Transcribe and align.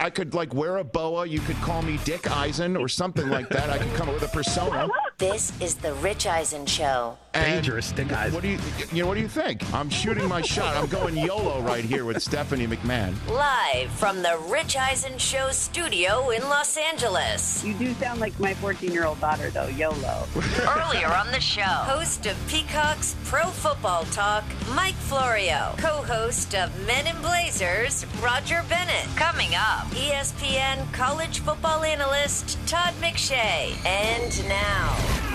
I 0.00 0.08
could 0.08 0.32
like 0.32 0.54
wear 0.54 0.78
a 0.78 0.84
boa. 0.84 1.26
You 1.26 1.40
could 1.40 1.56
call 1.56 1.82
me 1.82 1.98
Dick 2.04 2.30
Eisen 2.30 2.74
or 2.74 2.88
something 2.88 3.28
like 3.28 3.50
that. 3.50 3.68
I 3.68 3.76
could 3.76 3.92
come 3.94 4.08
up 4.08 4.14
with 4.14 4.22
a 4.22 4.34
persona. 4.34 4.88
This 5.18 5.52
is 5.60 5.74
the 5.74 5.92
Rich 5.94 6.26
Eisen 6.26 6.64
Show. 6.64 7.18
And 7.32 7.44
Dangerous 7.44 7.92
Dick 7.92 8.12
Eisen. 8.12 8.34
What 8.34 8.42
do 8.42 8.48
you, 8.48 8.58
you 8.92 9.02
know? 9.02 9.08
What 9.08 9.14
do 9.14 9.20
you 9.20 9.28
think? 9.28 9.62
I'm 9.72 9.88
shooting 9.88 10.26
my 10.28 10.42
shot. 10.42 10.76
I'm 10.76 10.88
going 10.88 11.16
YOLO 11.16 11.60
right 11.62 11.84
here 11.84 12.04
with 12.04 12.20
Stephanie 12.20 12.66
McMahon. 12.66 13.14
Live 13.28 13.90
from 13.92 14.20
the 14.22 14.36
Rich 14.48 14.76
Eisen 14.76 15.16
Show 15.16 15.50
studio 15.52 16.30
in 16.30 16.42
Los 16.42 16.76
Angeles. 16.76 17.64
You 17.64 17.74
do 17.74 17.94
sound 17.94 18.20
like 18.20 18.38
my 18.40 18.54
14 18.54 18.90
year 18.90 19.04
old 19.04 19.20
daughter, 19.20 19.50
though, 19.50 19.68
YOLO. 19.68 20.26
Earlier 20.60 21.06
on 21.06 21.30
the 21.30 21.40
show, 21.40 21.62
host 21.62 22.26
of 22.26 22.36
Peacock's 22.48 23.14
Pro 23.24 23.44
Football 23.44 24.04
Talk, 24.06 24.42
Mike 24.74 24.94
Florio. 24.94 25.74
Co 25.78 26.02
host 26.02 26.56
of 26.56 26.70
Men 26.84 27.06
in 27.06 27.20
Blazers, 27.22 28.06
Roger 28.20 28.64
Bennett. 28.68 29.06
Coming 29.14 29.54
up, 29.54 29.86
ESPN 29.90 30.92
college 30.92 31.38
football 31.40 31.84
analyst 31.84 32.58
Todd 32.66 32.94
McShay. 33.00 33.72
And 33.86 34.48
now, 34.48 35.29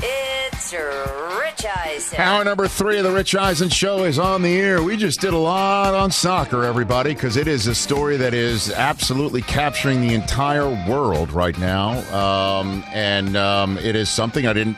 it's 0.00 0.72
Rich 0.72 1.64
Eisen. 1.64 2.20
Hour 2.20 2.44
number 2.44 2.68
three 2.68 2.98
of 2.98 3.04
the 3.04 3.10
Rich 3.10 3.34
Eisen 3.34 3.68
Show 3.68 4.04
is 4.04 4.18
on 4.18 4.42
the 4.42 4.56
air. 4.56 4.82
We 4.82 4.96
just 4.96 5.20
did 5.20 5.32
a 5.32 5.38
lot 5.38 5.94
on 5.94 6.10
soccer, 6.10 6.64
everybody, 6.64 7.14
because 7.14 7.36
it 7.36 7.48
is 7.48 7.66
a 7.66 7.74
story 7.74 8.16
that 8.16 8.34
is 8.34 8.70
absolutely 8.70 9.42
capturing 9.42 10.00
the 10.00 10.14
entire 10.14 10.68
world 10.88 11.32
right 11.32 11.58
now. 11.58 11.98
Um, 12.14 12.84
and 12.88 13.36
um, 13.36 13.78
it 13.78 13.96
is 13.96 14.08
something 14.08 14.46
I 14.46 14.52
didn't 14.52 14.76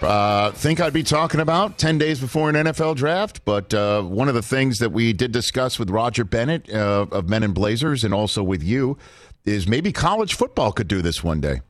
uh, 0.00 0.50
think 0.52 0.80
I'd 0.80 0.92
be 0.92 1.02
talking 1.02 1.40
about 1.40 1.78
10 1.78 1.98
days 1.98 2.20
before 2.20 2.50
an 2.50 2.56
NFL 2.56 2.96
draft. 2.96 3.44
But 3.44 3.72
uh, 3.72 4.02
one 4.02 4.28
of 4.28 4.34
the 4.34 4.42
things 4.42 4.78
that 4.80 4.92
we 4.92 5.12
did 5.12 5.32
discuss 5.32 5.78
with 5.78 5.90
Roger 5.90 6.24
Bennett 6.24 6.70
uh, 6.70 7.06
of 7.10 7.28
Men 7.28 7.42
in 7.42 7.52
Blazers 7.52 8.04
and 8.04 8.12
also 8.12 8.42
with 8.42 8.62
you 8.62 8.98
is 9.44 9.66
maybe 9.66 9.92
college 9.92 10.34
football 10.34 10.72
could 10.72 10.88
do 10.88 11.02
this 11.02 11.24
one 11.24 11.40
day 11.40 11.60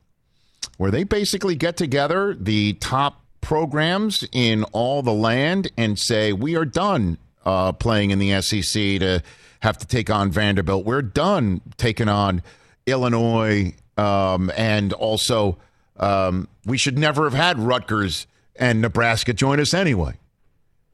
where 0.77 0.91
they 0.91 1.03
basically 1.03 1.55
get 1.55 1.77
together 1.77 2.35
the 2.39 2.73
top 2.73 3.21
programs 3.41 4.27
in 4.31 4.63
all 4.65 5.01
the 5.01 5.13
land 5.13 5.71
and 5.77 5.99
say, 5.99 6.33
we 6.33 6.55
are 6.55 6.65
done 6.65 7.17
uh, 7.45 7.71
playing 7.73 8.11
in 8.11 8.19
the 8.19 8.41
SEC 8.41 8.99
to 8.99 9.21
have 9.59 9.77
to 9.77 9.87
take 9.87 10.09
on 10.09 10.31
Vanderbilt. 10.31 10.85
We're 10.85 11.01
done 11.01 11.61
taking 11.77 12.09
on 12.09 12.41
Illinois. 12.85 13.73
Um, 13.97 14.51
and 14.57 14.93
also, 14.93 15.57
um, 15.97 16.47
we 16.65 16.77
should 16.77 16.97
never 16.97 17.25
have 17.25 17.33
had 17.33 17.59
Rutgers 17.59 18.27
and 18.55 18.81
Nebraska 18.81 19.33
join 19.33 19.59
us 19.59 19.73
anyway 19.73 20.17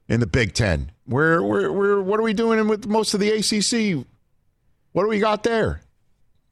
in 0.07 0.19
the 0.19 0.27
Big 0.27 0.53
Ten. 0.53 0.91
We're, 1.07 1.41
we're, 1.41 1.71
we're, 1.71 2.01
what 2.01 2.19
are 2.19 2.23
we 2.23 2.33
doing 2.33 2.67
with 2.67 2.87
most 2.87 3.13
of 3.13 3.19
the 3.19 3.29
ACC? 3.29 4.05
What 4.91 5.03
do 5.03 5.09
we 5.09 5.19
got 5.19 5.43
there? 5.43 5.81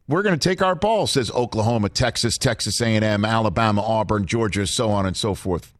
We're 0.08 0.24
going 0.24 0.40
to 0.40 0.50
take 0.50 0.62
our 0.62 0.76
ball, 0.76 1.06
says 1.06 1.30
Oklahoma, 1.32 1.90
Texas, 1.90 2.38
Texas 2.38 2.80
A&M, 2.82 3.26
Alabama, 3.26 3.82
Auburn, 3.82 4.26
Georgia, 4.26 4.66
so 4.66 4.90
on 4.90 5.06
and 5.06 5.18
so 5.18 5.36
forth. 5.36 5.74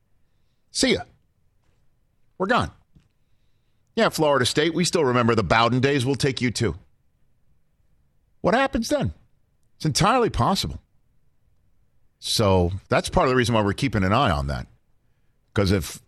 See 0.72 0.94
ya. 0.94 1.02
We're 2.38 2.48
gone. 2.48 2.72
Yeah, 3.96 4.10
Florida 4.10 4.46
State, 4.46 4.74
we 4.74 4.84
still 4.84 5.06
remember 5.06 5.34
the 5.34 5.44
Bowden 5.44 5.80
days. 5.80 6.06
We'll 6.06 6.16
take 6.16 6.42
you 6.42 6.52
too. 6.52 6.76
What 8.42 8.54
happens 8.54 8.90
then? 8.90 9.14
It's 9.78 9.86
entirely 9.86 10.30
possible. 10.30 10.82
So 12.20 12.72
that's 12.90 13.10
part 13.10 13.28
of 13.28 13.30
the 13.30 13.36
reason 13.36 13.56
why 13.56 13.62
we're 13.62 13.74
keeping 13.74 14.04
an 14.04 14.14
eye 14.14 14.32
on 14.32 14.48
that. 14.48 14.68
Because 15.54 15.72
if 15.72 16.02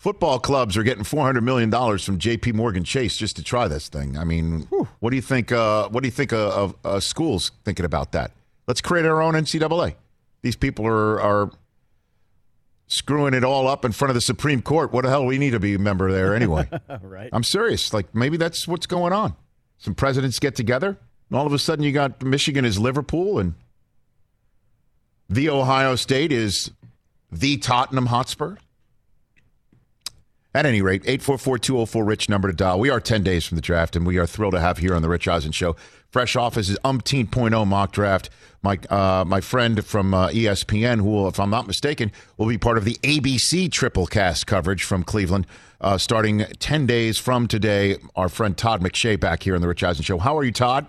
football 0.00 0.40
clubs 0.40 0.76
are 0.76 0.82
getting 0.82 1.04
four 1.04 1.24
hundred 1.24 1.42
million 1.42 1.70
dollars 1.70 2.04
from 2.04 2.18
J.P. 2.18 2.52
Morgan 2.52 2.82
Chase 2.82 3.16
just 3.16 3.36
to 3.36 3.44
try 3.44 3.68
this 3.68 3.88
thing, 3.88 4.18
I 4.18 4.24
mean, 4.24 4.66
what 4.98 5.10
do 5.10 5.16
you 5.16 5.22
think? 5.22 5.52
Uh, 5.52 5.88
what 5.90 6.02
do 6.02 6.08
you 6.08 6.12
think 6.12 6.32
uh, 6.32 6.50
of 6.50 6.74
uh, 6.84 6.98
schools 6.98 7.52
thinking 7.64 7.84
about 7.84 8.10
that? 8.12 8.32
Let's 8.66 8.80
create 8.80 9.06
our 9.06 9.22
own 9.22 9.34
NCAA. 9.34 9.94
These 10.42 10.56
people 10.56 10.86
are 10.86 11.20
are 11.20 11.50
screwing 12.88 13.34
it 13.34 13.44
all 13.44 13.68
up 13.68 13.84
in 13.84 13.92
front 13.92 14.10
of 14.10 14.16
the 14.16 14.20
Supreme 14.20 14.62
Court. 14.62 14.92
What 14.92 15.04
the 15.04 15.10
hell 15.10 15.24
we 15.24 15.38
need 15.38 15.50
to 15.50 15.60
be 15.60 15.74
a 15.74 15.78
member 15.78 16.10
there 16.10 16.34
anyway? 16.34 16.68
right. 17.02 17.30
I'm 17.32 17.44
serious. 17.44 17.92
Like 17.92 18.12
maybe 18.14 18.36
that's 18.36 18.66
what's 18.66 18.86
going 18.86 19.12
on. 19.12 19.36
Some 19.78 19.94
presidents 19.94 20.38
get 20.38 20.56
together, 20.56 20.98
and 21.28 21.38
all 21.38 21.46
of 21.46 21.52
a 21.52 21.58
sudden 21.58 21.84
you 21.84 21.92
got 21.92 22.22
Michigan 22.22 22.64
is 22.64 22.78
Liverpool, 22.78 23.38
and 23.38 23.54
the 25.28 25.50
Ohio 25.50 25.94
State 25.94 26.32
is 26.32 26.70
the 27.30 27.58
Tottenham 27.58 28.06
Hotspur. 28.06 28.56
At 30.52 30.66
any 30.66 30.82
rate, 30.82 31.04
844-204-RICH 31.04 32.28
number 32.28 32.48
to 32.48 32.54
dial. 32.54 32.80
We 32.80 32.90
are 32.90 32.98
10 32.98 33.22
days 33.22 33.46
from 33.46 33.54
the 33.54 33.62
draft, 33.62 33.94
and 33.94 34.04
we 34.04 34.18
are 34.18 34.26
thrilled 34.26 34.54
to 34.54 34.60
have 34.60 34.78
here 34.78 34.96
on 34.96 35.02
the 35.02 35.08
Rich 35.08 35.28
Eisen 35.28 35.52
Show, 35.52 35.76
fresh 36.10 36.34
off 36.34 36.56
his 36.56 36.76
umpteen.0 36.84 37.66
mock 37.68 37.92
draft, 37.92 38.30
my, 38.60 38.76
uh, 38.90 39.24
my 39.24 39.40
friend 39.40 39.84
from 39.84 40.12
uh, 40.12 40.28
ESPN, 40.30 40.98
who, 40.98 41.04
will, 41.04 41.28
if 41.28 41.38
I'm 41.38 41.50
not 41.50 41.68
mistaken, 41.68 42.10
will 42.36 42.48
be 42.48 42.58
part 42.58 42.78
of 42.78 42.84
the 42.84 42.94
ABC 43.04 43.70
triple 43.70 44.06
cast 44.06 44.48
coverage 44.48 44.82
from 44.82 45.04
Cleveland, 45.04 45.46
uh, 45.80 45.96
starting 45.98 46.40
10 46.58 46.84
days 46.84 47.16
from 47.16 47.46
today. 47.46 47.98
Our 48.16 48.28
friend 48.28 48.56
Todd 48.56 48.82
McShay 48.82 49.20
back 49.20 49.44
here 49.44 49.54
on 49.54 49.60
the 49.60 49.68
Rich 49.68 49.84
Eisen 49.84 50.02
Show. 50.02 50.18
How 50.18 50.36
are 50.36 50.42
you, 50.42 50.52
Todd? 50.52 50.86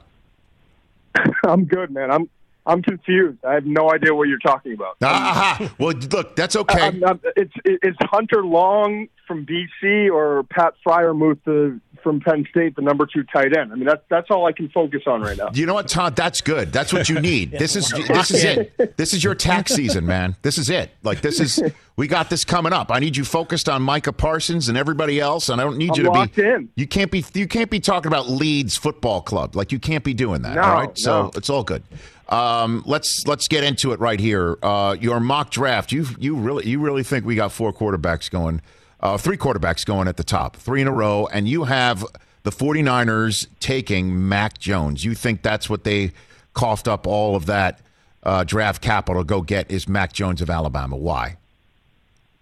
I'm 1.45 1.66
good, 1.66 1.91
man. 1.91 2.09
I'm 2.09 2.29
I'm 2.66 2.83
confused. 2.83 3.43
I 3.43 3.55
have 3.55 3.66
no 3.66 3.91
idea 3.91 4.13
what 4.13 4.28
you're 4.28 4.38
talking 4.38 4.73
about. 4.73 4.95
Ah, 5.01 5.73
well, 5.79 5.95
look, 6.11 6.35
that's 6.35 6.55
okay. 6.55 6.79
I'm, 6.79 7.03
I'm, 7.03 7.19
it's 7.35 7.53
it's 7.66 7.97
Hunter 8.11 8.45
Long 8.45 9.07
from 9.31 9.46
BC 9.46 10.12
or 10.14 10.44
Pat 10.44 10.74
Freiermuth 10.86 11.40
the, 11.46 11.80
from 12.03 12.19
Penn 12.19 12.46
State, 12.50 12.75
the 12.75 12.81
number 12.81 13.06
two 13.06 13.24
tight 13.24 13.56
end. 13.56 13.72
I 13.72 13.75
mean, 13.75 13.86
that's 13.86 14.03
that's 14.09 14.30
all 14.30 14.46
I 14.46 14.52
can 14.52 14.68
focus 14.69 15.03
on 15.08 15.22
right 15.22 15.38
now. 15.38 15.52
You 15.53 15.66
know 15.66 15.74
what, 15.74 15.88
Todd? 15.88 16.18
That's 16.18 16.42
good. 16.42 16.74
That's 16.74 16.92
what 16.92 17.08
you 17.08 17.22
need. 17.22 17.52
This 17.62 17.75
is 17.75 17.90
this 17.91 18.31
is 18.31 18.44
it. 18.44 18.74
This 18.97 19.14
is 19.14 19.24
your 19.24 19.36
tax 19.36 19.74
season, 19.74 20.06
man. 20.06 20.36
This 20.41 20.58
is 20.58 20.70
it. 20.70 20.91
Like 21.03 21.22
this 21.22 21.40
is 21.40 21.62
we 21.96 22.08
got 22.08 22.30
this 22.30 22.44
coming 22.44 22.74
up. 22.74 22.91
I 22.91 23.00
need 23.00 23.16
you 23.16 23.24
focused 23.24 23.70
on 23.70 23.84
Micah 23.84 24.12
Parsons 24.12 24.68
and 24.68 24.78
everybody 24.78 25.20
else, 25.20 25.47
and 25.50 25.62
I 25.62 25.64
don't 25.64 25.78
need 25.78 25.91
I'm 25.91 25.97
you 25.97 26.12
to 26.12 26.30
be. 26.34 26.44
in. 26.44 26.70
You 26.75 26.88
can't 26.88 27.12
be. 27.12 27.24
You 27.34 27.47
can't 27.47 27.70
be 27.70 27.80
talking 27.80 28.08
about 28.08 28.30
Leeds 28.30 28.75
Football 28.75 29.22
Club. 29.22 29.56
Like 29.56 29.72
you 29.72 29.80
can't 29.80 30.03
be 30.03 30.14
doing 30.14 30.41
that. 30.41 30.56
No, 30.56 30.62
all 30.62 30.74
right. 30.74 30.97
So 30.97 31.24
no. 31.24 31.31
it's 31.36 31.50
all 31.50 31.64
good. 31.64 31.84
Um, 32.31 32.81
let's 32.86 33.28
let's 33.28 33.47
get 33.47 33.64
into 33.64 33.91
it 33.91 34.00
right 34.00 34.20
here. 34.20 34.58
Uh, 34.64 34.96
your 35.00 35.20
mock 35.20 35.52
draft. 35.52 35.91
You 35.91 36.08
you 36.18 36.36
really 36.36 36.68
you 36.68 36.80
really 36.80 37.03
think 37.03 37.25
we 37.25 37.36
got 37.36 37.52
four 37.52 37.72
quarterbacks 37.74 38.31
going, 38.31 38.62
uh, 39.01 39.17
three 39.17 39.38
quarterbacks 39.38 39.85
going 39.85 40.07
at 40.07 40.17
the 40.17 40.23
top, 40.23 40.56
three 40.56 40.81
in 40.81 40.88
a 40.88 40.91
row, 40.91 41.28
and 41.31 41.47
you 41.47 41.66
have 41.66 42.06
the 42.44 42.51
49ers 42.51 43.47
taking 43.59 44.28
Mac 44.28 44.57
Jones. 44.57 45.03
You 45.03 45.13
think 45.13 45.41
that's 45.41 45.69
what 45.69 45.84
they 45.84 46.12
coughed 46.53 46.88
up 46.88 47.07
all 47.07 47.35
of 47.35 47.45
that 47.47 47.81
uh, 48.23 48.44
draft 48.44 48.81
capital 48.81 49.22
to 49.22 49.25
go 49.25 49.41
get 49.41 49.72
is 49.72 49.88
Mac 49.88 50.13
Jones 50.13 50.41
of 50.41 50.50
Alabama? 50.50 50.95
Why? 50.95 51.38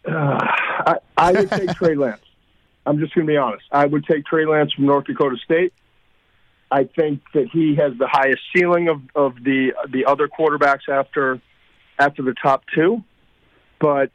I, 0.05 0.95
I 1.17 1.31
would 1.33 1.49
take 1.49 1.69
Trey 1.71 1.95
Lance. 1.95 2.21
I'm 2.85 2.99
just 2.99 3.13
going 3.13 3.27
to 3.27 3.31
be 3.31 3.37
honest. 3.37 3.65
I 3.71 3.85
would 3.85 4.05
take 4.05 4.25
Trey 4.25 4.45
Lance 4.45 4.73
from 4.73 4.85
North 4.85 5.05
Dakota 5.05 5.37
State. 5.43 5.73
I 6.71 6.83
think 6.83 7.21
that 7.33 7.47
he 7.51 7.75
has 7.75 7.93
the 7.97 8.07
highest 8.07 8.41
ceiling 8.55 8.89
of, 8.89 9.01
of 9.15 9.43
the 9.43 9.73
the 9.89 10.05
other 10.05 10.27
quarterbacks 10.27 10.87
after 10.87 11.41
after 11.97 12.21
the 12.21 12.33
top 12.33 12.63
two. 12.73 13.03
But 13.79 14.11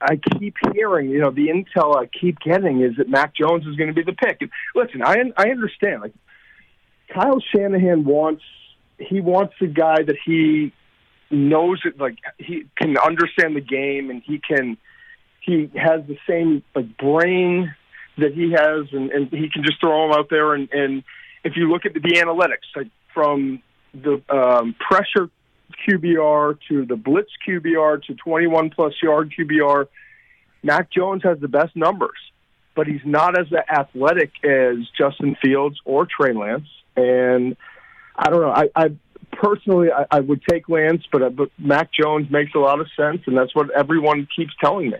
I 0.00 0.16
keep 0.16 0.56
hearing, 0.74 1.10
you 1.10 1.20
know, 1.20 1.30
the 1.30 1.48
intel 1.48 1.96
I 1.96 2.06
keep 2.06 2.38
getting 2.40 2.82
is 2.82 2.96
that 2.98 3.08
Mac 3.08 3.34
Jones 3.34 3.66
is 3.66 3.76
going 3.76 3.88
to 3.88 3.94
be 3.94 4.02
the 4.02 4.12
pick. 4.12 4.38
And 4.40 4.50
listen, 4.74 5.02
I 5.02 5.16
I 5.36 5.50
understand. 5.50 6.02
Like 6.02 6.14
Kyle 7.12 7.40
Shanahan 7.54 8.04
wants 8.04 8.42
he 8.98 9.20
wants 9.20 9.54
a 9.60 9.66
guy 9.66 10.02
that 10.02 10.16
he 10.24 10.72
knows 11.30 11.80
it 11.84 11.98
like 11.98 12.18
he 12.38 12.66
can 12.76 12.96
understand 12.98 13.56
the 13.56 13.60
game 13.60 14.10
and 14.10 14.22
he 14.24 14.38
can 14.38 14.76
he 15.40 15.70
has 15.74 16.02
the 16.06 16.16
same 16.28 16.62
like 16.74 16.96
brain 16.96 17.74
that 18.18 18.32
he 18.32 18.52
has 18.52 18.86
and, 18.92 19.10
and 19.10 19.28
he 19.30 19.50
can 19.50 19.62
just 19.64 19.80
throw 19.80 20.06
him 20.06 20.12
out 20.12 20.28
there 20.30 20.54
and, 20.54 20.68
and 20.72 21.02
if 21.44 21.56
you 21.56 21.70
look 21.70 21.84
at 21.84 21.94
the, 21.94 22.00
the 22.00 22.14
analytics 22.14 22.68
like 22.74 22.88
from 23.12 23.62
the 23.92 24.22
um, 24.28 24.74
pressure 24.74 25.30
QBR 25.88 26.58
to 26.68 26.86
the 26.86 26.96
blitz 26.96 27.30
QBR 27.46 28.02
to 28.04 28.14
21 28.14 28.70
plus 28.70 28.94
yard 29.02 29.32
QBR, 29.38 29.86
Mac 30.62 30.90
Jones 30.90 31.22
has 31.22 31.38
the 31.40 31.48
best 31.48 31.76
numbers, 31.76 32.18
but 32.74 32.86
he's 32.86 33.04
not 33.04 33.38
as 33.38 33.46
athletic 33.52 34.32
as 34.44 34.76
Justin 34.98 35.36
Fields 35.42 35.78
or 35.84 36.06
Trey 36.06 36.32
Lance. 36.32 36.68
And 36.96 37.56
I 38.16 38.30
don't 38.30 38.40
know. 38.40 38.50
I, 38.50 38.68
I 38.74 38.96
personally, 39.32 39.88
I, 39.92 40.06
I 40.10 40.20
would 40.20 40.42
take 40.48 40.68
Lance, 40.68 41.02
but, 41.10 41.22
uh, 41.22 41.30
but 41.30 41.50
Mac 41.58 41.90
Jones 41.92 42.30
makes 42.30 42.54
a 42.54 42.58
lot 42.58 42.80
of 42.80 42.88
sense, 42.96 43.22
and 43.26 43.36
that's 43.36 43.54
what 43.54 43.70
everyone 43.70 44.26
keeps 44.34 44.52
telling 44.60 44.90
me. 44.90 44.98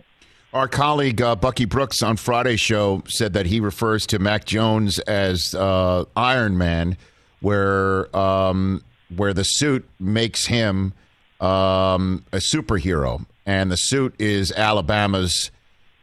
Our 0.53 0.67
colleague 0.67 1.21
uh, 1.21 1.35
Bucky 1.35 1.65
Brooks 1.65 2.01
on 2.01 2.15
Friday's 2.15 2.61
show 2.61 3.03
said 3.07 3.33
that 3.33 3.47
he 3.47 3.59
refers 3.59 4.07
to 4.07 4.19
Mac 4.19 4.45
Jones 4.45 4.99
as 4.99 5.53
uh, 5.53 6.05
Iron 6.15 6.57
Man, 6.57 6.97
where 7.41 8.15
um, 8.15 8.81
where 9.15 9.33
the 9.33 9.43
suit 9.43 9.87
makes 9.99 10.47
him 10.47 10.93
um, 11.39 12.25
a 12.31 12.37
superhero, 12.37 13.25
and 13.45 13.71
the 13.71 13.77
suit 13.77 14.15
is 14.19 14.51
Alabama's 14.51 15.51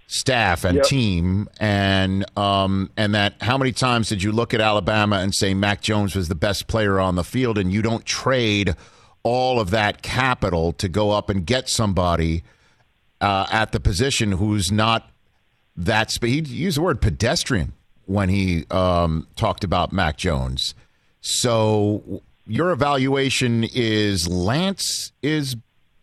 staff 0.07 0.65
and 0.65 0.77
Yep. 0.77 0.85
team, 0.87 1.49
and 1.59 2.25
um, 2.39 2.91
and 2.97 3.15
that 3.15 3.35
how 3.41 3.59
many 3.59 3.73
times 3.73 4.09
did 4.09 4.23
you 4.23 4.33
look 4.33 4.55
at 4.55 4.61
Alabama 4.61 5.17
and 5.17 5.35
say 5.35 5.55
Mac 5.55 5.81
Jones 5.81 6.15
was 6.15 6.29
the 6.29 6.35
best 6.35 6.67
player 6.67 7.01
on 7.01 7.17
the 7.17 7.25
field, 7.25 7.59
and 7.59 7.73
you 7.73 7.83
don't 7.83 8.05
trade 8.05 8.75
all 9.23 9.59
of 9.59 9.71
that 9.71 10.03
capital 10.03 10.73
to 10.75 10.89
go 10.89 11.11
up 11.11 11.31
and 11.31 11.47
get 11.47 11.69
somebody 11.69 12.45
uh, 13.21 13.47
at 13.51 13.73
the 13.73 13.81
position 13.81 14.33
who's 14.33 14.71
not 14.71 15.11
that 15.77 16.11
speed. 16.11 16.47
He 16.47 16.57
used 16.57 16.77
the 16.77 16.83
word 16.83 17.01
pedestrian 17.01 17.73
when 18.07 18.29
he 18.29 18.67
um, 18.71 19.27
talked 19.35 19.65
about 19.65 19.93
Mac 19.93 20.17
Jones. 20.19 20.75
So 21.23 22.23
your 22.47 22.71
evaluation 22.71 23.65
is 23.73 24.29
Lance 24.29 25.13
is 25.23 25.57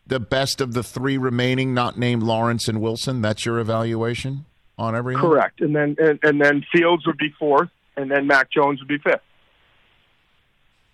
the 0.07 0.19
best 0.19 0.59
of 0.61 0.73
the 0.73 0.83
three 0.83 1.17
remaining, 1.17 1.73
not 1.73 1.97
named 1.97 2.23
Lawrence 2.23 2.67
and 2.67 2.81
Wilson. 2.81 3.21
That's 3.21 3.45
your 3.45 3.59
evaluation 3.59 4.45
on 4.77 4.95
everything. 4.95 5.21
Correct. 5.21 5.61
And 5.61 5.75
then 5.75 5.95
and, 5.99 6.19
and 6.23 6.41
then 6.41 6.65
Fields 6.73 7.05
would 7.05 7.17
be 7.17 7.33
fourth, 7.39 7.69
and 7.95 8.09
then 8.11 8.27
Mac 8.27 8.49
Jones 8.51 8.79
would 8.79 8.87
be 8.87 8.97
fifth. 8.97 9.21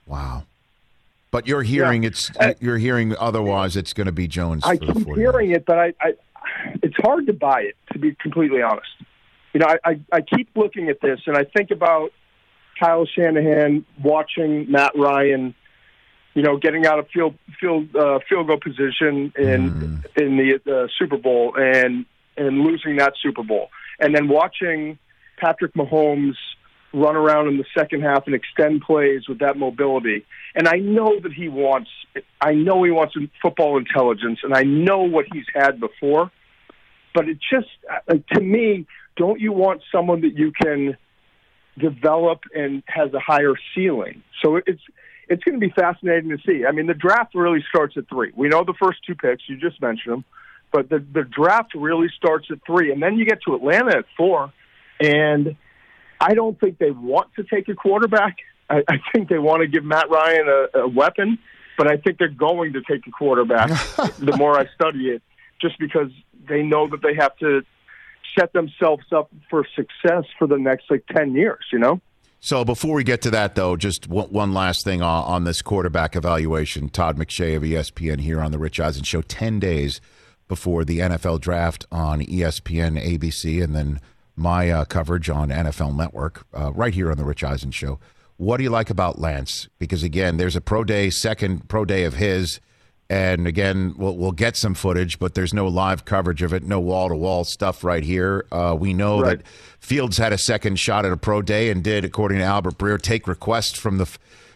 Wow. 0.06 0.44
But 1.32 1.48
you're 1.48 1.64
hearing 1.64 2.04
Yeah. 2.04 2.08
it's 2.10 2.32
I- 2.40 2.56
you're 2.60 2.78
hearing 2.78 3.16
otherwise. 3.20 3.76
It's 3.76 3.94
going 3.94 4.06
to 4.08 4.12
be 4.14 4.28
Jones. 4.28 4.64
I 4.66 4.78
keep 4.78 5.08
hearing 5.16 5.52
it, 5.52 5.66
but 5.66 5.78
I, 5.80 5.94
I 6.02 6.14
it's 6.84 6.96
hard 6.98 7.28
to 7.28 7.34
buy 7.34 7.62
it 7.62 7.76
to 7.94 8.00
be 8.00 8.16
completely 8.16 8.62
honest. 8.62 8.88
You 9.54 9.60
know, 9.62 9.68
I, 9.68 9.90
I, 9.92 10.00
I 10.12 10.22
keep 10.22 10.50
looking 10.56 10.90
at 10.90 11.02
this 11.02 11.20
and 11.26 11.36
I 11.36 11.44
think 11.44 11.72
about 11.72 12.12
Kyle 12.80 13.06
Shanahan 13.06 13.86
watching 14.02 14.72
Matt 14.72 14.94
Ryan, 14.96 15.56
you 16.34 16.44
know, 16.44 16.58
getting 16.58 16.86
out 16.86 17.00
of 17.00 17.08
field 17.10 17.36
field 17.60 17.96
uh, 17.96 18.20
field 18.30 18.48
goal 18.48 18.60
position 18.60 19.34
in 19.38 20.04
in 20.16 20.38
the 20.38 20.60
uh, 20.66 20.88
Super 21.00 21.18
Bowl 21.18 21.56
and 21.58 22.06
and 22.38 22.60
losing 22.62 22.98
that 22.98 23.14
Super 23.22 23.44
Bowl, 23.44 23.70
and 24.00 24.14
then 24.14 24.28
watching 24.28 25.00
Patrick 25.38 25.74
Mahomes 25.74 26.36
run 26.94 27.16
around 27.16 27.48
in 27.48 27.58
the 27.58 27.66
second 27.78 28.02
half 28.02 28.26
and 28.26 28.36
extend 28.36 28.82
plays 28.82 29.28
with 29.28 29.40
that 29.40 29.58
mobility. 29.58 30.26
And 30.56 30.68
I 30.68 30.78
know 30.78 31.20
that 31.20 31.34
he 31.34 31.50
wants, 31.50 31.90
I 32.42 32.54
know 32.54 32.84
he 32.84 32.92
wants 32.92 33.16
football 33.42 33.78
intelligence, 33.78 34.40
and 34.44 34.54
I 34.54 34.64
know 34.64 35.00
what 35.00 35.26
he's 35.32 35.46
had 35.54 35.80
before. 35.80 36.32
But 37.14 37.28
it 37.30 37.38
just, 37.52 37.68
uh, 37.90 38.16
to 38.34 38.42
me, 38.42 38.86
don't 39.16 39.40
you 39.40 39.52
want 39.52 39.82
someone 39.92 40.22
that 40.22 40.36
you 40.36 40.52
can 40.52 40.98
develop 41.78 42.42
and 42.54 42.84
has 42.88 43.14
a 43.14 43.20
higher 43.20 43.54
ceiling? 43.74 44.24
So 44.44 44.58
it's 44.58 44.82
it's 45.30 45.44
going 45.44 45.60
to 45.60 45.66
be 45.66 45.74
fascinating 45.74 46.30
to 46.30 46.38
see. 46.46 46.66
I 46.66 46.72
mean, 46.72 46.88
the 46.88 46.94
draft 46.94 47.36
really 47.36 47.64
starts 47.70 47.96
at 47.98 48.08
three. 48.08 48.32
We 48.36 48.48
know 48.48 48.64
the 48.64 48.74
first 48.82 49.00
two 49.06 49.16
picks; 49.16 49.44
you 49.48 49.58
just 49.58 49.82
mentioned 49.82 50.14
them, 50.14 50.26
but 50.72 50.90
the 50.90 51.00
the 51.00 51.24
draft 51.24 51.74
really 51.76 52.08
starts 52.16 52.48
at 52.52 52.60
three, 52.66 52.92
and 52.92 53.02
then 53.02 53.18
you 53.18 53.26
get 53.26 53.42
to 53.44 53.56
Atlanta 53.56 53.98
at 53.98 54.06
four, 54.16 54.52
and 55.00 55.56
I 56.20 56.34
don't 56.34 56.60
think 56.60 56.78
they 56.78 56.92
want 56.92 57.30
to 57.36 57.44
take 57.44 57.70
a 57.70 57.76
quarterback. 57.76 58.38
I, 58.70 58.84
I 58.88 58.98
think 59.14 59.30
they 59.30 59.38
want 59.38 59.62
to 59.62 59.68
give 59.68 59.84
Matt 59.84 60.10
Ryan 60.10 60.48
a, 60.48 60.80
a 60.80 60.88
weapon, 60.88 61.40
but 61.78 61.90
I 61.90 61.98
think 61.98 62.18
they're 62.18 62.28
going 62.28 62.74
to 62.74 62.82
take 62.82 63.08
a 63.08 63.12
quarterback. 63.12 63.70
the 64.20 64.36
more 64.38 64.58
I 64.58 64.66
study 64.76 65.10
it, 65.10 65.22
just 65.62 65.80
because 65.80 66.10
they 66.48 66.64
know 66.64 66.88
that 66.88 67.02
they 67.02 67.16
have 67.16 67.36
to 67.38 67.64
set 68.38 68.54
themselves 68.54 69.06
up 69.12 69.32
for 69.50 69.66
success 69.76 70.26
for 70.38 70.48
the 70.48 70.58
next 70.58 70.90
like 70.90 71.06
ten 71.08 71.34
years. 71.34 71.66
You 71.72 71.80
know. 71.80 72.02
So 72.40 72.64
before 72.64 72.96
we 72.96 73.04
get 73.04 73.22
to 73.24 73.32
that, 73.32 73.56
though, 73.56 73.76
just 73.76 74.08
one, 74.08 74.54
last 74.54 74.84
thing 74.84 75.02
on, 75.02 75.44
this 75.44 75.64
quarterback 75.64 76.16
evaluation. 76.16 76.88
Todd 76.90 77.18
McShay 77.18 77.56
of 77.56 77.64
ESPN 77.64 78.22
here 78.22 78.40
on 78.40 78.52
the 78.52 78.60
Rich 78.60 78.80
Eisen 78.80 79.04
Show, 79.04 79.22
ten 79.22 79.60
days 79.60 80.00
before 80.48 80.86
the 80.86 81.00
NFL 81.00 81.42
draft 81.42 81.86
on 81.92 82.22
ESPN, 82.22 83.04
ABC, 83.04 83.62
and 83.62 83.76
then 83.76 84.00
my 84.36 84.70
uh, 84.70 84.86
coverage 84.86 85.30
on 85.30 85.50
NFL 85.50 85.96
Network, 85.96 86.46
uh, 86.54 86.72
right 86.74 86.94
here 86.94 87.12
on 87.12 87.18
the 87.18 87.26
Rich 87.26 87.44
Eisen 87.44 87.72
Show. 87.72 88.00
What 88.38 88.58
do 88.58 88.64
you 88.64 88.70
like 88.70 88.92
about 88.92 89.20
Lance? 89.20 89.68
Because 89.80 90.04
again, 90.04 90.38
there's 90.38 90.56
a 90.56 90.62
pro 90.62 90.84
day, 90.84 91.10
second 91.10 91.68
pro 91.68 91.86
day 91.86 92.04
of 92.04 92.14
his, 92.14 92.60
and 93.10 93.48
again, 93.48 93.94
we'll, 93.98 94.18
we'll 94.18 94.32
get 94.34 94.58
some 94.58 94.74
footage, 94.74 95.18
but 95.20 95.34
there's 95.34 95.54
no 95.54 95.68
live 95.68 96.04
coverage 96.06 96.42
of 96.42 96.54
it, 96.54 96.64
no 96.64 96.80
wall 96.80 97.08
to 97.10 97.16
wall 97.16 97.44
stuff 97.46 97.84
right 97.84 98.04
here. 98.04 98.46
Uh, 98.52 98.76
we 98.78 98.94
know 98.94 99.22
Right. 99.22 99.38
that 99.40 99.48
Fields 99.80 100.18
had 100.18 100.34
a 100.34 100.38
second 100.38 100.78
shot 100.80 101.06
at 101.06 101.12
a 101.14 101.18
pro 101.18 101.42
day 101.42 101.70
and 101.70 101.84
did, 101.84 102.04
according 102.04 102.40
to 102.40 102.44
Albert 102.44 102.78
Breer, 102.78 103.02
take 103.02 103.28
requests 103.28 103.78
from 103.80 103.98
the 103.98 104.08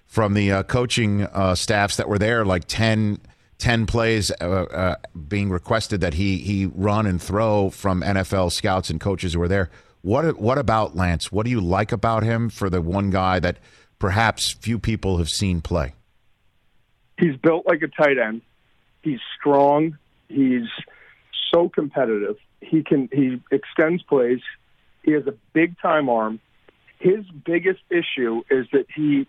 from 0.06 0.34
the 0.34 0.52
uh, 0.52 0.64
coaching 0.64 1.24
uh, 1.24 1.56
staffs 1.56 1.96
that 1.96 2.10
were 2.10 2.20
there, 2.20 2.44
like 2.44 2.66
10, 2.68 3.18
10 3.60 3.86
plays 3.86 4.30
uh, 4.42 4.44
uh, 4.46 4.96
being 5.30 5.50
requested 5.50 6.02
that 6.02 6.16
he 6.16 6.38
he 6.40 6.66
run 6.66 7.06
and 7.06 7.22
throw 7.22 7.70
from 7.70 8.02
NFL 8.02 8.52
scouts 8.52 8.90
and 8.90 9.00
coaches 9.00 9.34
who 9.34 9.40
were 9.40 9.48
there. 9.48 9.70
What 10.02 10.38
what 10.42 10.58
about 10.58 10.98
Lance? 10.98 11.32
What 11.32 11.46
do 11.46 11.50
you 11.52 11.62
like 11.62 11.94
about 11.94 12.24
him 12.24 12.50
for 12.50 12.70
the 12.70 12.82
one 12.82 13.10
guy 13.12 13.40
that 13.40 13.60
perhaps 14.00 14.50
few 14.52 14.80
people 14.80 15.18
have 15.20 15.30
seen 15.30 15.62
play? 15.62 15.94
He's 17.22 17.38
built 17.38 17.66
like 17.66 17.82
a 17.82 17.88
tight 17.88 18.18
end. 18.18 18.42
He's 19.02 19.20
strong. 19.40 19.98
He's 20.28 20.68
so 21.54 21.70
competitive. 21.70 22.36
He 22.60 22.84
can 22.84 23.08
he 23.12 23.42
extends 23.52 24.04
plays. 24.04 24.40
He 25.04 25.12
has 25.14 25.26
a 25.28 25.34
big 25.54 25.80
time 25.80 26.10
arm. 26.10 26.40
His 27.00 27.26
biggest 27.46 27.82
issue 27.90 28.44
is 28.50 28.68
that 28.74 28.86
he 28.94 29.28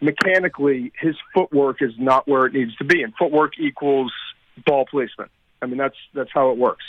mechanically 0.00 0.92
his 0.98 1.14
footwork 1.34 1.80
is 1.80 1.92
not 1.98 2.26
where 2.26 2.46
it 2.46 2.54
needs 2.54 2.74
to 2.76 2.84
be, 2.84 3.02
and 3.02 3.12
footwork 3.18 3.58
equals 3.58 4.12
ball 4.66 4.86
placement. 4.90 5.30
I 5.60 5.66
mean 5.66 5.78
that's 5.78 5.96
that's 6.14 6.30
how 6.32 6.50
it 6.50 6.58
works. 6.58 6.84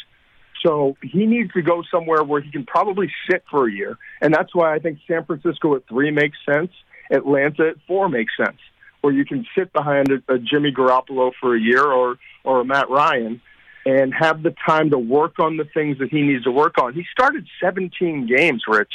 So 0.66 0.96
he 1.04 1.26
needs 1.26 1.52
to 1.54 1.62
go 1.62 1.84
somewhere 1.92 2.24
where 2.24 2.42
he 2.42 2.50
can 2.50 2.66
probably 2.66 3.12
sit 3.30 3.44
for 3.52 3.68
a 3.68 3.72
year, 3.72 3.98
and 4.22 4.34
that's 4.34 4.56
why 4.56 4.74
I 4.74 4.80
think 4.80 5.00
San 5.08 5.26
Francisco 5.26 5.76
at 5.76 5.88
three 5.88 6.10
makes 6.10 6.38
sense. 6.46 6.72
Atlanta 7.12 7.70
at 7.70 7.76
four 7.86 8.08
makes 8.08 8.34
sense, 8.38 8.58
where 9.04 9.14
you 9.14 9.26
can 9.26 9.46
sit 9.56 9.74
behind 9.74 10.08
a, 10.10 10.34
a 10.34 10.40
Jimmy 10.40 10.72
Garoppolo 10.72 11.34
for 11.40 11.54
a 11.56 11.60
year 11.60 11.86
or 11.86 12.18
or 12.46 12.62
a 12.62 12.66
Matt 12.66 12.90
Ryan, 12.90 13.42
and 13.86 14.14
have 14.14 14.42
the 14.44 14.56
time 14.66 14.92
to 14.92 14.98
work 14.98 15.40
on 15.40 15.58
the 15.58 15.66
things 15.66 15.98
that 16.00 16.10
he 16.10 16.22
needs 16.22 16.46
to 16.46 16.52
work 16.52 16.78
on. 16.78 16.94
He 16.94 17.04
started 17.12 17.46
17 17.62 18.28
games, 18.28 18.64
Rich, 18.66 18.94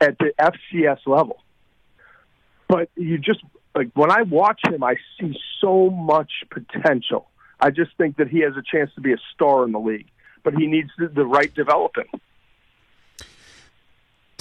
at 0.00 0.16
the 0.18 0.32
FCS 0.38 1.06
level, 1.06 1.42
but 2.68 2.88
you 2.94 3.18
just 3.18 3.40
like 3.74 3.90
when 3.94 4.12
I 4.12 4.22
watch 4.22 4.60
him, 4.64 4.84
I 4.84 4.94
see 5.20 5.36
so 5.60 5.90
much 5.90 6.30
potential. 6.48 7.26
I 7.58 7.70
just 7.70 7.90
think 7.98 8.18
that 8.18 8.28
he 8.28 8.40
has 8.40 8.52
a 8.56 8.62
chance 8.62 8.90
to 8.94 9.00
be 9.00 9.12
a 9.12 9.18
star 9.34 9.64
in 9.64 9.72
the 9.72 9.80
league, 9.80 10.08
but 10.44 10.54
he 10.54 10.68
needs 10.68 10.90
the, 10.98 11.08
the 11.08 11.26
right 11.26 11.52
developing. 11.52 12.08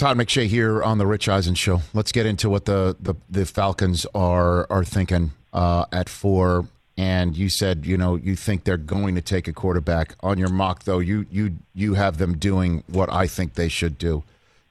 Todd 0.01 0.17
McShay 0.17 0.47
here 0.47 0.81
on 0.81 0.97
the 0.97 1.05
Rich 1.05 1.29
Eisen 1.29 1.53
Show. 1.53 1.81
Let's 1.93 2.11
get 2.11 2.25
into 2.25 2.49
what 2.49 2.65
the, 2.65 2.97
the, 2.99 3.13
the 3.29 3.45
Falcons 3.45 4.07
are 4.15 4.65
are 4.71 4.83
thinking 4.83 5.29
uh, 5.53 5.85
at 5.91 6.09
four. 6.09 6.67
And 6.97 7.37
you 7.37 7.49
said, 7.49 7.85
you 7.85 7.97
know, 7.97 8.15
you 8.15 8.35
think 8.35 8.63
they're 8.63 8.77
going 8.77 9.13
to 9.13 9.21
take 9.21 9.47
a 9.47 9.53
quarterback. 9.53 10.15
On 10.21 10.39
your 10.39 10.49
mock, 10.49 10.85
though, 10.85 10.97
you 10.97 11.27
you 11.29 11.57
you 11.75 11.93
have 11.93 12.17
them 12.17 12.35
doing 12.39 12.83
what 12.87 13.13
I 13.13 13.27
think 13.27 13.53
they 13.53 13.69
should 13.69 13.99
do. 13.99 14.23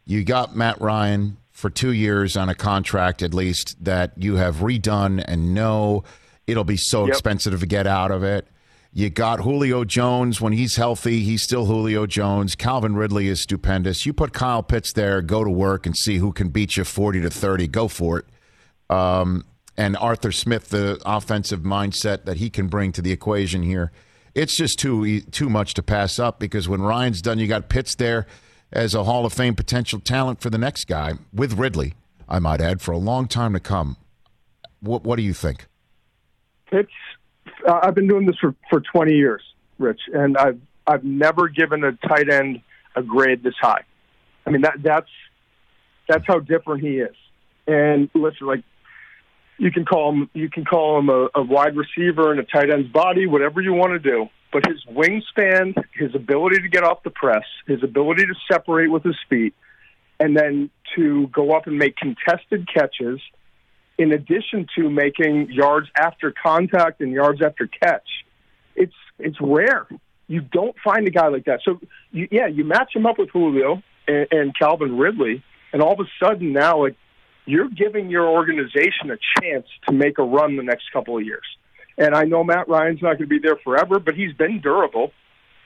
You 0.04 0.24
got 0.24 0.56
Matt 0.56 0.80
Ryan 0.80 1.36
for 1.52 1.70
two 1.70 1.92
years 1.92 2.36
on 2.36 2.48
a 2.48 2.54
contract, 2.56 3.22
at 3.22 3.32
least 3.32 3.84
that 3.84 4.10
you 4.16 4.34
have 4.34 4.56
redone, 4.56 5.24
and 5.28 5.54
know 5.54 6.02
it'll 6.48 6.64
be 6.64 6.76
so 6.76 7.02
Yep. 7.04 7.08
expensive 7.10 7.60
to 7.60 7.66
get 7.66 7.86
out 7.86 8.10
of 8.10 8.24
it. 8.24 8.48
You 8.92 9.08
got 9.08 9.40
Julio 9.40 9.84
Jones 9.84 10.40
when 10.40 10.52
he's 10.52 10.74
healthy. 10.74 11.20
He's 11.20 11.42
still 11.42 11.66
Julio 11.66 12.06
Jones. 12.06 12.56
Calvin 12.56 12.96
Ridley 12.96 13.28
is 13.28 13.40
stupendous. 13.40 14.04
You 14.04 14.12
put 14.12 14.32
Kyle 14.32 14.64
Pitts 14.64 14.92
there, 14.92 15.22
go 15.22 15.44
to 15.44 15.50
work 15.50 15.86
and 15.86 15.96
see 15.96 16.18
who 16.18 16.32
can 16.32 16.48
beat 16.48 16.76
you 16.76 16.82
40 16.84 17.20
to 17.22 17.30
30. 17.30 17.68
Go 17.68 17.86
for 17.86 18.18
it. 18.18 18.24
Um, 18.94 19.44
and 19.76 19.96
Arthur 19.96 20.32
Smith, 20.32 20.70
the 20.70 21.00
offensive 21.06 21.60
mindset 21.60 22.24
that 22.24 22.38
he 22.38 22.50
can 22.50 22.66
bring 22.66 22.90
to 22.92 23.02
the 23.02 23.12
equation 23.12 23.62
here. 23.62 23.92
It's 24.34 24.56
just 24.56 24.78
too 24.78 25.20
too 25.20 25.48
much 25.48 25.74
to 25.74 25.82
pass 25.82 26.18
up 26.18 26.38
because 26.38 26.68
when 26.68 26.82
Ryan's 26.82 27.22
done, 27.22 27.38
you 27.38 27.46
got 27.46 27.68
Pitts 27.68 27.94
there 27.94 28.26
as 28.72 28.94
a 28.94 29.04
Hall 29.04 29.24
of 29.24 29.32
Fame 29.32 29.54
potential 29.54 30.00
talent 30.00 30.40
for 30.40 30.50
the 30.50 30.58
next 30.58 30.86
guy 30.86 31.14
with 31.32 31.54
Ridley, 31.54 31.94
I 32.28 32.38
might 32.38 32.60
add, 32.60 32.80
for 32.80 32.92
a 32.92 32.98
long 32.98 33.26
time 33.26 33.52
to 33.52 33.60
come. 33.60 33.96
What, 34.80 35.04
what 35.04 35.16
do 35.16 35.22
you 35.22 35.34
think? 35.34 35.66
Pitts. 36.66 36.92
Uh, 37.66 37.80
I've 37.82 37.94
been 37.94 38.08
doing 38.08 38.26
this 38.26 38.36
for 38.40 38.54
for 38.68 38.80
20 38.80 39.14
years, 39.14 39.42
Rich, 39.78 40.00
and 40.12 40.36
I've 40.36 40.60
I've 40.86 41.04
never 41.04 41.48
given 41.48 41.84
a 41.84 41.92
tight 41.92 42.30
end 42.30 42.62
a 42.96 43.02
grade 43.02 43.42
this 43.42 43.54
high. 43.60 43.84
I 44.46 44.50
mean 44.50 44.62
that 44.62 44.82
that's 44.82 45.10
that's 46.08 46.24
how 46.26 46.40
different 46.40 46.82
he 46.82 46.98
is. 46.98 47.14
And 47.66 48.10
listen, 48.14 48.46
like 48.46 48.64
you 49.58 49.70
can 49.70 49.84
call 49.84 50.12
him 50.12 50.30
you 50.32 50.48
can 50.50 50.64
call 50.64 50.98
him 50.98 51.08
a, 51.08 51.28
a 51.34 51.42
wide 51.42 51.76
receiver 51.76 52.30
and 52.30 52.40
a 52.40 52.44
tight 52.44 52.70
end's 52.70 52.90
body, 52.90 53.26
whatever 53.26 53.60
you 53.60 53.72
want 53.72 53.92
to 53.92 53.98
do. 53.98 54.28
But 54.52 54.66
his 54.66 54.84
wingspan, 54.86 55.80
his 55.94 56.12
ability 56.14 56.62
to 56.62 56.68
get 56.68 56.82
off 56.82 57.04
the 57.04 57.10
press, 57.10 57.44
his 57.68 57.84
ability 57.84 58.26
to 58.26 58.34
separate 58.50 58.88
with 58.88 59.04
his 59.04 59.16
feet, 59.28 59.54
and 60.18 60.36
then 60.36 60.70
to 60.96 61.28
go 61.28 61.52
up 61.52 61.68
and 61.68 61.78
make 61.78 61.96
contested 61.96 62.68
catches 62.72 63.20
in 64.00 64.12
addition 64.12 64.66
to 64.76 64.88
making 64.88 65.52
yards 65.52 65.86
after 65.94 66.32
contact 66.32 67.02
and 67.02 67.12
yards 67.12 67.42
after 67.42 67.66
catch, 67.66 68.08
it's 68.74 68.94
it's 69.18 69.36
rare. 69.40 69.86
You 70.26 70.40
don't 70.40 70.74
find 70.82 71.06
a 71.06 71.10
guy 71.10 71.28
like 71.28 71.44
that. 71.44 71.60
So, 71.64 71.80
you, 72.10 72.26
yeah, 72.30 72.46
you 72.46 72.64
match 72.64 72.96
him 72.96 73.04
up 73.04 73.18
with 73.18 73.28
Julio 73.30 73.82
and, 74.08 74.26
and 74.30 74.58
Calvin 74.58 74.96
Ridley, 74.96 75.44
and 75.72 75.82
all 75.82 75.92
of 75.92 76.00
a 76.00 76.08
sudden 76.24 76.52
now, 76.54 76.84
like, 76.84 76.96
you're 77.44 77.68
giving 77.68 78.08
your 78.08 78.26
organization 78.26 79.10
a 79.10 79.18
chance 79.38 79.66
to 79.86 79.92
make 79.92 80.18
a 80.18 80.22
run 80.22 80.56
the 80.56 80.62
next 80.62 80.84
couple 80.94 81.18
of 81.18 81.24
years. 81.24 81.44
And 81.98 82.14
I 82.14 82.24
know 82.24 82.42
Matt 82.42 82.68
Ryan's 82.68 83.02
not 83.02 83.18
going 83.18 83.28
to 83.28 83.34
be 83.38 83.40
there 83.40 83.58
forever, 83.62 83.98
but 83.98 84.14
he's 84.14 84.32
been 84.32 84.60
durable. 84.62 85.12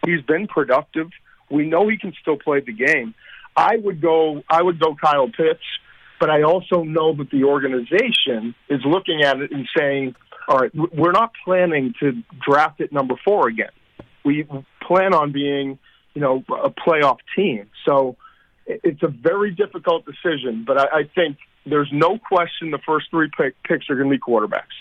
He's 0.05 0.23
been 0.23 0.49
productive. 0.49 1.11
We 1.51 1.67
know 1.67 1.89
he 1.89 1.99
can 1.99 2.15
still 2.21 2.39
play 2.39 2.61
the 2.61 2.73
game. 2.73 3.15
I 3.57 3.77
would 3.77 4.01
go. 4.01 4.43
I 4.49 4.61
would 4.63 4.81
go 4.81 4.97
Kyle 4.97 5.29
Pitts, 5.29 5.63
but 6.21 6.31
I 6.31 6.43
also 6.43 6.83
know 6.83 7.15
that 7.17 7.31
the 7.31 7.45
organization 7.45 8.55
is 8.69 8.81
looking 8.85 9.23
at 9.23 9.41
it 9.41 9.51
and 9.53 9.69
saying, 9.77 10.15
"All 10.49 10.59
right, 10.59 10.71
we're 10.75 11.13
not 11.13 11.33
planning 11.45 11.95
to 12.01 12.23
draft 12.41 12.81
at 12.81 12.93
number 12.93 13.15
four 13.25 13.49
again. 13.49 13.71
We 14.25 14.47
plan 14.81 15.15
on 15.15 15.33
being, 15.33 15.79
you 16.15 16.21
know, 16.21 16.45
a 16.63 16.71
playoff 16.71 17.19
team." 17.37 17.71
So 17.87 18.17
it's 18.67 19.03
a 19.03 19.09
very 19.09 19.51
difficult 19.51 20.07
decision, 20.07 20.65
but 20.67 20.79
I, 20.79 21.01
I 21.01 21.03
think 21.15 21.37
there's 21.67 21.91
no 21.93 22.19
question 22.19 22.71
the 22.71 22.79
first 22.87 23.07
three 23.11 23.31
pick, 23.37 23.55
picks 23.63 23.89
are 23.91 23.97
going 23.97 24.11
to 24.11 24.17
be 24.17 24.21
quarterbacks. 24.21 24.75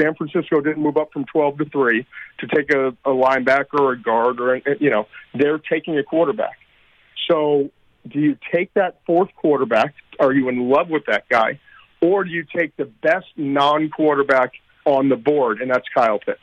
San 0.00 0.14
Francisco 0.14 0.60
didn't 0.60 0.82
move 0.82 0.96
up 0.96 1.12
from 1.12 1.24
12 1.26 1.58
to 1.58 1.64
3 1.66 2.06
to 2.38 2.46
take 2.46 2.72
a, 2.72 2.88
a 3.04 3.10
linebacker 3.10 3.78
or 3.78 3.92
a 3.92 4.00
guard 4.00 4.40
or, 4.40 4.60
you 4.78 4.90
know, 4.90 5.06
they're 5.34 5.58
taking 5.58 5.98
a 5.98 6.02
quarterback. 6.02 6.58
So 7.30 7.70
do 8.08 8.18
you 8.18 8.36
take 8.52 8.72
that 8.74 9.00
fourth 9.06 9.30
quarterback? 9.36 9.94
Are 10.18 10.32
you 10.32 10.48
in 10.48 10.68
love 10.68 10.88
with 10.88 11.06
that 11.06 11.28
guy? 11.28 11.58
Or 12.00 12.24
do 12.24 12.30
you 12.30 12.44
take 12.44 12.76
the 12.76 12.86
best 12.86 13.26
non 13.36 13.90
quarterback 13.90 14.52
on 14.84 15.08
the 15.08 15.16
board, 15.16 15.60
and 15.60 15.70
that's 15.70 15.86
Kyle 15.94 16.18
Pitts? 16.18 16.40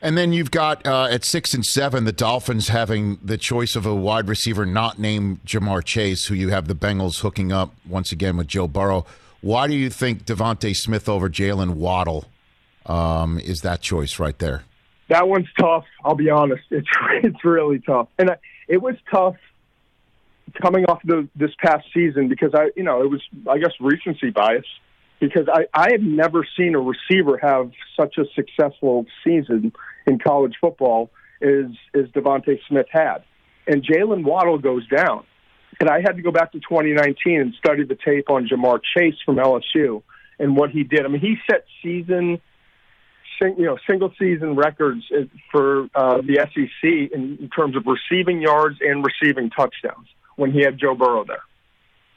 And 0.00 0.16
then 0.16 0.32
you've 0.32 0.50
got 0.50 0.86
uh, 0.86 1.08
at 1.10 1.24
six 1.24 1.54
and 1.54 1.66
seven 1.66 2.04
the 2.04 2.12
Dolphins 2.12 2.68
having 2.68 3.18
the 3.22 3.36
choice 3.36 3.74
of 3.74 3.84
a 3.84 3.94
wide 3.94 4.28
receiver 4.28 4.64
not 4.64 4.98
named 4.98 5.44
Ja'Marr 5.44 5.84
Chase, 5.84 6.26
who 6.26 6.34
you 6.34 6.50
have 6.50 6.68
the 6.68 6.74
Bengals 6.74 7.20
hooking 7.20 7.50
up 7.50 7.74
once 7.86 8.12
again 8.12 8.36
with 8.36 8.46
Joe 8.46 8.68
Burrow. 8.68 9.06
Why 9.40 9.66
do 9.66 9.74
you 9.74 9.90
think 9.90 10.24
DeVonta 10.24 10.74
Smith 10.74 11.08
over 11.08 11.28
Jaylen 11.28 11.74
Waddle 11.74 12.26
um, 12.86 13.38
is 13.38 13.62
that 13.62 13.80
choice 13.80 14.18
right 14.18 14.38
there? 14.38 14.64
That 15.08 15.28
one's 15.28 15.48
tough. 15.58 15.84
I'll 16.04 16.14
be 16.14 16.30
honest. 16.30 16.62
It's 16.70 16.88
it's 17.22 17.44
really 17.44 17.80
tough, 17.80 18.08
and 18.18 18.30
I, 18.30 18.36
it 18.68 18.82
was 18.82 18.94
tough 19.10 19.36
coming 20.60 20.84
off 20.86 21.00
the 21.04 21.28
this 21.36 21.50
past 21.62 21.86
season 21.94 22.28
because 22.28 22.54
I, 22.54 22.70
you 22.76 22.82
know, 22.82 23.02
it 23.02 23.10
was 23.10 23.22
I 23.48 23.58
guess 23.58 23.72
recency 23.80 24.30
bias 24.30 24.66
because 25.20 25.48
I 25.52 25.66
I 25.74 25.90
had 25.90 26.02
never 26.02 26.46
seen 26.56 26.74
a 26.74 26.80
receiver 26.80 27.38
have 27.38 27.70
such 27.98 28.18
a 28.18 28.24
successful 28.34 29.06
season 29.24 29.72
in 30.06 30.18
college 30.18 30.54
football 30.60 31.10
as 31.42 31.66
as 31.94 32.06
DeVonta 32.14 32.58
Smith 32.68 32.86
had, 32.90 33.18
and 33.66 33.84
Jaylen 33.84 34.24
Waddle 34.24 34.58
goes 34.58 34.86
down, 34.88 35.24
and 35.80 35.88
I 35.88 36.00
had 36.00 36.16
to 36.16 36.22
go 36.22 36.32
back 36.32 36.52
to 36.52 36.58
2019 36.60 37.40
and 37.40 37.54
study 37.54 37.84
the 37.84 37.96
tape 37.96 38.30
on 38.30 38.48
Ja'Marr 38.48 38.80
Chase 38.96 39.16
from 39.24 39.36
LSU 39.36 40.02
and 40.38 40.56
what 40.56 40.70
he 40.70 40.84
did. 40.84 41.04
I 41.04 41.08
mean, 41.08 41.20
he 41.20 41.36
set 41.50 41.64
season 41.82 42.40
you 43.40 43.66
know 43.66 43.78
single 43.88 44.12
season 44.18 44.56
records 44.56 45.04
for 45.50 45.88
uh, 45.94 46.18
the 46.18 46.46
SEC 46.52 47.12
in 47.12 47.48
terms 47.54 47.76
of 47.76 47.84
receiving 47.86 48.40
yards 48.40 48.78
and 48.80 49.04
receiving 49.04 49.50
touchdowns 49.50 50.08
when 50.38 50.52
he 50.52 50.62
had 50.62 50.78
Joe 50.78 50.94
Burrow 50.94 51.24
there. 51.24 51.42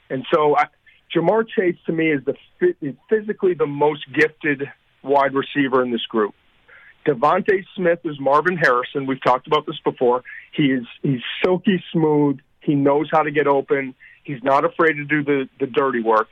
And 0.08 0.24
so 0.32 0.56
I, 0.56 0.66
Ja'Marr 1.14 1.44
Chase 1.48 1.76
to 1.86 1.92
me 1.92 2.12
is 2.12 2.22
the 2.24 2.34
is 2.80 2.94
physically 3.10 3.54
the 3.54 3.66
most 3.66 4.04
gifted 4.14 4.62
wide 5.02 5.34
receiver 5.34 5.82
in 5.82 5.90
this 5.90 6.06
group. 6.06 6.34
DeVonta 7.04 7.64
Smith 7.74 7.98
is 8.04 8.18
Marvin 8.20 8.56
Harrison. 8.56 9.06
We've 9.06 9.22
talked 9.22 9.48
about 9.48 9.66
this 9.66 9.78
before. 9.84 10.22
He 10.52 10.66
is 10.66 10.86
he's 11.02 11.20
silky 11.44 11.82
smooth. 11.92 12.38
He 12.60 12.76
knows 12.76 13.08
how 13.10 13.22
to 13.22 13.32
get 13.32 13.48
open. 13.48 13.94
He's 14.22 14.42
not 14.44 14.64
afraid 14.64 14.94
to 14.94 15.04
do 15.04 15.24
the 15.24 15.48
the 15.58 15.66
dirty 15.66 16.00
work. 16.00 16.28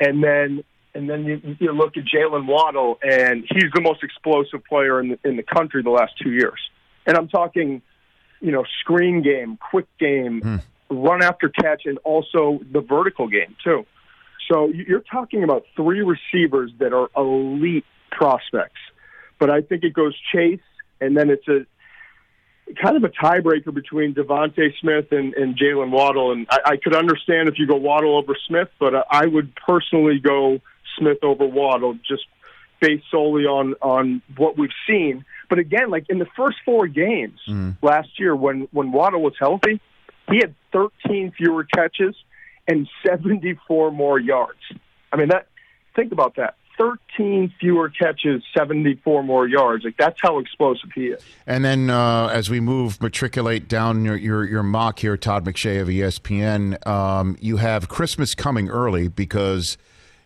And 0.00 0.24
then 0.24 0.64
and 0.94 1.10
then 1.10 1.24
you, 1.24 1.56
you 1.60 1.72
look 1.72 1.98
at 1.98 2.04
Jaylen 2.04 2.46
Waddle, 2.46 2.98
and 3.02 3.44
he's 3.50 3.70
the 3.74 3.82
most 3.82 4.02
explosive 4.02 4.64
player 4.64 4.98
in 5.00 5.10
the, 5.10 5.28
in 5.28 5.36
the 5.36 5.42
country 5.42 5.82
the 5.82 5.90
last 5.90 6.12
two 6.20 6.32
years. 6.32 6.58
And 7.06 7.16
I'm 7.16 7.28
talking, 7.28 7.82
you 8.40 8.50
know, 8.50 8.64
screen 8.80 9.22
game, 9.22 9.58
quick 9.70 9.86
game, 9.98 10.40
mm. 10.40 10.62
Run 10.90 11.22
after 11.22 11.48
catch, 11.48 11.82
and 11.84 11.98
also 11.98 12.60
the 12.72 12.80
vertical 12.80 13.28
game 13.28 13.56
too. 13.62 13.84
So 14.50 14.68
you're 14.68 15.00
talking 15.00 15.44
about 15.44 15.64
three 15.76 16.00
receivers 16.00 16.70
that 16.78 16.92
are 16.92 17.10
elite 17.16 17.84
prospects. 18.10 18.80
But 19.38 19.50
I 19.50 19.60
think 19.60 19.84
it 19.84 19.92
goes 19.92 20.16
Chase, 20.32 20.60
and 21.00 21.16
then 21.16 21.30
it's 21.30 21.46
a 21.48 21.66
kind 22.82 22.96
of 22.96 23.04
a 23.04 23.08
tiebreaker 23.08 23.72
between 23.72 24.14
DeVonta 24.14 24.72
Smith 24.80 25.12
and, 25.12 25.34
and 25.34 25.56
Jaylen 25.56 25.90
Waddle. 25.90 26.32
And 26.32 26.46
I, 26.50 26.58
I 26.64 26.76
could 26.76 26.94
understand 26.94 27.48
if 27.48 27.58
you 27.58 27.66
go 27.66 27.76
Waddle 27.76 28.16
over 28.16 28.36
Smith, 28.46 28.68
but 28.78 28.94
I 29.10 29.26
would 29.26 29.54
personally 29.54 30.18
go 30.18 30.60
Smith 30.98 31.18
over 31.22 31.46
Waddle 31.46 31.94
just 32.06 32.24
based 32.80 33.04
solely 33.10 33.44
on 33.44 33.74
on 33.80 34.22
what 34.36 34.56
we've 34.56 34.70
seen. 34.86 35.24
But 35.48 35.58
again, 35.58 35.90
like 35.90 36.06
in 36.08 36.18
the 36.18 36.28
first 36.36 36.58
four 36.64 36.86
games 36.86 37.40
mm. 37.48 37.76
last 37.82 38.18
year, 38.18 38.34
when 38.34 38.68
when 38.72 38.92
Waddle 38.92 39.22
was 39.22 39.34
healthy, 39.38 39.80
he 40.30 40.38
had 40.38 40.54
13 40.72 41.32
fewer 41.36 41.64
catches 41.64 42.14
and 42.66 42.88
74 43.06 43.90
more 43.90 44.18
yards. 44.18 44.60
I 45.12 45.16
mean, 45.16 45.28
that 45.28 45.46
think 45.96 46.12
about 46.12 46.36
that. 46.36 46.56
13 46.76 47.52
fewer 47.58 47.88
catches, 47.88 48.42
74 48.56 49.24
more 49.24 49.48
yards. 49.48 49.84
Like 49.84 49.96
that's 49.96 50.20
how 50.22 50.38
explosive 50.38 50.90
he 50.94 51.08
is. 51.08 51.22
And 51.46 51.64
then 51.64 51.90
uh, 51.90 52.28
as 52.28 52.48
we 52.48 52.60
move, 52.60 53.02
matriculate 53.02 53.68
down 53.68 54.04
your, 54.04 54.16
your, 54.16 54.44
your 54.44 54.62
mock 54.62 55.00
here, 55.00 55.16
Todd 55.16 55.44
McShay 55.44 55.80
of 55.80 55.88
ESPN, 55.88 56.86
um, 56.86 57.36
you 57.40 57.56
have 57.56 57.88
Christmas 57.88 58.36
coming 58.36 58.68
early 58.68 59.08
because 59.08 59.76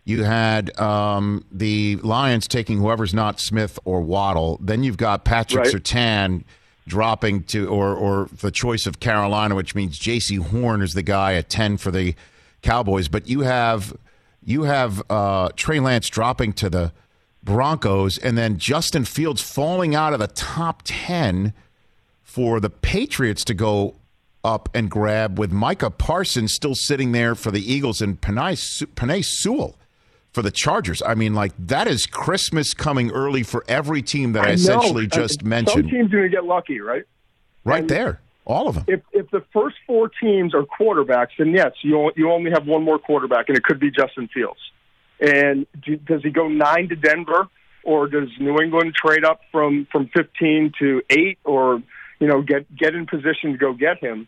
you 0.05 0.23
had 0.23 0.77
um, 0.79 1.43
the 1.51 1.95
Lions 1.97 2.47
taking 2.47 2.77
whoever's 2.77 3.15
not 3.15 3.39
Smith 3.39 3.79
or 3.83 4.01
Waddle. 4.01 4.59
Then 4.61 4.83
you've 4.83 4.97
got 4.97 5.25
Patrick 5.25 5.65
right. 5.65 5.73
Surtain 5.73 6.43
dropping 6.87 7.43
to, 7.43 7.67
or 7.67 7.95
or 7.95 8.27
the 8.41 8.51
choice 8.51 8.85
of 8.85 8.99
Carolina, 8.99 9.55
which 9.55 9.75
means 9.75 9.99
Jaycee 9.99 10.39
Horn 10.39 10.81
is 10.81 10.93
the 10.93 11.03
guy 11.03 11.35
at 11.35 11.49
ten 11.49 11.77
for 11.77 11.91
the 11.91 12.15
Cowboys. 12.61 13.07
But 13.07 13.27
you 13.27 13.41
have 13.41 13.95
you 14.43 14.63
have 14.63 15.01
uh, 15.09 15.49
Trey 15.55 15.79
Lance 15.79 16.09
dropping 16.09 16.53
to 16.53 16.69
the 16.69 16.91
Broncos, 17.43 18.17
and 18.17 18.37
then 18.37 18.57
Justin 18.57 19.05
Fields 19.05 19.41
falling 19.41 19.95
out 19.95 20.13
of 20.13 20.19
the 20.19 20.27
top 20.27 20.81
ten 20.83 21.53
for 22.21 22.59
the 22.59 22.69
Patriots 22.69 23.43
to 23.45 23.53
go 23.53 23.95
up 24.43 24.69
and 24.73 24.89
grab 24.89 25.39
with 25.39 25.51
Micah 25.51 25.89
Parsons 25.89 26.51
still 26.51 26.75
sitting 26.75 27.13
there 27.13 27.35
for 27.35 27.51
the 27.51 27.73
Eagles 27.73 28.01
and 28.01 28.19
Penei, 28.19 28.55
Penei 28.95 29.23
Sewell 29.23 29.77
for 30.33 30.41
the 30.41 30.51
Chargers. 30.51 31.01
I 31.05 31.13
mean, 31.15 31.33
like 31.33 31.53
that 31.59 31.87
is 31.87 32.05
Christmas 32.05 32.73
coming 32.73 33.11
early 33.11 33.43
for 33.43 33.63
every 33.67 34.01
team 34.01 34.33
that 34.33 34.45
I, 34.45 34.49
I 34.49 34.51
essentially 34.53 35.05
uh, 35.05 35.15
just 35.15 35.43
mentioned. 35.43 35.85
Some 35.85 35.91
teams 35.91 36.13
are 36.13 36.17
going 36.17 36.29
to 36.31 36.35
get 36.35 36.43
lucky, 36.43 36.81
right? 36.81 37.03
Right 37.63 37.81
and 37.81 37.89
there, 37.89 38.19
all 38.45 38.67
of 38.67 38.75
them. 38.75 38.85
If 38.87 39.01
if 39.13 39.29
the 39.31 39.43
first 39.53 39.77
four 39.87 40.09
teams 40.09 40.53
are 40.53 40.63
quarterbacks, 40.63 41.29
then 41.37 41.51
yes, 41.51 41.71
you 41.81 42.11
you 42.15 42.31
only 42.31 42.51
have 42.51 42.67
one 42.67 42.83
more 42.83 42.99
quarterback, 42.99 43.47
and 43.47 43.57
it 43.57 43.63
could 43.63 43.79
be 43.79 43.89
Justin 43.89 44.27
Fields. 44.33 44.59
And 45.21 45.65
do, 45.81 45.95
does 45.95 46.23
he 46.23 46.31
go 46.31 46.49
nine 46.49 46.89
to 46.89 46.95
Denver, 46.95 47.47
or 47.83 48.07
does 48.07 48.27
New 48.39 48.59
England 48.59 48.95
trade 48.95 49.23
up 49.23 49.41
from 49.51 49.87
from 49.91 50.09
fifteen 50.13 50.73
to 50.79 51.01
eight, 51.09 51.37
or 51.45 51.81
you 52.19 52.27
know 52.27 52.41
get 52.41 52.75
get 52.75 52.95
in 52.95 53.05
position 53.05 53.51
to 53.53 53.57
go 53.57 53.73
get 53.73 53.99
him? 53.99 54.27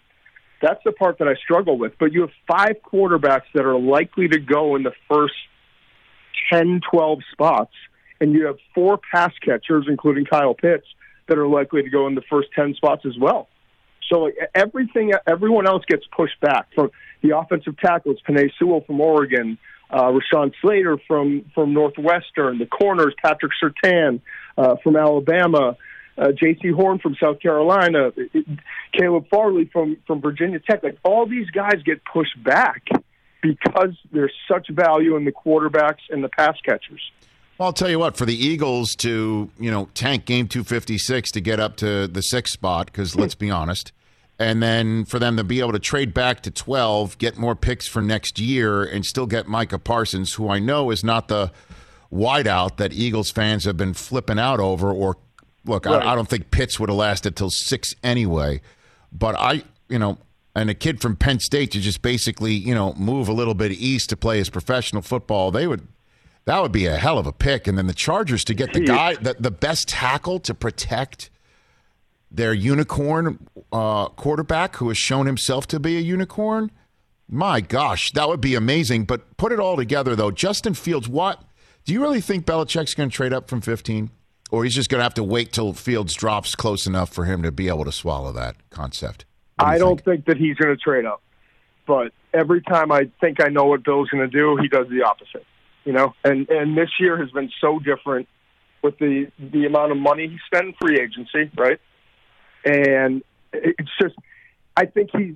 That's 0.62 0.82
the 0.86 0.94
part 0.94 1.18
that 1.18 1.28
I 1.28 1.36
struggle 1.36 1.78
with. 1.78 1.94
But 2.00 2.14
you 2.14 2.22
have 2.22 2.32
five 2.48 2.78
quarterbacks 2.82 3.44
that 3.54 3.66
are 3.66 3.78
likely 3.78 4.30
to 4.30 4.40
go 4.40 4.78
in 4.78 4.84
the 4.84 4.94
first 5.10 5.34
10, 6.52 6.82
12 6.92 7.20
spots, 7.32 7.74
and 8.20 8.34
you 8.34 8.46
have 8.46 8.58
four 8.74 9.00
pass 9.12 9.34
catchers, 9.44 9.86
including 9.88 10.26
Kyle 10.26 10.54
Pitts, 10.54 10.86
that 11.28 11.38
are 11.38 11.48
likely 11.48 11.84
to 11.84 11.90
go 11.90 12.08
in 12.08 12.16
the 12.16 12.22
first 12.30 12.50
10 12.56 12.76
spots 12.76 13.06
as 13.06 13.18
well. 13.20 13.48
So 14.12 14.30
everything, 14.54 15.14
everyone 15.28 15.68
else 15.68 15.84
gets 15.88 16.06
pushed 16.16 16.40
back. 16.40 16.68
From 16.76 16.92
the 17.24 17.38
offensive 17.38 17.78
tackles, 17.80 18.18
Penei 18.28 18.52
Sewell 18.60 18.82
from 18.82 19.02
Oregon, 19.02 19.58
uh, 19.90 20.12
Rashawn 20.12 20.52
Slater 20.62 20.98
from 21.08 21.46
from 21.54 21.74
Northwestern, 21.74 22.60
the 22.60 22.66
corners, 22.66 23.14
Patrick 23.24 23.52
Surtain 23.62 24.22
uh, 24.58 24.76
from 24.84 24.96
Alabama, 24.96 25.78
uh, 26.18 26.28
Jaycee 26.28 26.74
Horn 26.74 27.00
from 27.00 27.16
South 27.22 27.40
Carolina, 27.40 28.12
Caleb 28.94 29.28
Farley 29.30 29.70
from 29.72 29.98
from 30.08 30.22
Virginia 30.22 30.60
Tech. 30.60 30.84
Like 30.84 30.98
all 31.04 31.28
these 31.28 31.50
guys 31.50 31.82
get 31.84 32.02
pushed 32.06 32.42
back 32.44 32.88
because 33.46 33.96
there's 34.12 34.34
such 34.52 34.70
value 34.70 35.16
in 35.16 35.26
the 35.26 35.32
quarterbacks 35.32 36.02
and 36.10 36.24
the 36.24 36.30
pass 36.30 36.58
catchers. 36.66 37.12
Well, 37.58 37.68
I'll 37.68 37.74
tell 37.74 37.90
you 37.90 38.00
what, 38.00 38.18
for 38.18 38.26
the 38.26 38.36
Eagles 38.36 38.96
to, 38.98 39.50
you 39.60 39.72
know, 39.72 39.88
tank 39.94 40.26
game 40.26 40.48
256 40.48 41.32
to 41.32 41.42
get 41.42 41.60
up 41.60 41.78
to 41.78 42.08
the 42.08 42.22
sixth 42.22 42.54
spot, 42.54 42.88
because 42.88 43.14
hmm. 43.14 43.22
let's 43.22 43.36
be 43.36 43.50
honest, 43.50 43.92
and 44.38 44.62
then 44.62 45.06
for 45.06 45.20
them 45.20 45.38
to 45.38 45.44
be 45.44 45.62
able 45.62 45.72
to 45.72 45.80
trade 45.80 46.14
back 46.14 46.42
to 46.42 46.52
12, 46.52 47.18
get 47.18 47.38
more 47.38 47.56
picks 47.56 47.88
for 47.88 48.02
next 48.02 48.40
year, 48.40 48.84
and 48.84 49.06
still 49.06 49.26
get 49.26 49.48
Micah 49.48 49.80
Parsons, 49.80 50.34
who 50.34 50.50
I 50.50 50.60
know 50.60 50.92
is 50.92 51.04
not 51.04 51.30
the 51.30 51.52
wideout 52.12 52.78
that 52.78 52.94
Eagles 52.94 53.32
fans 53.32 53.64
have 53.64 53.78
been 53.78 53.94
flipping 53.94 54.40
out 54.40 54.60
over 54.60 54.92
or 54.92 55.18
look, 55.66 55.86
Right. 55.86 56.04
I, 56.04 56.12
I 56.12 56.16
don't 56.16 56.28
think 56.28 56.52
Pitts 56.52 56.80
would 56.80 56.90
have 56.90 56.98
lasted 56.98 57.36
till 57.36 57.50
six 57.50 57.96
anyway. 58.04 58.62
But 59.12 59.36
I, 59.40 59.64
you 59.88 60.00
know, 60.00 60.18
and 60.56 60.70
a 60.70 60.74
kid 60.74 61.02
from 61.02 61.16
Penn 61.16 61.40
State 61.40 61.72
to 61.72 61.82
just 61.82 62.02
basically, 62.02 62.54
you 62.54 62.74
know, 62.74 62.94
move 62.94 63.28
a 63.28 63.34
little 63.34 63.54
bit 63.54 63.72
east 63.74 64.10
to 64.10 64.18
play 64.18 64.38
his 64.38 64.50
professional 64.50 65.02
football, 65.02 65.52
they 65.52 65.68
would. 65.68 65.88
That 66.46 66.62
would 66.62 66.72
be 66.72 66.86
a 66.86 66.96
hell 66.96 67.18
of 67.18 67.26
a 67.26 67.32
pick. 67.32 67.68
And 67.68 67.76
then 67.76 67.88
the 67.88 67.94
Chargers 67.94 68.44
to 68.46 68.54
get 68.54 68.72
the 68.72 68.82
guy, 68.82 69.16
the, 69.16 69.36
the 69.40 69.50
best 69.50 69.88
tackle 69.88 70.40
to 70.42 70.54
protect 70.54 71.32
their 72.30 72.54
unicorn 72.54 73.48
uh, 73.72 74.10
quarterback 74.10 74.76
who 74.76 74.90
has 74.90 74.98
shown 74.98 75.26
himself 75.26 75.66
to 75.68 75.80
be 75.80 75.98
a 75.98 76.02
unicorn. 76.02 76.70
My 77.28 77.62
gosh, 77.62 78.12
that 78.12 78.28
would 78.30 78.42
be 78.42 78.54
amazing. 78.54 79.06
But 79.06 79.38
put 79.38 79.52
it 79.52 79.60
all 79.60 79.76
together, 79.76 80.16
though. 80.16 80.30
Justin 80.30 80.76
Fields, 80.76 81.10
what 81.10 81.42
do 81.84 81.94
you 81.94 82.02
really 82.02 82.22
think 82.22 82.46
Belichick's 82.46 82.94
going 82.94 83.10
to 83.10 83.16
trade 83.16 83.34
up 83.34 83.50
from 83.50 83.62
15? 83.62 84.12
Or 84.52 84.64
he's 84.64 84.76
just 84.76 84.92
going 84.92 85.00
to 85.00 85.04
have 85.04 85.16
to 85.16 85.24
wait 85.24 85.52
till 85.52 85.74
Fields 85.74 86.14
drops 86.14 86.54
close 86.54 86.86
enough 86.86 87.12
for 87.12 87.26
him 87.26 87.42
to 87.42 87.52
be 87.52 87.68
able 87.68 87.86
to 87.86 87.92
swallow 87.92 88.32
that 88.34 88.56
concept? 88.70 89.26
Do 89.60 89.66
I 89.66 89.78
don't 89.78 89.96
think? 90.04 90.26
think 90.26 90.26
that 90.26 90.38
he's 90.38 90.56
going 90.58 90.76
to 90.76 90.82
trade 90.82 91.06
up. 91.06 91.22
But 91.88 92.12
every 92.34 92.62
time 92.62 92.92
I 92.92 93.10
think 93.22 93.42
I 93.44 93.50
know 93.50 93.66
what 93.66 93.84
Bill's 93.84 94.10
going 94.10 94.30
to 94.30 94.38
do, 94.38 94.58
he 94.62 94.68
does 94.68 94.88
the 94.90 95.04
opposite. 95.04 95.46
You 95.84 95.94
know, 95.94 96.14
and 96.24 96.50
and 96.50 96.78
this 96.78 96.90
year 97.00 97.18
has 97.18 97.30
been 97.32 97.52
so 97.62 97.80
different 97.80 98.28
with 98.82 98.98
the 98.98 99.32
the 99.40 99.66
amount 99.66 99.92
of 99.92 99.98
money 99.98 100.28
he 100.28 100.38
spent 100.46 100.68
in 100.68 100.74
free 100.82 101.00
agency, 101.00 101.52
right? 101.58 101.80
And 102.64 103.24
it's 103.54 103.92
just, 104.02 104.16
I 104.76 104.86
think 104.86 105.12
he's. 105.16 105.36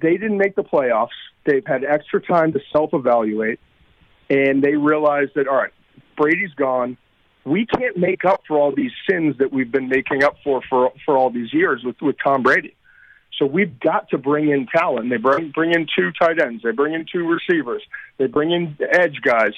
They 0.00 0.18
didn't 0.18 0.36
make 0.36 0.54
the 0.54 0.64
playoffs. 0.64 1.16
They've 1.46 1.66
had 1.66 1.82
extra 1.84 2.20
time 2.20 2.52
to 2.52 2.60
self 2.72 2.92
evaluate, 2.92 3.58
and 4.28 4.62
they 4.62 4.74
realized 4.74 5.32
that 5.36 5.48
all 5.48 5.56
right, 5.56 5.72
Brady's 6.16 6.52
gone. 6.54 6.98
We 7.44 7.64
can't 7.66 7.96
make 7.96 8.24
up 8.24 8.42
for 8.46 8.58
all 8.58 8.74
these 8.74 8.92
sins 9.08 9.36
that 9.38 9.52
we've 9.52 9.70
been 9.70 9.88
making 9.88 10.24
up 10.24 10.36
for 10.44 10.62
for 10.68 10.92
for 11.06 11.16
all 11.16 11.30
these 11.30 11.52
years 11.54 11.82
with 11.84 11.96
with 12.02 12.16
Tom 12.22 12.42
Brady. 12.42 12.74
So 13.38 13.46
we've 13.46 13.78
got 13.80 14.10
to 14.10 14.18
bring 14.18 14.50
in 14.50 14.66
talent. 14.66 15.10
They 15.10 15.16
bring 15.16 15.50
bring 15.50 15.72
in 15.72 15.86
two 15.96 16.12
tight 16.12 16.40
ends. 16.40 16.62
They 16.62 16.70
bring 16.70 16.94
in 16.94 17.06
two 17.10 17.26
receivers. 17.26 17.82
They 18.18 18.26
bring 18.26 18.52
in 18.52 18.76
edge 18.92 19.20
guys. 19.22 19.52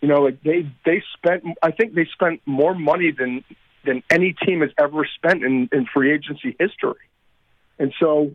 You 0.00 0.08
know, 0.08 0.22
like 0.22 0.42
they 0.42 0.70
they 0.84 1.02
spent. 1.16 1.44
I 1.62 1.70
think 1.70 1.94
they 1.94 2.08
spent 2.12 2.40
more 2.46 2.74
money 2.74 3.12
than 3.16 3.44
than 3.84 4.02
any 4.10 4.34
team 4.44 4.62
has 4.62 4.70
ever 4.78 5.06
spent 5.16 5.44
in 5.44 5.68
in 5.72 5.86
free 5.92 6.12
agency 6.12 6.56
history. 6.58 7.00
And 7.78 7.94
so, 7.98 8.34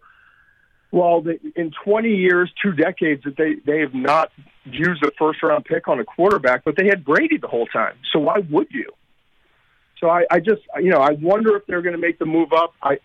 while 0.89 1.21
they, 1.21 1.39
in 1.55 1.71
20 1.83 2.09
years, 2.09 2.51
two 2.63 2.71
decades, 2.71 3.23
that 3.25 3.35
they 3.37 3.55
they 3.65 3.81
have 3.81 3.93
not 3.93 4.31
used 4.63 5.03
a 5.03 5.11
first 5.19 5.43
round 5.43 5.65
pick 5.65 5.87
on 5.87 5.99
a 5.99 6.05
quarterback, 6.05 6.63
but 6.63 6.75
they 6.77 6.87
had 6.87 7.03
Brady 7.03 7.37
the 7.37 7.47
whole 7.47 7.67
time. 7.67 7.95
So 8.13 8.19
why 8.19 8.39
would 8.49 8.67
you? 8.71 8.91
So 9.99 10.09
I, 10.09 10.25
I 10.31 10.39
just 10.39 10.61
you 10.81 10.89
know 10.89 10.99
I 10.99 11.11
wonder 11.11 11.55
if 11.57 11.65
they're 11.67 11.81
going 11.81 11.95
to 11.95 12.01
make 12.01 12.17
the 12.17 12.25
move 12.25 12.53
up. 12.53 12.73
I 12.81 12.99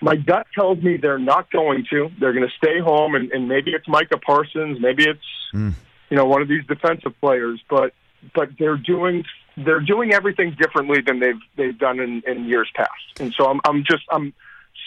my 0.00 0.16
gut 0.16 0.46
tells 0.54 0.82
me 0.82 0.96
they're 0.96 1.18
not 1.18 1.50
going 1.50 1.86
to. 1.90 2.10
They're 2.18 2.32
going 2.32 2.46
to 2.48 2.54
stay 2.56 2.80
home, 2.80 3.14
and, 3.14 3.30
and 3.32 3.48
maybe 3.48 3.72
it's 3.72 3.86
Micah 3.86 4.18
Parsons, 4.18 4.78
maybe 4.80 5.04
it's 5.04 5.20
Mm. 5.52 5.74
you 6.10 6.16
know 6.16 6.26
one 6.26 6.42
of 6.42 6.48
these 6.48 6.64
defensive 6.66 7.12
players, 7.20 7.60
but 7.68 7.92
but 8.34 8.50
they're 8.56 8.76
doing 8.76 9.24
they're 9.56 9.80
doing 9.80 10.12
everything 10.14 10.56
differently 10.56 11.00
than 11.00 11.18
they've 11.18 11.40
they've 11.56 11.76
done 11.76 11.98
in, 11.98 12.22
in 12.24 12.44
years 12.44 12.70
past, 12.76 13.18
and 13.18 13.34
so 13.34 13.46
I'm 13.50 13.60
I'm 13.64 13.82
just 13.82 14.04
I'm 14.12 14.32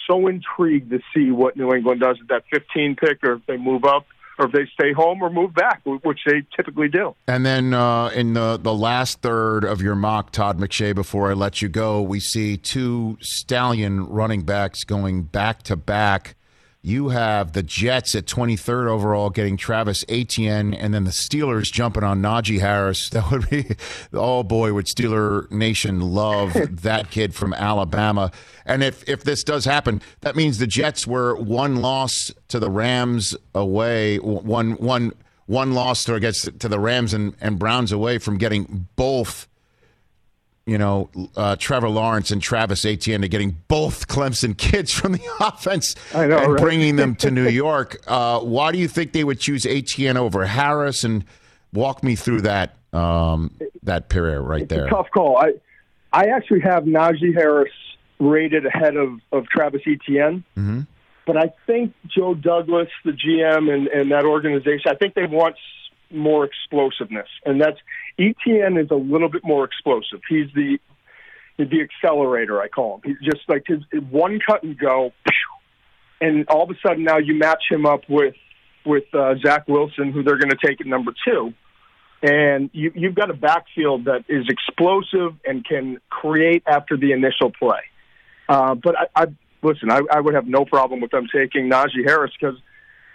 so 0.08 0.26
intrigued 0.26 0.90
to 0.90 1.00
see 1.14 1.30
what 1.30 1.56
New 1.56 1.74
England 1.74 2.00
does 2.00 2.16
at 2.20 2.28
that 2.28 2.44
15 2.50 2.96
pick, 2.96 3.22
or 3.24 3.34
if 3.34 3.46
they 3.46 3.58
move 3.58 3.84
up, 3.84 4.06
or 4.38 4.46
if 4.46 4.52
they 4.52 4.66
stay 4.72 4.92
home 4.92 5.22
or 5.22 5.30
move 5.30 5.54
back, 5.54 5.82
which 5.84 6.20
they 6.26 6.42
typically 6.56 6.88
do. 6.88 7.14
And 7.26 7.44
then 7.44 7.74
uh, 7.74 8.08
in 8.08 8.34
the, 8.34 8.58
the 8.58 8.74
last 8.74 9.20
third 9.20 9.64
of 9.64 9.80
your 9.80 9.94
mock, 9.94 10.32
Todd 10.32 10.58
McShay, 10.58 10.94
before 10.94 11.30
I 11.30 11.34
let 11.34 11.62
you 11.62 11.68
go, 11.68 12.02
we 12.02 12.20
see 12.20 12.56
two 12.56 13.16
stallion 13.20 14.06
running 14.06 14.42
backs 14.42 14.84
going 14.84 15.22
back 15.22 15.62
to 15.64 15.76
back. 15.76 16.36
You 16.86 17.08
have 17.08 17.54
the 17.54 17.62
Jets 17.62 18.14
at 18.14 18.26
23rd 18.26 18.88
overall 18.88 19.30
getting 19.30 19.56
Travis 19.56 20.04
Etienne, 20.06 20.74
and 20.74 20.92
then 20.92 21.04
the 21.04 21.12
Steelers 21.12 21.72
jumping 21.72 22.04
on 22.04 22.20
Najee 22.20 22.60
Harris. 22.60 23.08
That 23.14 23.30
would 23.30 23.48
be, 23.48 23.76
oh 24.12 24.42
boy, 24.42 24.74
would 24.74 24.84
Steeler 24.84 25.50
Nation 25.50 26.00
love 26.00 26.52
that 26.82 27.10
kid 27.10 27.34
from 27.34 27.54
Alabama. 27.54 28.32
And 28.66 28.82
if, 28.82 29.08
if 29.08 29.24
this 29.24 29.42
does 29.44 29.64
happen, 29.64 30.02
that 30.20 30.36
means 30.36 30.58
the 30.58 30.66
Jets 30.66 31.06
were 31.06 31.36
one 31.36 31.76
loss 31.76 32.30
to 32.48 32.58
the 32.58 32.70
Rams 32.70 33.34
away, 33.54 34.18
one, 34.18 34.72
one, 34.72 35.12
one 35.46 35.72
loss 35.72 36.04
to, 36.04 36.20
guess, 36.20 36.42
to 36.42 36.68
the 36.68 36.78
Rams 36.78 37.14
and, 37.14 37.34
and 37.40 37.58
Browns 37.58 37.92
away 37.92 38.18
from 38.18 38.36
getting 38.36 38.88
both 38.96 39.48
you 40.66 40.78
know, 40.78 41.10
uh, 41.36 41.56
Trevor 41.56 41.90
Lawrence 41.90 42.30
and 42.30 42.40
Travis 42.40 42.84
Etienne 42.84 43.20
to 43.20 43.28
getting 43.28 43.58
both 43.68 44.08
Clemson 44.08 44.56
kids 44.58 44.92
from 44.92 45.12
the 45.12 45.22
offense 45.40 45.94
know, 46.12 46.22
and 46.22 46.52
right? 46.52 46.60
bringing 46.60 46.96
them 46.96 47.14
to 47.16 47.30
New 47.30 47.48
York. 47.48 47.98
Uh, 48.06 48.40
why 48.40 48.72
do 48.72 48.78
you 48.78 48.88
think 48.88 49.12
they 49.12 49.24
would 49.24 49.40
choose 49.40 49.66
Etienne 49.66 50.16
over 50.16 50.46
Harris? 50.46 51.04
And 51.04 51.24
walk 51.74 52.02
me 52.02 52.14
through 52.14 52.42
that 52.42 52.76
um, 52.92 53.50
that 53.82 54.08
period 54.08 54.40
right 54.42 54.62
It's 54.62 54.70
there. 54.70 54.86
a 54.86 54.90
tough 54.90 55.10
call. 55.12 55.36
I 55.36 55.54
I 56.12 56.26
actually 56.28 56.60
have 56.60 56.84
Najee 56.84 57.34
Harris 57.34 57.72
rated 58.20 58.64
ahead 58.64 58.96
of, 58.96 59.18
of 59.32 59.48
Travis 59.48 59.82
Etienne. 59.86 60.44
Mm-hmm. 60.56 60.80
But 61.26 61.36
I 61.36 61.52
think 61.66 61.94
Joe 62.06 62.34
Douglas, 62.34 62.88
the 63.04 63.12
GM, 63.12 63.72
and, 63.72 63.88
and 63.88 64.12
that 64.12 64.24
organization, 64.24 64.90
I 64.90 64.94
think 64.94 65.14
they 65.14 65.26
want 65.26 65.56
more 66.10 66.44
explosiveness, 66.44 67.28
and 67.44 67.60
that's 67.60 67.78
Etienne 68.18 68.76
is 68.76 68.90
a 68.90 68.96
little 68.96 69.28
bit 69.28 69.42
more 69.44 69.64
explosive. 69.64 70.20
He's 70.28 70.48
the 70.54 70.78
the 71.56 71.82
accelerator, 71.82 72.60
I 72.60 72.66
call 72.66 72.96
him. 72.96 73.02
He's 73.04 73.32
just 73.32 73.48
like 73.48 73.64
his 73.66 73.80
one 74.10 74.40
cut 74.44 74.64
and 74.64 74.76
go, 74.76 75.12
and 76.20 76.48
all 76.48 76.64
of 76.64 76.70
a 76.70 76.74
sudden 76.84 77.04
now 77.04 77.18
you 77.18 77.34
match 77.34 77.64
him 77.70 77.86
up 77.86 78.02
with 78.08 78.34
with 78.84 79.04
uh, 79.14 79.34
Zach 79.44 79.68
Wilson, 79.68 80.12
who 80.12 80.22
they're 80.22 80.38
going 80.38 80.50
to 80.50 80.66
take 80.66 80.80
at 80.80 80.86
number 80.86 81.12
two, 81.26 81.54
and 82.22 82.70
you, 82.72 82.92
you've 82.94 83.14
got 83.14 83.30
a 83.30 83.34
backfield 83.34 84.06
that 84.06 84.24
is 84.28 84.46
explosive 84.48 85.34
and 85.44 85.64
can 85.64 86.00
create 86.10 86.62
after 86.66 86.96
the 86.96 87.12
initial 87.12 87.50
play. 87.50 87.80
Uh, 88.48 88.74
but 88.74 88.94
I, 88.98 89.22
I 89.22 89.26
listen, 89.62 89.90
I, 89.90 90.00
I 90.10 90.20
would 90.20 90.34
have 90.34 90.46
no 90.46 90.64
problem 90.64 91.00
with 91.00 91.10
them 91.10 91.26
taking 91.32 91.70
Najee 91.70 92.06
Harris 92.06 92.32
because 92.38 92.58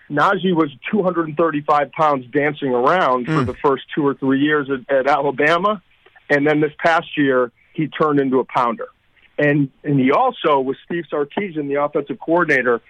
Najee 0.10 0.56
was 0.56 0.72
235 0.92 1.92
pounds 1.92 2.26
dancing 2.32 2.70
around 2.70 3.26
for 3.26 3.44
mm. 3.44 3.46
the 3.46 3.54
first 3.54 3.84
two 3.94 4.06
or 4.06 4.16
three 4.16 4.42
years 4.42 4.68
at, 4.70 4.94
at 4.94 5.08
Alabama, 5.08 5.82
and 6.30 6.48
then 6.48 6.62
this 6.62 6.72
past 6.84 7.18
year 7.18 7.52
he 7.74 7.88
turned 7.88 8.20
into 8.20 8.40
a 8.40 8.46
pounder. 8.46 8.88
And 9.38 9.70
and 9.84 10.00
he 10.00 10.12
also 10.12 10.60
with 10.60 10.78
Steve 10.86 11.06
Sarkisian, 11.12 11.68
the 11.68 11.82
offensive 11.82 12.20
coordinator, 12.20 12.82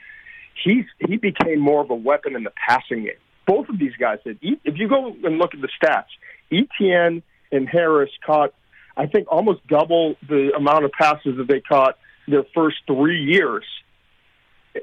he 0.64 0.86
he 1.08 1.18
became 1.18 1.60
more 1.60 1.82
of 1.82 1.90
a 1.90 1.96
weapon 1.96 2.36
in 2.36 2.44
the 2.44 2.52
passing 2.52 3.04
game. 3.04 3.14
Both 3.46 3.70
of 3.70 3.78
these 3.78 3.94
guys 4.00 4.20
did. 4.24 4.40
If 4.42 4.78
you 4.78 4.88
go 4.88 5.16
and 5.24 5.38
look 5.38 5.54
at 5.54 5.62
the 5.62 5.70
stats, 5.82 6.06
Etienne 6.52 7.22
and 7.52 7.68
Harris 7.68 8.12
caught, 8.26 8.54
I 8.96 9.08
think, 9.08 9.28
almost 9.30 9.66
double 9.68 10.16
the 10.28 10.52
amount 10.56 10.86
of 10.86 10.92
passes 10.92 11.38
that 11.38 11.48
they 11.48 11.60
caught 11.60 11.98
their 12.28 12.44
first 12.54 12.78
three 12.88 13.22
years 13.22 13.66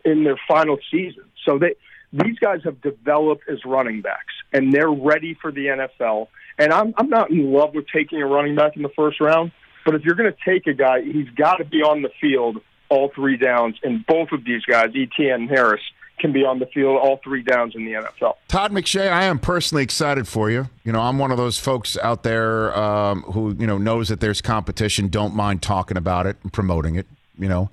in 0.05 0.25
their 0.25 0.39
final 0.49 0.79
season. 0.91 1.25
So 1.45 1.59
they 1.59 1.75
these 2.13 2.39
guys 2.39 2.61
have 2.65 2.81
developed 2.81 3.45
as 3.49 3.59
running 3.65 4.03
backs, 4.03 4.35
and 4.53 4.73
they're 4.73 4.91
ready 4.91 5.35
for 5.41 5.51
the 5.51 5.67
NFL. 5.67 6.29
And 6.59 6.73
I'm 6.73 6.95
I'm 6.97 7.09
not 7.09 7.31
in 7.31 7.53
love 7.53 7.75
with 7.75 7.87
taking 7.93 8.21
a 8.21 8.27
running 8.27 8.55
back 8.57 8.77
in 8.77 8.83
the 8.83 8.91
first 8.97 9.21
round, 9.21 9.53
but 9.85 9.95
if 9.95 10.03
you're 10.03 10.15
going 10.15 10.33
to 10.33 10.39
take 10.45 10.67
a 10.67 10.75
guy, 10.75 11.03
he's 11.03 11.29
got 11.31 11.57
to 11.57 11.65
be 11.65 11.83
on 11.83 12.03
the 12.03 12.11
field 12.21 12.59
all 12.89 13.11
three 13.15 13.37
downs. 13.37 13.77
And 13.83 14.07
both 14.07 14.33
of 14.33 14.45
these 14.45 14.65
guys, 14.65 14.91
Etienne 14.91 15.43
and 15.43 15.49
Harris, 15.49 15.81
can 16.19 16.33
be 16.33 16.45
on 16.45 16.59
the 16.59 16.67
field 16.67 16.99
all 16.99 17.21
three 17.23 17.43
downs 17.43 17.75
in 17.75 17.85
the 17.85 17.93
NFL. 17.93 18.35
Todd 18.49 18.73
McShay, 18.73 19.11
I 19.11 19.25
am 19.25 19.39
personally 19.39 19.83
excited 19.83 20.27
for 20.27 20.51
you. 20.51 20.69
You 20.83 20.93
know, 20.93 21.01
I'm 21.01 21.19
one 21.19 21.31
of 21.31 21.37
those 21.37 21.59
folks 21.59 21.99
out 21.99 22.23
there 22.23 22.77
um, 22.77 23.23
who 23.23 23.55
you 23.59 23.67
know 23.67 23.79
knows 23.79 24.09
that 24.09 24.21
there's 24.21 24.41
competition, 24.41 25.09
don't 25.09 25.35
mind 25.35 25.63
talking 25.63 25.97
about 25.97 26.27
it 26.27 26.37
and 26.43 26.53
promoting 26.53 26.95
it. 26.95 27.07
You 27.39 27.49
know, 27.49 27.71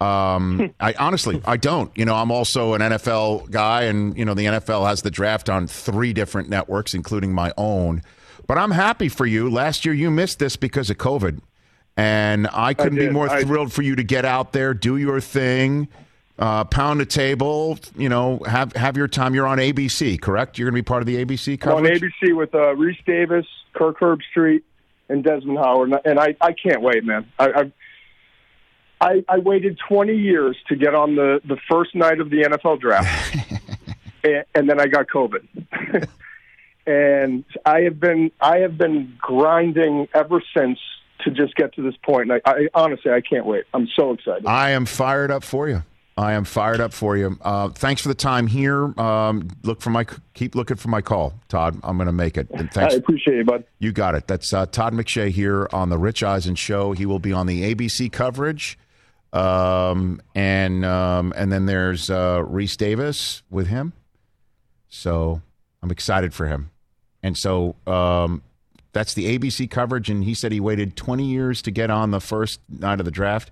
um, 0.00 0.74
I 0.80 0.94
honestly 0.98 1.40
I 1.44 1.56
don't. 1.56 1.90
You 1.96 2.04
know, 2.04 2.14
I'm 2.14 2.30
also 2.30 2.74
an 2.74 2.80
NFL 2.80 3.50
guy, 3.50 3.82
and 3.84 4.16
you 4.16 4.24
know 4.24 4.34
the 4.34 4.46
NFL 4.46 4.86
has 4.86 5.02
the 5.02 5.10
draft 5.10 5.48
on 5.48 5.66
three 5.66 6.12
different 6.12 6.48
networks, 6.48 6.94
including 6.94 7.32
my 7.32 7.52
own. 7.56 8.02
But 8.46 8.58
I'm 8.58 8.70
happy 8.70 9.08
for 9.08 9.26
you. 9.26 9.50
Last 9.50 9.84
year 9.84 9.94
you 9.94 10.10
missed 10.10 10.38
this 10.38 10.56
because 10.56 10.90
of 10.90 10.98
COVID, 10.98 11.40
and 11.96 12.48
I 12.52 12.74
couldn't 12.74 12.98
be 12.98 13.10
more 13.10 13.28
I- 13.28 13.42
thrilled 13.42 13.72
for 13.72 13.82
you 13.82 13.96
to 13.96 14.04
get 14.04 14.24
out 14.24 14.52
there, 14.52 14.74
do 14.74 14.96
your 14.96 15.20
thing. 15.20 15.88
Uh, 16.38 16.64
pound 16.64 17.00
a 17.00 17.06
table, 17.06 17.78
you 17.96 18.10
know, 18.10 18.38
have 18.46 18.70
have 18.74 18.94
your 18.94 19.08
time. 19.08 19.34
You're 19.34 19.46
on 19.46 19.56
ABC, 19.56 20.20
correct? 20.20 20.58
You're 20.58 20.66
going 20.70 20.74
to 20.74 20.82
be 20.82 20.86
part 20.86 21.00
of 21.00 21.06
the 21.06 21.24
ABC 21.24 21.58
I'm 21.66 21.76
on. 21.76 21.84
ABC 21.84 22.36
with 22.36 22.54
uh, 22.54 22.74
Rece 22.74 23.02
Davis, 23.06 23.46
Kirk 23.72 23.98
Herbstreit, 24.00 24.62
and 25.08 25.24
Desmond 25.24 25.56
Howard, 25.56 25.94
and 26.04 26.20
I, 26.20 26.36
I 26.42 26.52
can't 26.52 26.82
wait, 26.82 27.04
man. 27.04 27.26
I, 27.38 27.46
I 27.46 27.72
I 29.00 29.24
I 29.28 29.38
waited 29.38 29.78
20 29.88 30.14
years 30.14 30.56
to 30.68 30.76
get 30.76 30.94
on 30.94 31.16
the 31.16 31.40
the 31.44 31.56
first 31.68 31.94
night 31.94 32.20
of 32.20 32.30
the 32.30 32.42
NFL 32.42 32.80
draft, 32.80 33.36
and, 34.24 34.44
and 34.54 34.68
then 34.68 34.80
I 34.80 34.86
got 34.86 35.06
COVID. 35.08 36.08
and 36.86 37.44
I 37.64 37.80
have 37.80 38.00
been 38.00 38.30
I 38.40 38.58
have 38.58 38.78
been 38.78 39.14
grinding 39.18 40.08
ever 40.14 40.42
since 40.56 40.78
to 41.20 41.30
just 41.30 41.54
get 41.56 41.74
to 41.74 41.82
this 41.82 41.96
point. 42.02 42.30
And 42.30 42.40
I, 42.44 42.50
I 42.50 42.68
honestly, 42.74 43.10
I 43.10 43.20
can't 43.20 43.46
wait. 43.46 43.64
I'm 43.74 43.88
so 43.96 44.12
excited. 44.12 44.46
I 44.46 44.70
am 44.70 44.86
fired 44.86 45.30
up 45.30 45.44
for 45.44 45.68
you. 45.68 45.82
I 46.18 46.32
am 46.32 46.44
fired 46.44 46.80
up 46.80 46.94
for 46.94 47.14
you. 47.14 47.38
Uh, 47.42 47.68
thanks 47.68 48.00
for 48.00 48.08
the 48.08 48.14
time 48.14 48.46
here. 48.46 48.98
Um, 48.98 49.50
look 49.62 49.82
for 49.82 49.90
my 49.90 50.06
keep 50.32 50.54
looking 50.54 50.78
for 50.78 50.88
my 50.88 51.02
call, 51.02 51.34
Todd. 51.48 51.78
I'm 51.82 51.98
going 51.98 52.06
to 52.06 52.12
make 52.12 52.38
it. 52.38 52.48
And 52.50 52.72
thanks. 52.72 52.94
I 52.94 52.96
appreciate 52.96 53.40
it, 53.40 53.46
bud. 53.46 53.64
You 53.80 53.92
got 53.92 54.14
it. 54.14 54.26
That's 54.26 54.50
uh, 54.54 54.64
Todd 54.64 54.94
McShay 54.94 55.28
here 55.28 55.68
on 55.72 55.90
the 55.90 55.98
Rich 55.98 56.22
Eisen 56.22 56.54
Show. 56.54 56.92
He 56.92 57.04
will 57.04 57.18
be 57.18 57.34
on 57.34 57.46
the 57.46 57.74
ABC 57.74 58.10
coverage, 58.10 58.78
um, 59.36 60.20
and 60.34 60.84
um, 60.84 61.32
and 61.36 61.52
then 61.52 61.66
there's 61.66 62.08
uh, 62.10 62.38
Rece 62.38 62.76
Davis 62.76 63.42
with 63.50 63.66
him. 63.66 63.92
So 64.88 65.42
I'm 65.82 65.90
excited 65.90 66.32
for 66.32 66.46
him. 66.46 66.70
And 67.22 67.36
so 67.36 67.76
um, 67.86 68.42
that's 68.92 69.14
the 69.14 69.38
ABC 69.38 69.70
coverage. 69.70 70.08
And 70.08 70.24
he 70.24 70.32
said 70.32 70.52
he 70.52 70.60
waited 70.60 70.96
20 70.96 71.24
years 71.24 71.60
to 71.62 71.70
get 71.70 71.90
on 71.90 72.12
the 72.12 72.20
first 72.20 72.60
night 72.68 72.98
of 72.98 73.04
the 73.04 73.10
draft. 73.10 73.50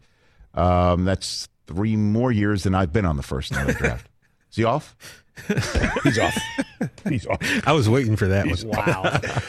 Um, 0.54 1.04
that's 1.04 1.48
three 1.66 1.96
more 1.96 2.32
years 2.32 2.62
than 2.62 2.74
I've 2.74 2.92
been 2.92 3.04
on 3.04 3.16
the 3.16 3.22
first 3.22 3.52
night 3.52 3.68
of 3.68 3.74
the 3.74 3.74
draft. 3.74 4.08
Is 4.50 4.56
he 4.56 4.64
off? 4.64 4.96
He's 6.04 6.18
off. 6.18 6.38
He's 7.08 7.26
off. 7.26 7.38
I 7.66 7.72
was 7.72 7.88
waiting 7.88 8.16
for 8.16 8.28
that 8.28 8.46
one. 8.46 8.56
Wow. 8.68 9.20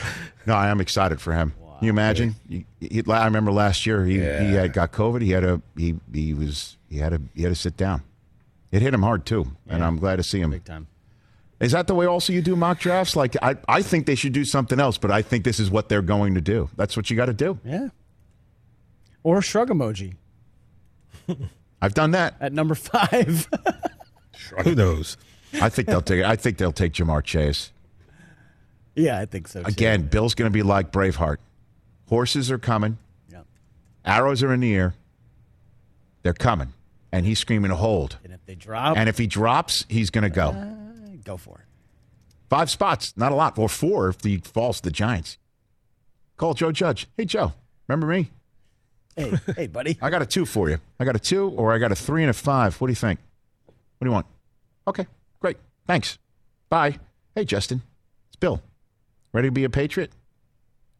No, 0.47 0.53
I 0.53 0.67
am 0.69 0.79
excited 0.79 1.19
for 1.19 1.33
him. 1.33 1.53
Can 1.85 1.93
you 1.93 2.01
imagine? 2.01 2.35
He, 2.49 2.65
he, 2.79 3.03
I 3.07 3.25
remember 3.25 3.51
last 3.51 3.85
year 3.85 4.03
he, 4.05 4.13
he 4.15 4.19
had 4.53 4.73
got 4.73 4.91
COVID. 4.91 5.21
He 5.21 5.29
had 5.29 5.43
a 5.43 5.61
he 5.77 5.95
he 6.11 6.33
was 6.33 6.77
he 6.89 6.97
had 6.97 7.13
a 7.13 7.21
he 7.35 7.43
had 7.43 7.49
to 7.49 7.55
sit 7.55 7.77
down. 7.77 8.01
It 8.71 8.81
hit 8.81 8.91
him 8.91 9.03
hard 9.03 9.23
too, 9.25 9.45
and 9.67 9.83
I'm 9.83 9.97
glad 9.97 10.15
to 10.15 10.23
see 10.23 10.39
him. 10.39 10.49
Big 10.49 10.65
time. 10.65 10.87
Is 11.59 11.73
that 11.73 11.85
the 11.85 11.93
way 11.93 12.07
also 12.07 12.33
you 12.33 12.41
do 12.41 12.55
mock 12.55 12.79
drafts? 12.79 13.15
Like 13.15 13.35
I, 13.39 13.55
I 13.67 13.83
think 13.83 14.07
they 14.07 14.15
should 14.15 14.33
do 14.33 14.45
something 14.45 14.79
else, 14.79 14.97
but 14.97 15.11
I 15.11 15.21
think 15.21 15.43
this 15.43 15.59
is 15.59 15.69
what 15.69 15.87
they're 15.87 16.01
going 16.01 16.33
to 16.33 16.41
do. 16.41 16.69
That's 16.75 16.97
what 16.97 17.11
you 17.11 17.15
got 17.15 17.27
to 17.27 17.33
do. 17.33 17.59
Yeah. 17.63 17.89
Or 19.21 19.43
shrug 19.43 19.69
emoji 19.69 20.15
I've 21.81 21.93
done 21.93 22.11
that. 22.11 22.35
at 22.39 22.51
number 22.51 22.73
five. 22.73 23.47
Who 24.63 24.73
knows? 24.73 25.17
I 25.61 25.69
think 25.69 25.87
they'll 25.87 26.01
take. 26.01 26.23
I 26.23 26.35
think 26.35 26.57
they'll 26.57 26.71
take 26.71 26.93
Ja'Marr 26.93 27.23
Chase 27.23 27.71
yeah, 28.95 29.19
I 29.19 29.25
think 29.25 29.47
so. 29.47 29.61
Too. 29.61 29.67
again. 29.67 30.03
Bill's 30.07 30.33
going 30.33 30.49
to 30.49 30.53
be 30.53 30.63
like 30.63 30.91
Braveheart. 30.91 31.37
Horses 32.07 32.51
are 32.51 32.57
coming. 32.59 32.97
Yeah. 33.31 33.41
Arrows 34.05 34.43
are 34.43 34.53
in 34.53 34.59
the 34.59 34.73
air. 34.75 34.93
They're 36.23 36.33
coming, 36.33 36.73
and 37.11 37.25
he's 37.25 37.39
screaming 37.39 37.71
hold. 37.71 38.17
And 38.23 38.33
if 38.33 38.45
they 38.45 38.55
drop, 38.55 38.97
And 38.97 39.07
if 39.09 39.17
he 39.17 39.27
drops, 39.27 39.85
he's 39.89 40.09
going 40.09 40.23
to 40.23 40.29
go. 40.29 40.49
Uh, 40.49 40.65
go 41.23 41.37
for 41.37 41.59
it. 41.59 41.65
Five 42.49 42.69
spots, 42.69 43.13
not 43.17 43.31
a 43.31 43.35
lot, 43.35 43.57
or 43.57 43.67
four 43.69 44.09
if 44.09 44.23
he 44.23 44.37
falls 44.37 44.77
to 44.77 44.83
the 44.83 44.91
Giants. 44.91 45.37
Call 46.37 46.53
Joe 46.53 46.71
Judge. 46.71 47.07
Hey 47.17 47.25
Joe, 47.25 47.53
remember 47.87 48.07
me? 48.07 48.29
Hey, 49.15 49.33
hey, 49.55 49.67
buddy. 49.67 49.97
I 50.01 50.09
got 50.09 50.21
a 50.21 50.25
two 50.25 50.45
for 50.45 50.69
you. 50.69 50.77
I 50.99 51.05
got 51.05 51.15
a 51.15 51.19
two, 51.19 51.49
or 51.49 51.73
I 51.73 51.77
got 51.77 51.91
a 51.91 51.95
three 51.95 52.21
and 52.23 52.29
a 52.29 52.33
five. 52.33 52.79
What 52.81 52.87
do 52.87 52.91
you 52.91 52.95
think? 52.95 53.19
What 53.97 54.05
do 54.05 54.09
you 54.09 54.13
want? 54.13 54.25
Okay, 54.87 55.07
great. 55.39 55.57
Thanks. 55.87 56.17
Bye. 56.69 56.99
Hey, 57.33 57.45
Justin. 57.45 57.81
It's 58.27 58.35
Bill. 58.35 58.61
Ready 59.31 59.47
to 59.47 59.51
be 59.51 59.63
a 59.63 59.69
Patriot? 59.69 60.11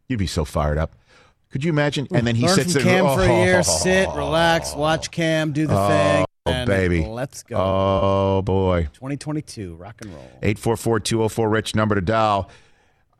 You'd 0.08 0.18
be 0.18 0.26
so 0.26 0.44
fired 0.44 0.78
up. 0.78 0.92
Could 1.50 1.64
you 1.64 1.70
imagine? 1.70 2.06
And 2.12 2.26
then 2.26 2.34
he 2.36 2.46
Learn 2.46 2.54
sits 2.54 2.72
from 2.74 2.82
there. 2.84 2.92
Cam 3.02 3.06
and 3.06 3.14
for 3.14 3.22
a 3.22 3.44
year. 3.44 3.58
"Oh, 3.58 3.62
Sit, 3.62 4.08
relax, 4.10 4.74
watch 4.74 5.10
Cam 5.10 5.52
do 5.52 5.66
the 5.66 5.88
thing. 5.88 6.24
Oh, 6.44 6.52
and 6.52 6.66
baby. 6.68 7.04
Let's 7.04 7.42
go. 7.42 7.56
Oh, 7.58 8.42
boy. 8.42 8.88
2022, 8.94 9.74
rock 9.74 9.96
and 10.00 10.12
roll. 10.12 10.22
844 10.42 11.00
204 11.00 11.48
Rich, 11.48 11.74
number 11.74 11.94
to 11.94 12.00
dial. 12.00 12.50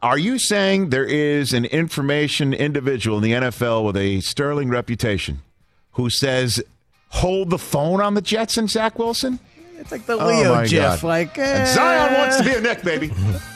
Are 0.03 0.19
you 0.19 0.39
saying 0.39 0.91
there 0.91 1.05
is 1.07 1.53
an 1.53 1.65
information 1.65 2.53
individual 2.55 3.17
in 3.17 3.23
the 3.25 3.33
NFL 3.33 3.85
with 3.85 3.97
a 3.97 4.21
sterling 4.21 4.69
reputation 4.69 5.41
who 5.93 6.11
says, 6.11 6.63
hold 7.09 7.51
the 7.51 7.59
phone 7.59 8.01
on 8.01 8.15
the 8.15 8.21
Jets 8.21 8.57
and 8.59 8.71
Zach 8.71 8.99
Wilson? 8.99 9.41
It's 9.79 9.91
like 9.91 10.07
the 10.07 10.13
Oh, 10.15 10.27
Leo 10.29 10.55
my 10.55 10.67
Jeff. 10.67 11.01
God. 11.03 11.09
Like, 11.09 11.39
eh. 11.39 11.65
Zion 11.75 12.15
wants 12.15 12.37
to 12.37 12.45
be 12.45 12.53
a 12.55 12.61
Knick, 12.61 12.83
baby. 12.83 13.11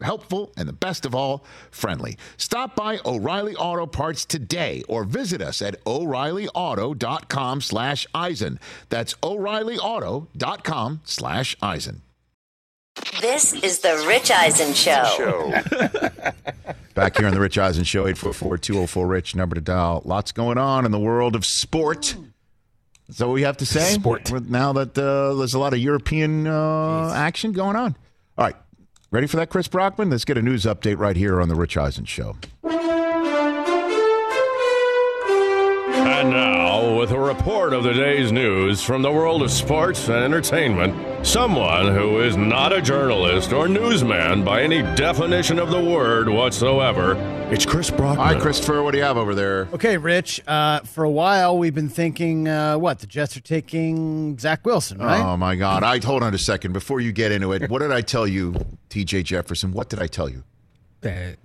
helpful, 0.00 0.52
and 0.56 0.68
the 0.68 0.72
best 0.72 1.06
of 1.06 1.14
all, 1.14 1.44
friendly. 1.70 2.16
Stop 2.36 2.76
by 2.76 2.98
O'Reilly 3.04 3.54
Auto 3.54 3.86
Parts 3.86 4.24
today 4.24 4.82
or 4.88 5.04
visit 5.04 5.40
us 5.40 5.62
at 5.62 5.82
o'reillyauto.com 5.84 7.60
slash 7.60 8.06
Eisen. 8.14 8.58
That's 8.88 9.14
o'reillyauto.com 9.22 11.00
slash 11.04 11.56
Eisen. 11.62 12.02
This 13.20 13.52
is 13.52 13.80
the 13.80 14.04
Rich 14.08 14.30
Eisen 14.30 14.72
Show. 14.72 15.04
Show. 15.16 15.50
Back 16.94 17.18
here 17.18 17.26
on 17.26 17.34
the 17.34 17.40
Rich 17.40 17.58
Eisen 17.58 17.84
Show, 17.84 18.04
844-204-RICH, 18.06 19.34
number 19.36 19.54
to 19.54 19.60
dial. 19.60 20.00
Lots 20.04 20.32
going 20.32 20.56
on 20.56 20.86
in 20.86 20.92
the 20.92 20.98
world 20.98 21.36
of 21.36 21.44
sport. 21.44 22.16
Is 23.08 23.18
that 23.18 23.26
what 23.26 23.34
we 23.34 23.42
have 23.42 23.58
to 23.58 23.66
say? 23.66 23.92
Sport. 23.92 24.30
Now 24.48 24.72
that 24.72 24.96
uh, 24.96 25.34
there's 25.34 25.54
a 25.54 25.58
lot 25.58 25.74
of 25.74 25.78
European 25.78 26.46
uh, 26.46 27.12
action 27.14 27.52
going 27.52 27.76
on. 27.76 27.96
All 28.38 28.46
right. 28.46 28.56
Ready 29.16 29.26
for 29.28 29.38
that, 29.38 29.48
Chris 29.48 29.66
Brockman? 29.66 30.10
Let's 30.10 30.26
get 30.26 30.36
a 30.36 30.42
news 30.42 30.64
update 30.64 30.98
right 30.98 31.16
here 31.16 31.40
on 31.40 31.48
the 31.48 31.54
Rich 31.54 31.78
Eisen 31.78 32.04
Show. 32.04 32.36
And 35.94 36.28
now, 36.28 36.65
with 37.06 37.12
with 37.12 37.20
a 37.20 37.34
report 37.34 37.72
of 37.72 37.84
the 37.84 37.92
day's 37.92 38.32
news 38.32 38.82
from 38.82 39.00
the 39.02 39.12
world 39.12 39.40
of 39.42 39.50
sports 39.50 40.08
and 40.08 40.16
entertainment. 40.24 41.24
Someone 41.24 41.94
who 41.94 42.20
is 42.20 42.36
not 42.36 42.72
a 42.72 42.82
journalist 42.82 43.52
or 43.52 43.68
newsman 43.68 44.44
by 44.44 44.62
any 44.62 44.82
definition 44.96 45.58
of 45.60 45.70
the 45.70 45.80
word 45.80 46.28
whatsoever. 46.28 47.14
It's 47.52 47.64
Chris 47.64 47.90
Brockman. 47.90 48.26
Hi, 48.26 48.40
Christopher. 48.40 48.82
What 48.82 48.90
do 48.90 48.98
you 48.98 49.04
have 49.04 49.16
over 49.16 49.36
there? 49.36 49.68
Okay, 49.72 49.96
Rich. 49.98 50.40
Uh, 50.48 50.80
for 50.80 51.04
a 51.04 51.10
while, 51.10 51.56
we've 51.56 51.74
been 51.74 51.88
thinking, 51.88 52.48
uh, 52.48 52.76
what 52.76 52.98
the 52.98 53.06
Jets 53.06 53.36
are 53.36 53.40
taking 53.40 54.36
Zach 54.38 54.66
Wilson, 54.66 54.98
right? 54.98 55.20
Oh 55.20 55.36
my 55.36 55.54
God! 55.54 55.84
I 55.84 55.98
hold 56.04 56.24
on 56.24 56.34
a 56.34 56.38
second 56.38 56.72
before 56.72 57.00
you 57.00 57.12
get 57.12 57.30
into 57.30 57.52
it. 57.52 57.70
What 57.70 57.82
did 57.82 57.92
I 57.92 58.00
tell 58.00 58.26
you, 58.26 58.54
T.J. 58.88 59.22
Jefferson? 59.22 59.70
What 59.72 59.88
did 59.90 60.00
I 60.00 60.08
tell 60.08 60.28
you? 60.28 60.42
That- 61.02 61.38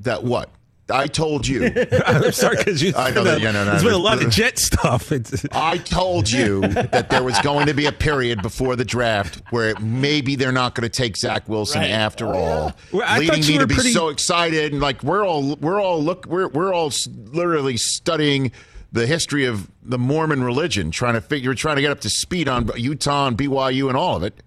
That 0.00 0.24
what? 0.24 0.50
I 0.90 1.06
told 1.06 1.46
you. 1.46 1.64
I'm 2.06 2.30
sorry 2.32 2.56
because 2.58 2.82
you. 2.82 2.92
I 2.96 3.10
know 3.10 3.24
that- 3.24 3.40
yeah, 3.40 3.52
no, 3.52 3.64
no, 3.64 3.70
there's 3.70 3.82
been 3.84 3.92
a 3.94 3.98
lot 3.98 4.22
of 4.22 4.30
jet 4.30 4.58
stuff. 4.58 5.12
It's, 5.12 5.44
I 5.52 5.78
told 5.78 6.30
you 6.30 6.60
that 6.60 7.08
there 7.10 7.22
was 7.22 7.38
going 7.40 7.66
to 7.68 7.74
be 7.74 7.86
a 7.86 7.92
period 7.92 8.42
before 8.42 8.76
the 8.76 8.84
draft 8.84 9.40
where 9.50 9.74
maybe 9.80 10.36
they're 10.36 10.52
not 10.52 10.74
going 10.74 10.82
to 10.88 10.94
take 10.94 11.16
Zach 11.16 11.48
Wilson 11.48 11.80
Right. 11.80 11.90
after 11.90 12.26
oh, 12.26 12.38
all, 12.38 12.72
Well, 12.92 13.18
leading 13.18 13.40
me 13.40 13.52
to 13.54 13.58
were 13.60 13.66
be 13.66 13.74
pretty- 13.74 13.92
so 13.92 14.08
excited 14.08 14.72
and 14.72 14.82
like 14.82 15.02
we're 15.02 15.26
all 15.26 15.56
we're 15.56 15.80
all 15.80 16.02
look 16.02 16.26
we're 16.26 16.48
we're 16.48 16.74
all 16.74 16.92
literally 17.32 17.76
studying 17.78 18.52
the 18.92 19.06
history 19.06 19.44
of 19.46 19.68
the 19.82 19.98
Mormon 19.98 20.44
religion, 20.44 20.90
trying 20.92 21.14
to 21.14 21.20
figure 21.20 21.52
trying 21.54 21.76
to 21.76 21.82
get 21.82 21.90
up 21.90 22.00
to 22.02 22.10
speed 22.10 22.46
on 22.46 22.70
Utah 22.76 23.26
and 23.26 23.36
BYU 23.36 23.88
and 23.88 23.96
all 23.96 24.16
of 24.16 24.22
it. 24.22 24.40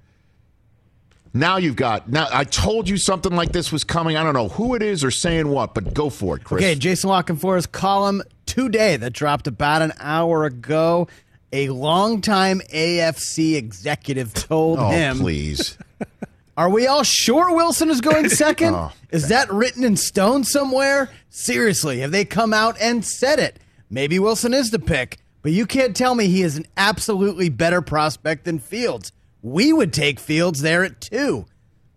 Now 1.38 1.58
you've 1.58 1.76
got 1.76 2.10
now. 2.10 2.28
I 2.32 2.44
told 2.44 2.90
you 2.90 2.98
something 2.98 3.36
like 3.36 3.52
this 3.52 3.72
was 3.72 3.84
coming. 3.84 4.18
I 4.18 4.24
don't 4.24 4.34
know 4.34 4.48
who 4.50 4.74
it 4.74 4.82
is 4.82 5.04
or 5.04 5.12
saying 5.12 5.48
what, 5.48 5.74
but 5.76 5.94
go 5.94 6.10
for 6.10 6.38
it, 6.38 6.44
Chris. 6.44 6.64
Okay, 6.64 6.76
Jason 6.76 7.10
La 7.12 7.22
Canfora's 7.22 7.68
column 7.68 8.24
today 8.46 8.98
that 8.98 9.14
dropped 9.14 9.46
about 9.46 9.82
an 9.84 9.94
hour 10.00 10.46
ago. 10.46 11.08
A 11.54 11.70
longtime 11.70 12.62
AFC 12.74 13.56
executive 13.56 14.34
told 14.34 14.80
oh 14.80 14.90
him, 14.90 15.20
please. 15.20 15.78
Are 16.58 16.70
we 16.70 16.88
all 16.88 17.04
sure 17.04 17.56
Wilson 17.56 17.90
is 17.90 18.02
going 18.02 18.30
second? 18.30 18.74
Oh. 18.74 18.92
Is 19.12 19.30
that 19.30 19.52
written 19.52 19.84
in 19.84 19.96
stone 19.96 20.44
somewhere? 20.44 21.10
Seriously, 21.30 22.00
have 22.00 22.12
they 22.12 22.26
come 22.26 22.52
out 22.52 22.76
and 22.82 23.06
said 23.06 23.38
it? 23.40 23.60
Maybe 23.90 24.18
Wilson 24.18 24.54
is 24.54 24.72
the 24.72 24.80
pick, 24.80 25.20
but 25.44 25.52
you 25.52 25.66
can't 25.68 25.96
tell 25.96 26.16
me 26.16 26.28
he 26.28 26.42
is 26.42 26.58
an 26.58 26.66
absolutely 26.76 27.50
better 27.50 27.82
prospect 27.82 28.44
than 28.44 28.60
Fields. 28.60 29.12
We 29.48 29.72
would 29.72 29.94
take 29.94 30.20
Fields 30.20 30.62
there 30.62 30.84
at 30.84 31.00
two. 31.00 31.46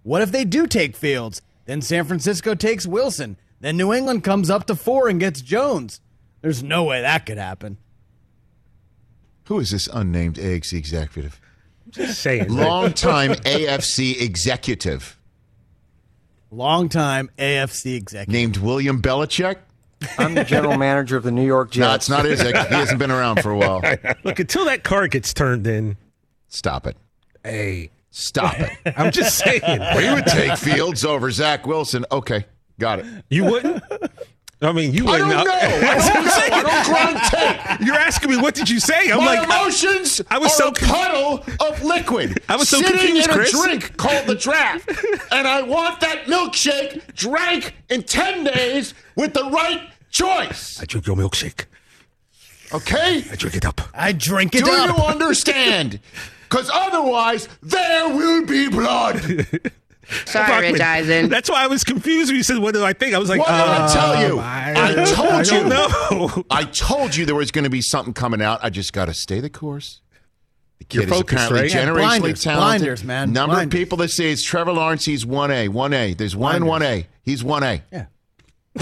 What 0.05 0.23
if 0.23 0.31
they 0.31 0.45
do 0.45 0.69
take 0.69 0.95
Fields? 0.97 1.43
Then 1.65 1.83
San 1.83 2.05
Francisco 2.05 2.55
takes 2.55 2.87
Wilson. 2.87 3.37
Then 3.59 3.77
New 3.77 3.93
England 3.93 4.23
comes 4.23 4.51
up 4.51 4.67
to 4.69 4.77
four 4.77 5.09
and 5.09 5.19
gets 5.19 5.41
Jones. 5.41 6.01
There's 6.43 6.63
no 6.63 6.85
way 6.85 7.03
that 7.03 7.27
could 7.27 7.39
happen. 7.39 7.79
Who 9.47 9.59
is 9.59 9.73
this 9.73 9.89
unnamed 9.93 10.37
AFC 10.37 10.75
executive? 10.75 11.41
just 11.91 12.21
saying. 12.21 12.55
Longtime 12.55 13.31
AFC 13.35 14.21
executive 14.23 15.19
Longtime 16.53 17.31
AFC 17.37 17.97
executive. 17.97 18.33
named 18.33 18.57
William 18.59 19.03
Belichick. 19.03 19.57
I'm 20.19 20.35
the 20.35 20.45
general 20.45 20.79
manager 20.79 21.17
of 21.17 21.25
the 21.25 21.33
New 21.33 21.45
York 21.45 21.73
Jets. 21.73 21.89
No, 21.89 21.95
it's 21.95 22.09
not 22.09 22.25
his. 22.27 22.41
He 22.41 22.53
hasn't 22.53 23.01
been 23.01 23.11
around 23.11 23.43
for 23.43 23.51
a 23.51 23.57
while. 23.57 23.83
Look, 24.25 24.39
until 24.39 24.65
that 24.67 24.85
car 24.85 25.09
gets 25.09 25.35
turned 25.35 25.67
in, 25.67 25.97
Stop 26.49 26.87
it. 26.87 26.97
Hey, 27.45 27.91
Stop 28.13 28.59
it. 28.59 28.73
I'm 28.97 29.13
just 29.13 29.39
saying. 29.39 29.61
We 29.97 30.13
would 30.13 30.27
take 30.27 30.59
Fields 30.59 31.05
over 31.05 31.31
Zach 31.31 31.65
Wilson. 31.65 32.05
Okay, 32.11 32.45
got 32.81 32.99
it. 32.99 33.07
You 33.29 33.45
wouldn't? 33.45 33.81
I 34.61 34.73
mean, 34.73 34.93
you 34.93 35.07
I 35.07 35.13
wouldn't. 35.13 35.31
don't 35.31 35.45
know. 35.45 35.53
I 35.53 36.13
don't 36.13 36.25
know. 36.25 36.57
I 36.57 36.63
don't 36.63 36.87
grind 37.67 37.79
tape. 37.79 37.87
You're 37.87 37.95
asking 37.97 38.31
me 38.31 38.37
what 38.37 38.55
did 38.57 38.69
you 38.69 38.81
say? 38.81 39.11
I'm 39.13 39.19
My 39.19 39.37
like, 39.37 39.45
emotions 39.45 40.21
I 40.29 40.39
was 40.39 40.51
are 40.55 40.57
so 40.57 40.69
a 40.71 40.75
con- 40.75 40.89
puddle 40.89 41.45
of 41.69 41.83
liquid. 41.85 42.43
I 42.49 42.57
was 42.57 42.69
so 42.69 42.79
sitting 42.79 42.97
confused, 42.99 43.29
in 43.29 43.35
Chris. 43.35 43.55
a 43.55 43.63
drink 43.63 43.97
called 43.97 44.27
the 44.27 44.35
draft, 44.35 44.91
and 45.33 45.47
I 45.47 45.63
want 45.63 46.01
that 46.01 46.25
milkshake 46.25 47.15
drank 47.15 47.75
in 47.91 48.03
ten 48.03 48.43
days 48.43 48.93
with 49.15 49.35
the 49.35 49.45
right 49.45 49.89
choice. 50.11 50.81
I 50.83 50.85
drink 50.85 51.07
your 51.07 51.15
milkshake. 51.17 51.67
Okay. 52.75 53.25
I 53.31 53.37
drink 53.37 53.57
it 53.57 53.65
up. 53.65 53.81
I 53.95 54.13
drink 54.13 54.55
it 54.57 54.65
Do 54.65 54.71
up. 54.73 54.97
Do 54.97 55.01
you 55.03 55.09
understand? 55.09 56.01
Because 56.51 56.71
otherwise, 56.73 57.49
there 57.63 58.09
will 58.09 58.45
be 58.45 58.69
blood. 58.69 59.21
Sorry, 60.27 60.73
Rich 60.73 60.81
Eisen. 60.81 61.29
That's 61.29 61.49
why 61.49 61.63
I 61.63 61.69
was 61.69 61.85
confused 61.85 62.31
when 62.31 62.37
you 62.37 62.43
said, 62.43 62.59
"What 62.59 62.75
do 62.75 62.85
I 62.85 62.93
think?" 62.93 63.15
I 63.15 63.19
was 63.19 63.29
like, 63.29 63.39
What 63.39 63.47
did 63.47 63.55
I 63.55 63.77
uh, 63.77 63.93
tell 63.93 64.29
you? 64.29 64.39
I, 64.41 64.73
I 64.77 65.05
told 65.05 65.31
I 65.31 65.43
you. 65.43 65.69
know. 65.69 66.45
I 66.51 66.65
told 66.65 67.15
you 67.15 67.25
there 67.25 67.37
was 67.37 67.53
going 67.53 67.63
to 67.65 67.71
be 67.71 67.81
something 67.81 68.13
coming 68.13 68.43
out. 68.43 68.59
I 68.65 68.71
just 68.71 68.93
got 68.93 69.05
to 69.05 69.15
stay 69.15 69.39
the 69.39 69.51
course. 69.51 70.01
The 70.79 70.85
kid 70.87 70.95
You're 70.97 71.05
is 71.05 71.11
focused, 71.11 71.33
apparently 71.47 71.61
right? 71.61 71.75
Yeah, 71.75 71.93
blinders, 71.93 72.43
talented. 72.43 72.81
blinders, 72.81 73.05
man, 73.05 73.33
Number 73.33 73.55
blinders. 73.55 73.75
of 73.75 73.79
people 73.79 73.99
that 73.99 74.09
say 74.09 74.33
it's 74.33 74.43
Trevor 74.43 74.73
Lawrence. 74.73 75.05
He's 75.05 75.25
one 75.25 75.53
A, 75.53 75.69
one 75.69 75.93
A. 75.93 76.15
There's 76.15 76.35
one 76.35 76.57
and 76.57 76.67
one 76.67 76.83
A. 76.83 77.07
He's 77.23 77.45
one 77.45 77.63
A. 77.63 77.83
Yeah. 77.93 78.07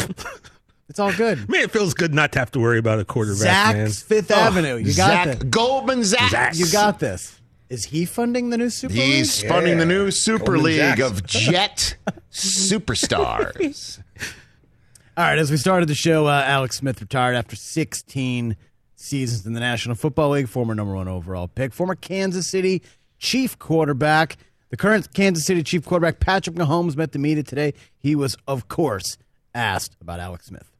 it's 0.88 0.98
all 0.98 1.12
good. 1.12 1.46
Man, 1.48 1.64
it 1.64 1.70
feels 1.72 1.92
good 1.92 2.14
not 2.14 2.32
to 2.32 2.38
have 2.38 2.50
to 2.52 2.60
worry 2.60 2.78
about 2.78 3.00
a 3.00 3.04
quarterback, 3.04 3.74
man. 3.76 3.88
Zach's 3.88 4.02
Fifth 4.02 4.30
Avenue. 4.30 4.76
You 4.76 4.94
got 4.94 4.94
Zach 4.94 5.26
this. 5.26 5.42
Goldman 5.50 6.04
Zach. 6.04 6.56
You 6.56 6.70
got 6.70 7.00
this. 7.00 7.37
Is 7.68 7.86
he 7.86 8.04
funding 8.06 8.50
the 8.50 8.56
new 8.58 8.70
Super 8.70 8.94
He's 8.94 9.02
League? 9.04 9.14
He's 9.16 9.42
funding 9.42 9.78
the 9.78 9.84
new 9.86 10.10
Super 10.10 10.38
Goldman 10.44 10.62
League 10.64 10.78
Sachs. 10.98 11.00
of 11.02 11.26
Jet 11.26 11.96
Superstars. 12.32 14.00
All 15.16 15.24
right, 15.24 15.38
as 15.38 15.50
we 15.50 15.56
started 15.56 15.88
the 15.88 15.94
show, 15.94 16.26
uh, 16.26 16.42
Alex 16.46 16.76
Smith 16.76 17.00
retired 17.00 17.34
after 17.34 17.56
16 17.56 18.56
seasons 18.94 19.46
in 19.46 19.52
the 19.52 19.60
National 19.60 19.96
Football 19.96 20.30
League, 20.30 20.48
former 20.48 20.74
number 20.74 20.94
one 20.94 21.08
overall 21.08 21.48
pick, 21.48 21.72
former 21.72 21.94
Kansas 21.94 22.46
City 22.48 22.82
Chief 23.18 23.58
quarterback. 23.58 24.36
The 24.70 24.76
current 24.76 25.12
Kansas 25.14 25.44
City 25.44 25.62
Chief 25.62 25.84
quarterback, 25.84 26.20
Patrick 26.20 26.54
Mahomes, 26.56 26.96
met 26.96 27.12
the 27.12 27.18
media 27.18 27.42
today. 27.42 27.74
He 27.98 28.14
was, 28.14 28.36
of 28.46 28.68
course, 28.68 29.18
asked 29.54 29.96
about 30.00 30.20
Alex 30.20 30.46
Smith. 30.46 30.70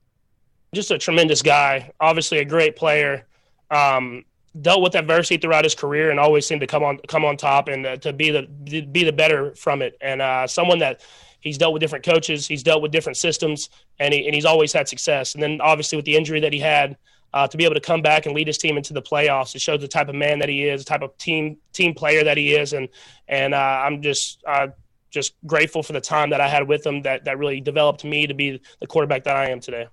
just 0.74 0.90
a 0.90 0.98
tremendous 0.98 1.42
guy. 1.42 1.90
Obviously, 1.98 2.38
a 2.38 2.44
great 2.44 2.76
player. 2.76 3.26
Um, 3.70 4.24
dealt 4.60 4.82
with 4.82 4.94
adversity 4.94 5.36
throughout 5.36 5.64
his 5.64 5.74
career 5.74 6.10
and 6.10 6.18
always 6.18 6.46
seemed 6.46 6.60
to 6.60 6.66
come 6.66 6.82
on 6.82 6.98
come 7.08 7.24
on 7.24 7.36
top 7.36 7.68
and 7.68 7.86
uh, 7.86 7.96
to 7.96 8.12
be 8.12 8.30
the 8.30 8.42
be 8.90 9.04
the 9.04 9.12
better 9.12 9.54
from 9.54 9.82
it. 9.82 9.96
And 10.00 10.22
uh, 10.22 10.46
someone 10.46 10.78
that 10.80 11.02
he's 11.40 11.58
dealt 11.58 11.72
with 11.72 11.80
different 11.80 12.04
coaches, 12.04 12.46
he's 12.46 12.62
dealt 12.62 12.82
with 12.82 12.90
different 12.90 13.16
systems, 13.16 13.70
and 13.98 14.12
he, 14.12 14.26
and 14.26 14.34
he's 14.34 14.44
always 14.44 14.72
had 14.72 14.88
success. 14.88 15.34
And 15.34 15.42
then 15.42 15.60
obviously 15.60 15.96
with 15.96 16.04
the 16.04 16.16
injury 16.16 16.40
that 16.40 16.52
he 16.52 16.60
had. 16.60 16.96
Uh, 17.34 17.46
to 17.46 17.58
be 17.58 17.64
able 17.66 17.74
to 17.74 17.80
come 17.80 18.00
back 18.00 18.24
and 18.24 18.34
lead 18.34 18.46
his 18.46 18.56
team 18.56 18.78
into 18.78 18.94
the 18.94 19.02
playoffs, 19.02 19.54
it 19.54 19.60
shows 19.60 19.82
the 19.82 19.86
type 19.86 20.08
of 20.08 20.14
man 20.14 20.38
that 20.38 20.48
he 20.48 20.64
is, 20.64 20.82
the 20.82 20.88
type 20.88 21.02
of 21.02 21.14
team 21.18 21.58
team 21.74 21.92
player 21.92 22.24
that 22.24 22.38
he 22.38 22.54
is, 22.54 22.72
and 22.72 22.88
and 23.28 23.52
uh, 23.52 23.82
I'm 23.84 24.00
just 24.00 24.42
uh, 24.46 24.68
just 25.10 25.34
grateful 25.46 25.82
for 25.82 25.92
the 25.92 26.00
time 26.00 26.30
that 26.30 26.40
I 26.40 26.48
had 26.48 26.66
with 26.66 26.86
him 26.86 27.02
that 27.02 27.26
that 27.26 27.36
really 27.36 27.60
developed 27.60 28.02
me 28.02 28.26
to 28.26 28.32
be 28.32 28.62
the 28.80 28.86
quarterback 28.86 29.24
that 29.24 29.36
I 29.36 29.50
am 29.50 29.60
today. 29.60 29.88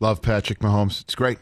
Love 0.00 0.20
Patrick 0.20 0.58
Mahomes. 0.58 1.00
It's 1.00 1.14
great. 1.14 1.38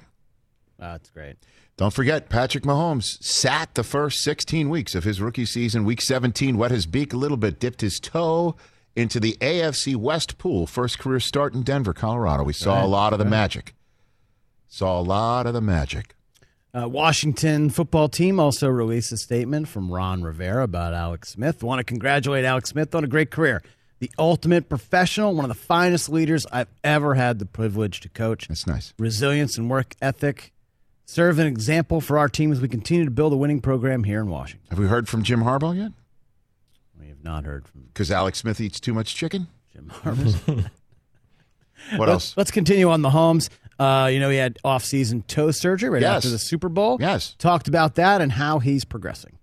That's 0.78 1.10
great. 1.10 1.36
Don't 1.76 1.92
forget, 1.92 2.30
Patrick 2.30 2.64
Mahomes 2.64 3.22
sat 3.22 3.74
the 3.74 3.84
first 3.84 4.22
16 4.22 4.70
weeks 4.70 4.94
of 4.94 5.04
his 5.04 5.20
rookie 5.20 5.44
season. 5.44 5.84
Week 5.84 6.00
17, 6.00 6.56
wet 6.56 6.70
his 6.70 6.86
beak 6.86 7.12
a 7.12 7.18
little 7.18 7.36
bit, 7.36 7.60
dipped 7.60 7.82
his 7.82 8.00
toe 8.00 8.56
into 8.94 9.20
the 9.20 9.36
AFC 9.42 9.94
West 9.94 10.38
pool. 10.38 10.66
First 10.66 10.98
career 10.98 11.20
start 11.20 11.52
in 11.52 11.62
Denver, 11.62 11.92
Colorado. 11.92 12.44
We 12.44 12.54
saw 12.54 12.82
a 12.82 12.88
lot 12.88 13.12
of 13.12 13.18
the 13.18 13.26
magic. 13.26 13.74
Saw 14.68 14.98
a 14.98 15.02
lot 15.02 15.46
of 15.46 15.52
the 15.52 15.60
magic. 15.60 16.14
Uh, 16.74 16.88
Washington 16.88 17.68
football 17.68 18.08
team 18.08 18.40
also 18.40 18.68
released 18.68 19.12
a 19.12 19.18
statement 19.18 19.68
from 19.68 19.90
Ron 19.90 20.22
Rivera 20.22 20.64
about 20.64 20.94
Alex 20.94 21.30
Smith. 21.30 21.62
Want 21.62 21.78
to 21.78 21.84
congratulate 21.84 22.46
Alex 22.46 22.70
Smith 22.70 22.94
on 22.94 23.04
a 23.04 23.06
great 23.06 23.30
career. 23.30 23.62
The 23.98 24.10
ultimate 24.18 24.70
professional, 24.70 25.34
one 25.34 25.44
of 25.44 25.50
the 25.50 25.54
finest 25.54 26.08
leaders 26.08 26.46
I've 26.50 26.68
ever 26.82 27.14
had 27.14 27.38
the 27.38 27.46
privilege 27.46 28.00
to 28.00 28.08
coach. 28.08 28.48
That's 28.48 28.66
nice. 28.66 28.94
Resilience 28.98 29.58
and 29.58 29.68
work 29.68 29.94
ethic. 30.00 30.52
Serve 31.08 31.38
an 31.38 31.46
example 31.46 32.00
for 32.00 32.18
our 32.18 32.28
team 32.28 32.50
as 32.52 32.60
we 32.60 32.68
continue 32.68 33.04
to 33.04 33.10
build 33.10 33.32
a 33.32 33.36
winning 33.36 33.60
program 33.60 34.04
here 34.04 34.20
in 34.20 34.28
Washington. 34.28 34.66
Have 34.70 34.78
we 34.78 34.86
heard 34.88 35.08
from 35.08 35.22
Jim 35.22 35.42
Harbaugh 35.44 35.76
yet? 35.76 35.92
We 37.00 37.08
have 37.08 37.22
not 37.22 37.44
heard 37.44 37.66
from 37.68 37.82
Because 37.82 38.10
Alex 38.10 38.38
Smith 38.38 38.60
eats 38.60 38.80
too 38.80 38.92
much 38.92 39.14
chicken? 39.14 39.46
Jim 39.72 39.90
Harbaugh. 40.02 40.70
What 41.96 42.08
else? 42.08 42.34
Let's 42.36 42.50
continue 42.50 42.90
on 42.90 43.02
the 43.02 43.10
homes. 43.10 43.48
Uh, 43.78 44.08
you 44.12 44.18
know, 44.18 44.28
he 44.28 44.38
had 44.38 44.58
off-season 44.64 45.22
toe 45.28 45.52
surgery 45.52 45.88
right 45.90 46.02
Yes. 46.02 46.16
after 46.16 46.30
the 46.30 46.38
Super 46.38 46.68
Bowl. 46.68 46.96
Yes. 46.98 47.36
Talked 47.38 47.68
about 47.68 47.94
that 47.96 48.20
and 48.20 48.32
how 48.32 48.58
he's 48.58 48.84
progressing. 48.84 49.38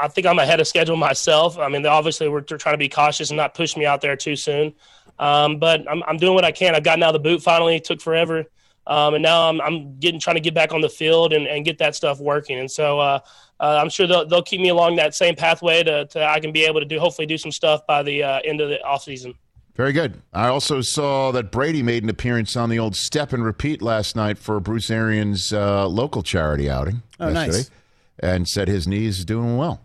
I 0.00 0.08
think 0.08 0.26
I'm 0.26 0.38
ahead 0.38 0.60
of 0.60 0.68
schedule 0.68 0.96
myself. 0.96 1.58
I 1.58 1.68
mean, 1.68 1.84
obviously 1.84 2.28
we're 2.28 2.40
trying 2.40 2.72
to 2.74 2.78
be 2.78 2.88
cautious 2.88 3.28
and 3.30 3.36
not 3.36 3.52
push 3.54 3.76
me 3.76 3.84
out 3.84 4.00
there 4.00 4.16
too 4.16 4.34
soon. 4.36 4.72
Um, 5.18 5.58
but 5.58 5.84
I'm, 5.90 6.02
I'm 6.04 6.16
doing 6.16 6.32
what 6.34 6.44
I 6.44 6.52
can. 6.52 6.74
I've 6.74 6.84
gotten 6.84 7.02
out 7.02 7.14
of 7.14 7.22
the 7.22 7.28
boot 7.28 7.42
finally. 7.42 7.76
It 7.76 7.84
took 7.84 8.00
forever. 8.00 8.46
Um, 8.88 9.14
and 9.14 9.22
now 9.22 9.48
I'm, 9.48 9.60
I'm 9.60 9.98
getting 10.00 10.18
trying 10.18 10.36
to 10.36 10.40
get 10.40 10.54
back 10.54 10.72
on 10.72 10.80
the 10.80 10.88
field 10.88 11.32
and, 11.34 11.46
and 11.46 11.64
get 11.64 11.78
that 11.78 11.94
stuff 11.94 12.18
working. 12.18 12.58
And 12.58 12.70
so 12.70 12.98
uh, 12.98 13.20
uh, 13.60 13.78
I'm 13.80 13.90
sure 13.90 14.06
they'll, 14.06 14.26
they'll 14.26 14.42
keep 14.42 14.60
me 14.60 14.70
along 14.70 14.96
that 14.96 15.14
same 15.14 15.36
pathway 15.36 15.82
to, 15.82 16.06
to 16.06 16.24
I 16.24 16.40
can 16.40 16.52
be 16.52 16.64
able 16.64 16.80
to 16.80 16.86
do 16.86 16.98
hopefully 16.98 17.26
do 17.26 17.36
some 17.36 17.52
stuff 17.52 17.86
by 17.86 18.02
the 18.02 18.22
uh, 18.22 18.40
end 18.44 18.62
of 18.62 18.70
the 18.70 18.82
off 18.82 19.04
season. 19.04 19.34
Very 19.76 19.92
good. 19.92 20.22
I 20.32 20.48
also 20.48 20.80
saw 20.80 21.30
that 21.32 21.52
Brady 21.52 21.84
made 21.84 22.02
an 22.02 22.08
appearance 22.08 22.56
on 22.56 22.68
the 22.68 22.80
old 22.80 22.96
step 22.96 23.32
and 23.32 23.44
repeat 23.44 23.80
last 23.80 24.16
night 24.16 24.36
for 24.36 24.58
Bruce 24.58 24.90
Arians' 24.90 25.52
uh, 25.52 25.86
local 25.86 26.24
charity 26.24 26.68
outing. 26.68 27.02
Oh, 27.20 27.30
nice. 27.30 27.54
yesterday, 27.54 27.76
And 28.18 28.48
said 28.48 28.66
his 28.66 28.88
knees 28.88 29.24
doing 29.24 29.56
well. 29.56 29.82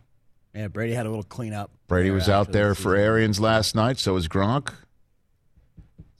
Yeah, 0.55 0.67
Brady 0.69 0.93
had 0.93 1.05
a 1.05 1.09
little 1.09 1.23
cleanup. 1.23 1.69
Brady 1.87 2.09
was 2.09 2.23
after 2.23 2.31
out 2.33 2.47
the 2.47 2.53
there 2.53 2.73
for 2.73 2.93
season. 2.93 2.99
Arians 2.99 3.39
last 3.39 3.75
night. 3.75 3.99
So 3.99 4.13
was 4.13 4.27
Gronk. 4.27 4.73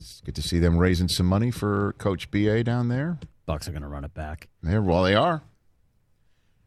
It's 0.03 0.19
good 0.19 0.35
to 0.35 0.41
see 0.41 0.59
them 0.59 0.77
raising 0.77 1.07
some 1.07 1.27
money 1.27 1.49
for 1.49 1.93
Coach 1.97 2.29
BA 2.29 2.61
down 2.65 2.89
there. 2.89 3.19
Bucks 3.45 3.69
are 3.69 3.71
going 3.71 3.83
to 3.83 3.87
run 3.87 4.03
it 4.03 4.13
back. 4.13 4.49
There, 4.61 4.81
well, 4.81 5.03
they 5.03 5.15
are. 5.15 5.41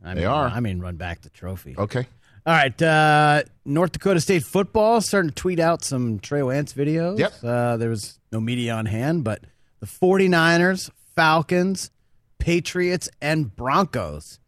I 0.02 0.14
They 0.14 0.20
mean, 0.20 0.28
are. 0.30 0.46
I 0.48 0.60
mean, 0.60 0.80
run 0.80 0.96
back 0.96 1.20
the 1.20 1.28
trophy. 1.28 1.74
Okay. 1.76 2.06
All 2.46 2.54
right. 2.54 2.80
Uh, 2.80 3.42
North 3.66 3.92
Dakota 3.92 4.22
State 4.22 4.42
football 4.42 5.02
starting 5.02 5.28
to 5.28 5.34
tweet 5.34 5.60
out 5.60 5.84
some 5.84 6.18
Trey 6.18 6.42
Lance 6.42 6.72
videos. 6.72 7.18
Yep. 7.18 7.34
Uh, 7.44 7.76
there 7.76 7.90
was 7.90 8.18
no 8.32 8.40
media 8.40 8.72
on 8.72 8.86
hand, 8.86 9.22
but 9.22 9.44
the 9.80 9.86
49ers, 9.86 10.90
Falcons, 11.14 11.90
Patriots, 12.38 13.10
and 13.20 13.54
Broncos 13.54 14.38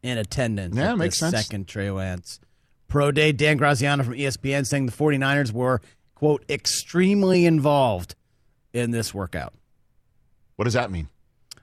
in 0.00 0.16
attendance. 0.16 0.76
Yeah, 0.76 0.94
makes 0.94 1.18
sense. 1.18 1.34
Second 1.36 1.66
Trey 1.66 1.90
Lance 1.90 2.38
pro 2.86 3.10
day. 3.10 3.32
Dan 3.32 3.56
Graziano 3.56 4.04
from 4.04 4.14
ESPN 4.14 4.64
saying 4.64 4.86
the 4.86 4.92
49ers 4.92 5.50
were, 5.50 5.80
quote, 6.14 6.44
extremely 6.48 7.46
involved 7.46 8.14
in 8.72 8.90
this 8.90 9.12
workout. 9.14 9.54
What 10.56 10.64
does 10.64 10.74
that 10.74 10.90
mean? 10.90 11.08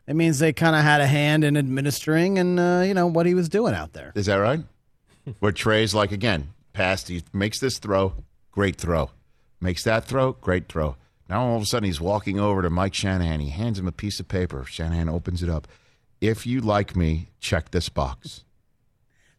It 0.07 0.15
means 0.15 0.39
they 0.39 0.53
kind 0.53 0.75
of 0.75 0.83
had 0.83 1.01
a 1.01 1.07
hand 1.07 1.43
in 1.43 1.57
administering 1.57 2.37
and, 2.37 2.59
uh, 2.59 2.83
you 2.85 2.93
know, 2.93 3.07
what 3.07 3.25
he 3.25 3.33
was 3.33 3.49
doing 3.49 3.73
out 3.73 3.93
there. 3.93 4.11
Is 4.15 4.27
that 4.27 4.35
right? 4.35 4.61
Where 5.39 5.51
Trey's 5.51 5.95
like, 5.95 6.11
again, 6.11 6.53
passed, 6.73 7.07
he 7.07 7.23
makes 7.33 7.59
this 7.59 7.79
throw, 7.79 8.13
great 8.51 8.75
throw. 8.75 9.09
Makes 9.59 9.83
that 9.85 10.05
throw, 10.05 10.33
great 10.33 10.67
throw. 10.67 10.95
Now 11.27 11.43
all 11.43 11.55
of 11.57 11.63
a 11.63 11.65
sudden 11.65 11.87
he's 11.87 11.99
walking 11.99 12.39
over 12.39 12.61
to 12.61 12.69
Mike 12.69 12.93
Shanahan. 12.93 13.39
He 13.39 13.49
hands 13.49 13.79
him 13.79 13.87
a 13.87 13.91
piece 13.91 14.19
of 14.19 14.27
paper. 14.27 14.63
Shanahan 14.65 15.09
opens 15.09 15.41
it 15.41 15.49
up. 15.49 15.67
If 16.21 16.45
you 16.45 16.61
like 16.61 16.95
me, 16.95 17.29
check 17.39 17.71
this 17.71 17.89
box. 17.89 18.43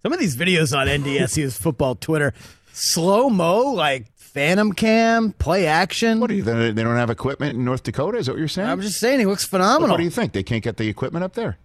Some 0.03 0.13
of 0.13 0.19
these 0.19 0.37
videos 0.37 0.77
on 0.77 0.87
NDSU's 0.87 1.57
football 1.57 1.95
Twitter, 1.95 2.33
slow 2.73 3.29
mo, 3.31 3.73
like 3.73 4.16
Phantom 4.37 4.75
Cam, 4.75 5.33
play 5.33 5.67
action. 5.67 6.21
What 6.21 6.27
do 6.29 6.35
you 6.37 6.43
they 6.43 6.71
they 6.71 6.83
don't 6.83 6.97
have 6.97 7.09
equipment 7.09 7.55
in 7.57 7.65
North 7.65 7.83
Dakota? 7.83 8.19
Is 8.19 8.27
that 8.27 8.33
what 8.33 8.39
you're 8.39 8.49
saying? 8.49 8.69
I'm 8.69 8.83
just 8.83 9.01
saying, 9.01 9.19
he 9.19 9.25
looks 9.25 9.47
phenomenal. 9.47 9.93
What 9.95 9.97
do 9.97 10.03
you 10.05 10.11
think? 10.11 10.35
They 10.35 10.43
can't 10.43 10.63
get 10.63 10.77
the 10.77 10.89
equipment 10.89 11.25
up 11.25 11.33
there? 11.33 11.57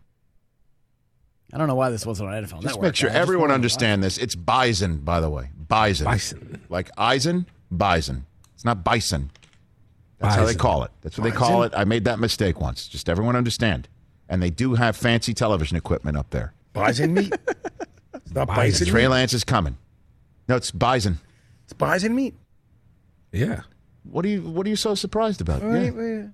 I 1.51 1.57
don't 1.57 1.67
know 1.67 1.75
why 1.75 1.89
this 1.89 2.05
wasn't 2.05 2.29
on 2.29 2.35
NFL 2.41 2.47
Just 2.47 2.63
Network. 2.63 2.81
make 2.83 2.95
sure 2.95 3.09
I 3.09 3.13
everyone 3.13 3.49
wanted 3.49 3.55
understand 3.55 4.01
this. 4.01 4.17
It's 4.17 4.35
bison, 4.35 4.99
by 4.99 5.19
the 5.19 5.29
way. 5.29 5.49
Bison. 5.67 6.05
Bison. 6.05 6.61
Like 6.69 6.89
Eisen, 6.97 7.45
bison. 7.69 8.25
It's 8.55 8.63
not 8.63 8.85
bison. 8.85 9.31
That's 10.19 10.35
how 10.35 10.45
they 10.45 10.55
call 10.55 10.83
it. 10.83 10.91
That's 11.01 11.17
what 11.17 11.25
they 11.25 11.31
call 11.31 11.63
it. 11.63 11.73
I 11.75 11.83
made 11.83 12.05
that 12.05 12.19
mistake 12.19 12.61
once. 12.61 12.87
Just 12.87 13.09
everyone 13.09 13.35
understand. 13.35 13.89
And 14.29 14.41
they 14.41 14.49
do 14.49 14.75
have 14.75 14.95
fancy 14.95 15.33
television 15.33 15.75
equipment 15.75 16.15
up 16.15 16.29
there. 16.29 16.53
Bison 16.71 17.15
meat. 17.15 17.33
It's 18.13 18.31
not 18.33 18.47
bison. 18.47 18.87
Trey. 18.87 19.09
Lance 19.09 19.33
is 19.33 19.43
coming. 19.43 19.75
No, 20.47 20.55
it's 20.55 20.71
bison. 20.71 21.19
It's 21.65 21.73
bison 21.73 22.15
meat. 22.15 22.35
Yeah. 23.31 23.61
What 24.03 24.25
are 24.25 24.29
you 24.29 24.41
What 24.41 24.65
are 24.65 24.69
you 24.69 24.75
so 24.75 24.95
surprised 24.95 25.41
about? 25.41 25.63
Wait, 25.63 25.85
Yeah. 25.85 25.91
wait. 25.91 26.25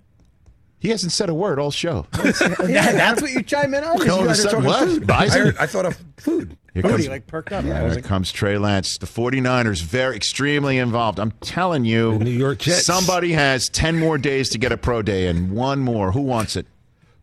He 0.80 0.90
hasn't 0.90 1.12
said 1.12 1.28
a 1.30 1.34
word 1.34 1.58
all 1.60 1.72
show. 1.72 2.06
That- 2.12 2.56
that's 2.68 3.20
what 3.22 3.32
you 3.32 3.42
chime 3.42 3.74
in 3.74 3.84
on? 3.84 4.10
All 4.10 4.20
of 4.20 4.26
a 4.26 4.28
guys 4.28 4.46
are 4.46 4.50
sudden, 4.50 4.64
what? 4.64 4.88
food. 4.88 5.10
I, 5.10 5.28
heard- 5.28 5.58
I 5.58 5.66
thought 5.66 5.88
of 5.88 5.98
food. 6.18 6.56
Here 6.74 6.84
Booty, 6.84 6.94
comes, 6.94 7.08
like 7.10 7.26
perked 7.26 7.52
up. 7.52 7.64
Here 7.66 8.00
comes 8.02 8.32
Trey 8.32 8.60
Lance. 8.60 9.00
The 9.00 9.08
49ers 9.08 9.82
very 9.82 10.16
extremely 10.16 10.78
involved. 10.78 11.20
I'm 11.20 11.32
telling 11.42 11.84
you, 11.86 12.20
New 12.20 12.30
York 12.30 12.60
Jets. 12.60 12.86
somebody 12.86 13.32
has 13.34 13.70
10 13.70 13.98
more 13.98 14.20
days 14.20 14.50
to 14.50 14.60
get 14.60 14.72
a 14.72 14.78
pro 14.78 15.02
day 15.02 15.26
and 15.28 15.52
one 15.52 15.80
more. 15.80 16.12
Who 16.12 16.22
wants 16.22 16.56
it? 16.56 16.68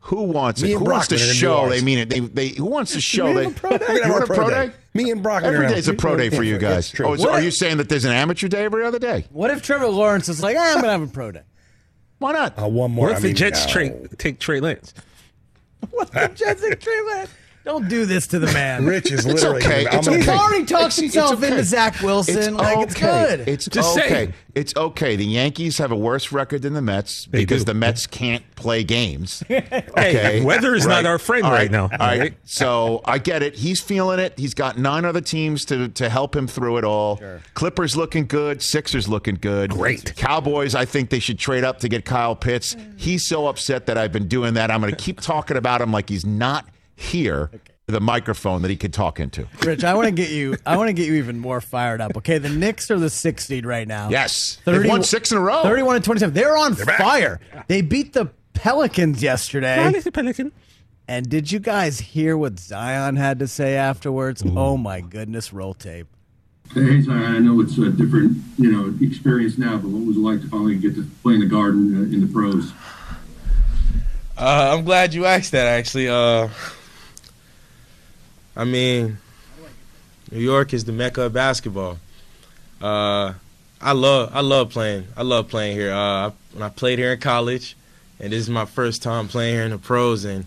Who 0.08 0.22
wants 0.24 0.60
Me 0.62 0.70
it? 0.70 0.74
and 0.76 0.84
Who 0.86 0.90
wants 0.92 1.08
to 1.08 1.14
Brockman 1.16 1.22
are 1.22 1.32
gonna 1.32 1.34
show 1.34 1.68
they 1.70 1.80
mean 1.82 1.98
it? 1.98 2.10
They, 2.10 2.20
they 2.20 2.48
who 2.48 2.66
wants 2.66 2.92
to 2.92 3.00
show 3.00 3.32
they 3.32 3.46
We're 3.46 3.52
gonna 3.78 4.06
You 4.06 4.12
want 4.12 4.24
a 4.24 4.26
pro 4.26 4.50
day. 4.50 4.70
Me 4.92 5.10
and 5.10 5.22
Brock 5.22 5.42
are 5.42 5.46
Every 5.46 5.66
gonna 5.66 5.78
a 5.78 5.82
have- 5.82 5.96
pro 5.98 6.16
day 6.16 6.28
for 6.30 6.42
you 6.42 6.58
guys. 6.58 6.74
that's 6.74 6.90
true. 6.90 7.06
Oh, 7.06 7.12
is- 7.14 7.20
What 7.20 7.30
are 7.30 7.38
if- 7.38 7.44
you 7.44 7.50
saying 7.50 7.78
that 7.78 7.88
there's 7.88 8.04
an 8.04 8.12
amateur 8.12 8.48
day 8.48 8.64
every 8.64 8.84
other 8.84 8.98
day? 8.98 9.24
What 9.30 9.50
if 9.50 9.62
Trevor 9.62 9.86
Lawrence 9.88 10.28
is 10.28 10.42
like, 10.42 10.56
eh, 10.56 10.60
I'm 10.60 10.74
going 10.74 10.84
to 10.84 10.90
have 10.90 11.02
a 11.02 11.06
pro 11.06 11.32
day? 11.32 11.42
Why 12.18 12.32
not? 12.32 12.58
Uh, 12.62 12.68
one 12.68 12.90
more. 12.90 13.06
What 13.06 13.12
if 13.12 13.18
I 13.18 13.20
the 13.22 13.26
mean, 13.28 13.36
Jets 13.36 13.66
no. 13.66 13.72
tra- 13.72 14.08
take 14.16 14.38
Trey 14.40 14.60
Lance? 14.60 14.92
What 15.90 16.08
if 16.08 16.14
the 16.14 16.28
Jets 16.34 16.62
and 16.62 16.80
Trey 16.80 17.00
Lance? 17.14 17.30
Don't 17.64 17.88
do 17.88 18.04
this 18.04 18.26
to 18.28 18.38
the 18.38 18.52
man. 18.52 18.84
Rich 18.86 19.10
is 19.10 19.24
It's 19.24 19.42
literally. 19.42 19.64
okay. 19.64 19.86
I'm 19.86 19.98
It's 19.98 20.06
gonna 20.06 20.18
He's 20.18 20.28
okay. 20.28 20.38
already 20.38 20.64
talked 20.66 20.82
It's- 20.82 20.98
it's 20.98 21.14
himself 21.14 21.34
okay. 21.38 21.48
into 21.48 21.64
Zach 21.64 22.00
Wilson. 22.02 22.36
It's 22.38 22.50
like, 22.50 22.76
okay. 22.76 22.82
it's 22.84 22.94
good. 23.00 23.48
It's 23.48 23.66
Just 23.66 23.96
okay. 23.98 24.08
saying. 24.08 24.34
It's 24.54 24.76
okay. 24.76 25.16
The 25.16 25.24
Yankees 25.24 25.78
have 25.78 25.90
a 25.90 25.96
worse 25.96 26.30
record 26.30 26.62
than 26.62 26.74
the 26.74 26.82
Mets 26.82 27.24
They 27.24 27.38
because 27.40 27.62
do. 27.64 27.72
the 27.72 27.74
Mets 27.78 28.06
can't 28.06 28.44
play 28.54 28.84
games. 28.84 29.42
Hey, 29.48 29.64
Okay. 29.90 30.44
weather 30.44 30.74
is 30.74 30.86
not 30.86 31.06
our 31.06 31.18
friend 31.18 31.44
right 31.44 31.70
now. 31.70 31.84
All 31.84 31.98
right. 31.98 32.34
So 32.44 33.00
I 33.04 33.18
get 33.18 33.42
it. 33.42 33.54
He's 33.54 33.80
feeling 33.80 34.18
it. 34.18 34.38
He's 34.38 34.54
got 34.54 34.76
nine 34.78 35.04
other 35.04 35.20
teams 35.20 35.64
to, 35.66 35.88
to 35.88 36.08
help 36.08 36.36
him 36.36 36.46
through 36.46 36.76
it 36.78 36.84
all. 36.84 37.20
Clippers 37.54 37.96
looking 37.96 38.26
good. 38.26 38.60
Sixers 38.62 39.08
looking 39.08 39.36
good. 39.40 39.70
Great. 39.70 40.14
Cowboys, 40.16 40.74
I 40.74 40.84
think 40.84 41.10
they 41.10 41.18
should 41.18 41.38
trade 41.38 41.64
up 41.64 41.78
to 41.80 41.88
get 41.88 42.04
Kyle 42.04 42.36
Pitts. 42.36 42.74
Mm. 42.74 43.00
He's 43.00 43.24
so 43.26 43.46
upset 43.46 43.86
that 43.86 43.96
I've 43.96 44.12
been 44.12 44.28
doing 44.28 44.54
that. 44.54 44.70
I'm 44.70 44.80
going 44.80 44.94
to 44.94 45.02
keep 45.02 45.20
talking 45.20 45.56
about 45.56 45.80
him 45.80 45.90
like 45.92 46.08
he's 46.08 46.26
not 46.26 46.66
here. 46.96 47.50
The 47.86 48.00
microphone 48.00 48.62
that 48.62 48.70
he 48.70 48.76
could 48.76 48.94
talk 48.94 49.20
into. 49.20 49.46
Rich, 49.62 49.84
I 49.84 49.92
want 49.92 50.06
to 50.06 50.10
get 50.10 50.30
you. 50.30 50.56
I 50.64 50.78
want 50.78 50.88
to 50.88 50.94
get 50.94 51.06
you 51.06 51.16
even 51.16 51.38
more 51.38 51.60
fired 51.60 52.00
up. 52.00 52.16
Okay, 52.16 52.38
the 52.38 52.48
Knicks 52.48 52.90
are 52.90 52.98
the 52.98 53.10
sixth 53.10 53.48
seed 53.48 53.66
right 53.66 53.86
now. 53.86 54.08
Yes. 54.08 54.58
They've 54.64 54.86
won 54.86 55.02
six 55.02 55.30
in 55.32 55.36
a 55.36 55.40
row. 55.42 55.62
31 55.62 55.96
and 55.96 56.04
27. 56.04 56.34
They're 56.34 56.56
on 56.56 56.74
fire. 56.76 57.40
They 57.68 57.82
beat 57.82 58.14
the 58.14 58.30
Pelicans 58.54 59.22
yesterday. 59.22 59.92
Pelican. 60.14 60.52
And 61.06 61.28
did 61.28 61.52
you 61.52 61.58
guys 61.58 62.00
hear 62.00 62.38
what 62.38 62.58
Zion 62.58 63.16
had 63.16 63.38
to 63.40 63.46
say 63.46 63.76
afterwards? 63.76 64.42
Oh 64.56 64.78
my 64.78 65.02
goodness, 65.02 65.52
roll 65.52 65.74
tape. 65.74 66.06
Hey, 66.72 67.02
Zion, 67.02 67.22
I 67.22 67.38
know 67.40 67.60
it's 67.60 67.76
a 67.76 67.90
different, 67.90 68.38
you 68.56 68.72
know, 68.72 68.94
experience 69.06 69.58
now, 69.58 69.76
but 69.76 69.90
what 69.90 70.06
was 70.06 70.16
it 70.16 70.20
like 70.20 70.40
to 70.40 70.48
finally 70.48 70.76
get 70.76 70.94
to 70.94 71.04
play 71.22 71.34
in 71.34 71.40
the 71.40 71.46
Garden 71.46 71.94
uh, 71.94 72.02
in 72.04 72.22
the 72.22 72.26
pros? 72.26 72.72
Uh, 74.36 74.74
I'm 74.74 74.84
glad 74.84 75.12
you 75.12 75.26
asked 75.26 75.52
that. 75.52 75.66
Actually, 75.66 76.08
uh, 76.08 76.48
I 78.56 78.64
mean, 78.64 79.18
New 80.30 80.40
York 80.40 80.72
is 80.72 80.84
the 80.84 80.92
mecca 80.92 81.22
of 81.22 81.32
basketball. 81.32 81.98
Uh, 82.80 83.34
I 83.80 83.92
love, 83.92 84.30
I 84.34 84.40
love 84.40 84.70
playing. 84.70 85.06
I 85.16 85.22
love 85.22 85.48
playing 85.48 85.76
here. 85.76 85.92
Uh, 85.92 86.30
when 86.52 86.62
I 86.62 86.68
played 86.68 86.98
here 86.98 87.12
in 87.12 87.20
college, 87.20 87.76
and 88.20 88.32
this 88.32 88.40
is 88.40 88.50
my 88.50 88.64
first 88.64 89.02
time 89.02 89.28
playing 89.28 89.54
here 89.54 89.64
in 89.64 89.70
the 89.70 89.78
pros, 89.78 90.24
and 90.24 90.46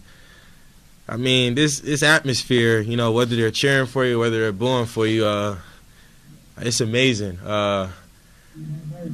I 1.08 1.17
mean, 1.17 1.56
this 1.56 1.80
this 1.80 2.04
atmosphere. 2.04 2.80
You 2.80 2.98
know, 2.98 3.12
whether 3.12 3.36
they're 3.36 3.52
cheering 3.52 3.88
for 3.88 4.06
you, 4.06 4.20
whether 4.20 4.39
they're 4.39 4.52
booing 4.52 4.86
for 4.86 5.06
you, 5.06 5.26
uh, 5.26 5.58
it's 6.60 6.82
amazing. 6.82 7.39
Uh, 7.39 7.91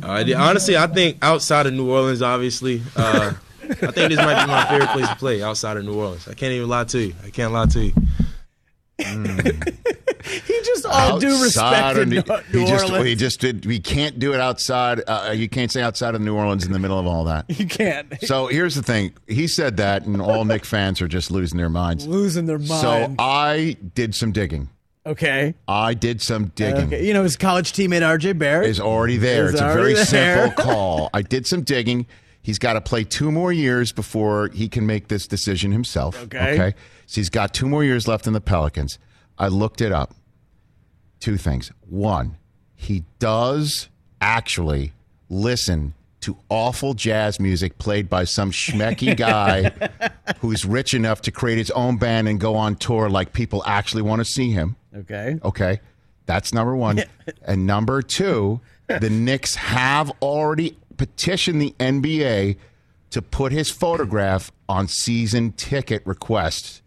uh, 0.01 0.23
honestly, 0.37 0.77
I 0.77 0.87
think 0.87 1.17
outside 1.21 1.65
of 1.65 1.73
New 1.73 1.91
Orleans, 1.91 2.21
obviously, 2.21 2.81
uh, 2.95 3.33
I 3.63 3.73
think 3.73 4.09
this 4.09 4.17
might 4.17 4.45
be 4.45 4.51
my 4.51 4.65
favorite 4.69 4.89
place 4.89 5.09
to 5.09 5.15
play 5.15 5.43
outside 5.43 5.77
of 5.77 5.85
New 5.85 5.95
Orleans. 5.95 6.27
I 6.27 6.33
can't 6.33 6.53
even 6.53 6.69
lie 6.69 6.85
to 6.85 6.99
you. 6.99 7.15
I 7.25 7.29
can't 7.29 7.51
lie 7.51 7.65
to 7.65 7.85
you. 7.85 7.93
He 10.23 10.53
just 10.63 10.85
all 10.85 11.19
due 11.19 11.43
respect 11.43 11.97
of 11.97 12.07
New, 12.07 12.21
he 12.51 12.65
just 12.65 12.85
Orleans. 12.85 13.07
he 13.07 13.15
just 13.15 13.41
did. 13.41 13.65
We 13.65 13.79
can't 13.79 14.19
do 14.19 14.33
it 14.33 14.39
outside. 14.39 15.01
Uh, 15.05 15.33
you 15.35 15.49
can't 15.49 15.69
say 15.69 15.81
outside 15.81 16.15
of 16.15 16.21
New 16.21 16.33
Orleans 16.33 16.65
in 16.65 16.71
the 16.71 16.79
middle 16.79 16.97
of 16.97 17.05
all 17.05 17.25
that. 17.25 17.45
you 17.59 17.67
can't. 17.67 18.07
So 18.21 18.47
here's 18.47 18.73
the 18.75 18.83
thing. 18.83 19.13
He 19.27 19.47
said 19.47 19.75
that, 19.77 20.05
and 20.05 20.21
all 20.21 20.45
Knick 20.45 20.63
fans 20.63 21.01
are 21.01 21.09
just 21.09 21.29
losing 21.29 21.57
their 21.57 21.67
minds. 21.69 22.07
Losing 22.07 22.45
their 22.45 22.57
minds. 22.57 22.81
So. 22.81 23.13
I 23.19 23.75
did 23.95 24.15
some 24.15 24.31
digging. 24.31 24.69
okay. 25.05 25.55
I 25.67 25.93
did 25.93 26.21
some 26.21 26.53
digging. 26.55 26.85
Okay. 26.85 27.05
You 27.05 27.13
know 27.13 27.23
his 27.23 27.35
college 27.35 27.73
teammate 27.73 28.01
RJ 28.01 28.37
Barrett 28.39 28.69
Is 28.69 28.79
already 28.79 29.17
there. 29.17 29.47
Is 29.47 29.53
it's 29.55 29.61
a 29.61 29.73
very 29.73 29.93
there. 29.93 30.05
simple 30.05 30.63
call. 30.63 31.09
I 31.13 31.21
did 31.21 31.45
some 31.45 31.63
digging. 31.63 32.07
He's 32.43 32.59
got 32.59 32.73
to 32.73 32.81
play 32.81 33.05
two 33.05 33.31
more 33.31 33.53
years 33.53 33.91
before 33.91 34.49
he 34.53 34.67
can 34.67 34.85
make 34.85 35.07
this 35.07 35.27
decision 35.27 35.71
himself. 35.71 36.21
Okay. 36.23 36.53
Okay. 36.53 36.77
So 37.07 37.21
he's 37.21 37.29
got 37.29 37.53
two 37.53 37.67
more 37.67 37.83
years 37.83 38.07
left 38.07 38.27
in 38.27 38.33
the 38.33 38.41
Pelicans. 38.41 38.99
I 39.37 39.47
looked 39.47 39.81
it 39.81 39.91
up. 39.91 40.13
Two 41.19 41.37
things. 41.37 41.71
One, 41.89 42.37
he 42.75 43.05
does 43.19 43.87
actually 44.19 44.91
listen 45.29 45.93
to 46.19 46.37
awful 46.49 46.93
jazz 46.93 47.39
music 47.39 47.77
played 47.77 48.09
by 48.09 48.25
some 48.25 48.51
schmecky 48.51 49.15
guy 49.17 49.71
who's 50.39 50.65
rich 50.65 50.93
enough 50.93 51.21
to 51.21 51.31
create 51.31 51.57
his 51.57 51.71
own 51.71 51.97
band 51.97 52.27
and 52.27 52.39
go 52.39 52.55
on 52.55 52.75
tour 52.75 53.09
like 53.09 53.31
people 53.31 53.63
actually 53.65 54.01
want 54.01 54.19
to 54.19 54.25
see 54.25 54.51
him. 54.51 54.75
Okay. 54.95 55.39
Okay. 55.43 55.79
That's 56.25 56.53
number 56.53 56.75
one. 56.75 57.03
and 57.45 57.65
number 57.65 58.01
two, 58.01 58.61
the 58.87 59.09
Knicks 59.09 59.55
have 59.55 60.11
already 60.21 60.77
petitioned 61.07 61.61
the 61.61 61.75
NBA 61.79 62.55
to 63.09 63.21
put 63.21 63.51
his 63.51 63.69
photograph 63.69 64.51
on 64.69 64.87
season 64.87 65.51
ticket 65.51 66.01
requests 66.05 66.81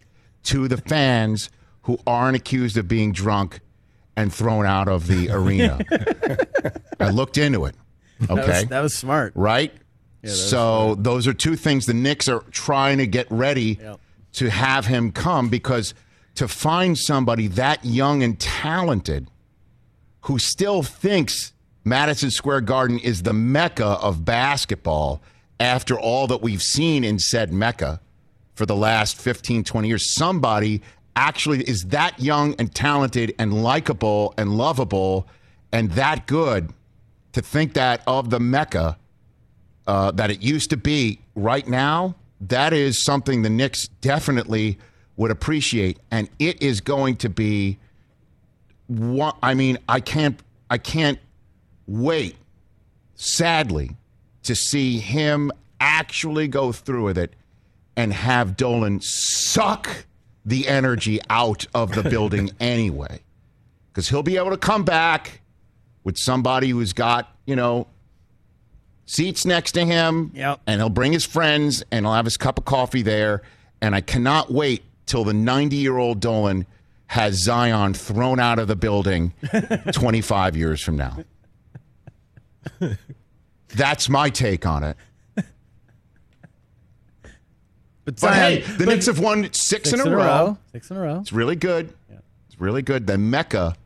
to 0.44 0.68
the 0.68 0.78
fans 0.78 1.50
who 1.82 1.98
aren't 2.06 2.34
accused 2.36 2.76
of 2.78 2.88
being 2.88 3.12
drunk 3.12 3.60
and 4.16 4.32
thrown 4.32 4.64
out 4.64 4.88
of 4.88 5.06
the 5.06 5.28
arena. 5.30 5.78
I 6.98 7.10
looked 7.10 7.36
into 7.36 7.66
it. 7.66 7.74
That 8.20 8.30
Okay. 8.30 8.60
was, 8.60 8.64
that 8.68 8.80
was 8.80 8.94
smart. 8.94 9.32
right? 9.36 9.72
that 10.22 10.30
was 10.30 10.50
so 10.50 10.94
those 10.96 11.26
are 11.26 11.34
two 11.34 11.54
things 11.56 11.84
the 11.86 11.92
Knicks 11.94 12.26
are 12.28 12.40
trying 12.50 12.96
to 12.98 13.06
get 13.06 13.26
ready 13.30 13.78
Yep. 13.80 14.00
to 14.32 14.50
have 14.50 14.86
him 14.86 15.12
come 15.12 15.48
because 15.50 15.92
to 16.36 16.48
find 16.48 16.96
somebody 16.98 17.46
that 17.48 17.84
young 17.84 18.22
and 18.22 18.40
talented 18.40 19.28
who 20.22 20.38
still 20.38 20.82
thinks 20.82 21.52
Madison 21.86 22.32
Square 22.32 22.62
Garden 22.62 22.98
is 22.98 23.22
the 23.22 23.32
mecca 23.32 23.86
of 23.86 24.24
basketball 24.24 25.22
after 25.60 25.98
all 25.98 26.26
that 26.26 26.42
we've 26.42 26.62
seen 26.62 27.04
in 27.04 27.18
said 27.18 27.52
mecca 27.52 28.00
for 28.54 28.66
the 28.66 28.74
last 28.74 29.16
15 29.16 29.62
20 29.62 29.86
years 29.86 30.04
somebody 30.04 30.82
actually 31.14 31.62
is 31.62 31.84
that 31.86 32.20
young 32.20 32.54
and 32.58 32.74
talented 32.74 33.32
and 33.38 33.62
likable 33.62 34.34
and 34.36 34.58
lovable 34.58 35.28
and 35.70 35.92
that 35.92 36.26
good 36.26 36.72
to 37.32 37.40
think 37.40 37.74
that 37.74 38.02
of 38.06 38.30
the 38.30 38.40
mecca 38.40 38.98
uh, 39.86 40.10
that 40.10 40.30
it 40.30 40.42
used 40.42 40.70
to 40.70 40.76
be 40.76 41.20
right 41.34 41.68
now, 41.68 42.16
that 42.40 42.72
is 42.72 42.98
something 42.98 43.42
the 43.42 43.50
Knicks 43.50 43.88
definitely 44.00 44.78
would 45.16 45.30
appreciate, 45.30 45.98
and 46.10 46.28
it 46.38 46.60
is 46.60 46.80
going 46.80 47.16
to 47.16 47.28
be. 47.28 47.78
One, 48.88 49.34
I 49.42 49.54
mean, 49.54 49.78
I 49.88 50.00
can't, 50.00 50.40
I 50.70 50.78
can't 50.78 51.18
wait. 51.86 52.36
Sadly, 53.14 53.96
to 54.42 54.54
see 54.54 54.98
him 54.98 55.50
actually 55.80 56.48
go 56.48 56.72
through 56.72 57.04
with 57.04 57.18
it 57.18 57.34
and 57.96 58.12
have 58.12 58.56
Dolan 58.56 59.00
suck 59.00 60.04
the 60.44 60.68
energy 60.68 61.20
out 61.30 61.66
of 61.74 61.94
the 61.94 62.02
building 62.08 62.50
anyway, 62.60 63.20
because 63.88 64.08
he'll 64.08 64.22
be 64.22 64.36
able 64.36 64.50
to 64.50 64.58
come 64.58 64.84
back 64.84 65.40
with 66.04 66.16
somebody 66.18 66.70
who's 66.70 66.92
got 66.92 67.34
you 67.46 67.56
know 67.56 67.86
seats 69.06 69.44
next 69.46 69.72
to 69.72 69.84
him. 69.84 70.32
Yep. 70.34 70.60
And 70.66 70.80
he'll 70.80 70.90
bring 70.90 71.12
his 71.12 71.24
friends 71.24 71.82
and 71.90 72.04
he'll 72.04 72.14
have 72.14 72.26
his 72.26 72.36
cup 72.36 72.58
of 72.58 72.64
coffee 72.64 73.02
there. 73.02 73.42
And 73.80 73.94
I 73.94 74.00
cannot 74.00 74.52
wait 74.52 74.82
till 75.06 75.24
the 75.24 75.32
90 75.32 75.76
year 75.76 75.96
old 75.96 76.20
Dolan 76.20 76.66
has 77.06 77.42
Zion 77.42 77.94
thrown 77.94 78.40
out 78.40 78.58
of 78.58 78.66
the 78.66 78.76
building 78.76 79.32
25 79.92 80.56
years 80.56 80.82
from 80.82 80.96
now. 80.96 81.18
That's 83.68 84.08
my 84.08 84.30
take 84.30 84.66
on 84.66 84.84
it. 84.84 84.96
But, 88.04 88.20
But 88.20 88.34
hey, 88.34 88.60
the 88.60 88.86
Knicks 88.86 89.06
have 89.06 89.18
won 89.18 89.42
six, 89.52 89.90
six 89.90 89.92
in, 89.92 90.00
a, 90.00 90.16
row. 90.16 90.56
Six 90.70 90.90
in 90.92 90.96
a 90.96 91.00
row. 91.00 91.18
It's 91.18 91.32
really 91.32 91.56
good. 91.56 91.92
It's 92.48 92.60
really 92.60 92.82
good. 92.82 93.08
The 93.08 93.18
mecca 93.18 93.76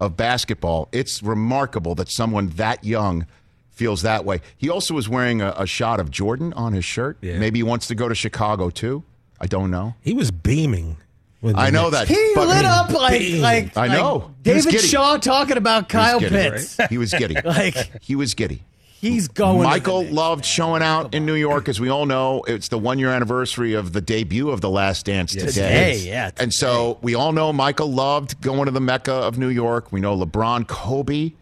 of 0.00 0.16
basketball. 0.16 0.88
It's 0.92 1.22
remarkable 1.22 1.94
that 1.96 2.08
someone 2.08 2.48
that 2.50 2.84
young 2.84 3.26
feels 3.68 4.00
that 4.02 4.24
way. 4.24 4.40
He 4.56 4.70
also 4.70 4.94
was 4.94 5.10
wearing 5.10 5.42
a, 5.42 5.54
a 5.58 5.66
shot 5.66 6.00
of 6.00 6.10
Jordan 6.10 6.54
on 6.54 6.72
his 6.72 6.86
shirt. 6.86 7.18
Yeah. 7.20 7.38
Maybe 7.38 7.58
he 7.58 7.62
wants 7.62 7.86
to 7.88 7.94
go 7.94 8.08
to 8.08 8.14
Chicago 8.14 8.70
too. 8.70 9.04
I 9.40 9.46
don't 9.46 9.70
know. 9.70 9.94
He 10.00 10.14
was 10.14 10.30
beaming. 10.30 10.96
I 11.42 11.70
know 11.70 11.90
that. 11.90 12.06
He 12.08 12.34
lit 12.36 12.64
up 12.64 12.90
like 12.90 13.22
like 13.38 13.76
I 13.76 13.88
know. 13.88 14.16
like 14.16 14.44
He 14.44 14.52
was 14.54 14.64
David 14.64 14.72
giddy. 14.78 14.88
Shaw 14.88 15.16
talking 15.16 15.56
about 15.56 15.88
Kyle 15.88 16.20
giddy. 16.20 16.34
Pitts. 16.34 16.76
He 16.88 16.98
was 16.98 17.12
giddy. 17.12 17.36
Like 17.44 18.02
he 18.02 18.14
was 18.14 18.34
giddy. 18.34 18.62
he's 19.00 19.28
going. 19.28 19.62
Michael 19.62 20.04
loved 20.04 20.44
showing 20.44 20.82
out 20.82 21.14
in 21.14 21.24
New 21.24 21.34
York, 21.34 21.68
as 21.68 21.80
we 21.80 21.88
all 21.88 22.04
know. 22.04 22.42
It's 22.46 22.68
the 22.68 22.78
one 22.78 22.98
year 22.98 23.10
anniversary 23.10 23.72
of 23.74 23.92
the 23.94 24.00
debut 24.02 24.50
of 24.50 24.60
The 24.60 24.68
Last 24.70 25.06
Dance 25.06 25.32
today. 25.32 25.46
Today, 25.46 25.98
yeah, 26.06 26.30
And 26.36 26.52
so 26.52 26.98
we 27.00 27.14
all 27.14 27.32
know 27.32 27.52
Michael 27.52 27.90
loved 27.90 28.40
going 28.42 28.66
to 28.66 28.70
the 28.70 28.80
Mecca 28.80 29.12
of 29.12 29.38
New 29.38 29.48
York. 29.48 29.90
We 29.92 30.00
know 30.00 30.16
LeBron 30.16 30.68
Kobe 30.68 31.32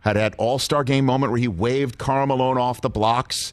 had 0.00 0.14
that 0.14 0.34
All 0.38 0.58
Star 0.58 0.82
game 0.82 1.04
moment 1.04 1.30
where 1.30 1.40
he 1.40 1.48
waved 1.48 1.98
Karl 1.98 2.26
Malone 2.26 2.58
off 2.58 2.80
the 2.80 2.90
blocks. 2.90 3.52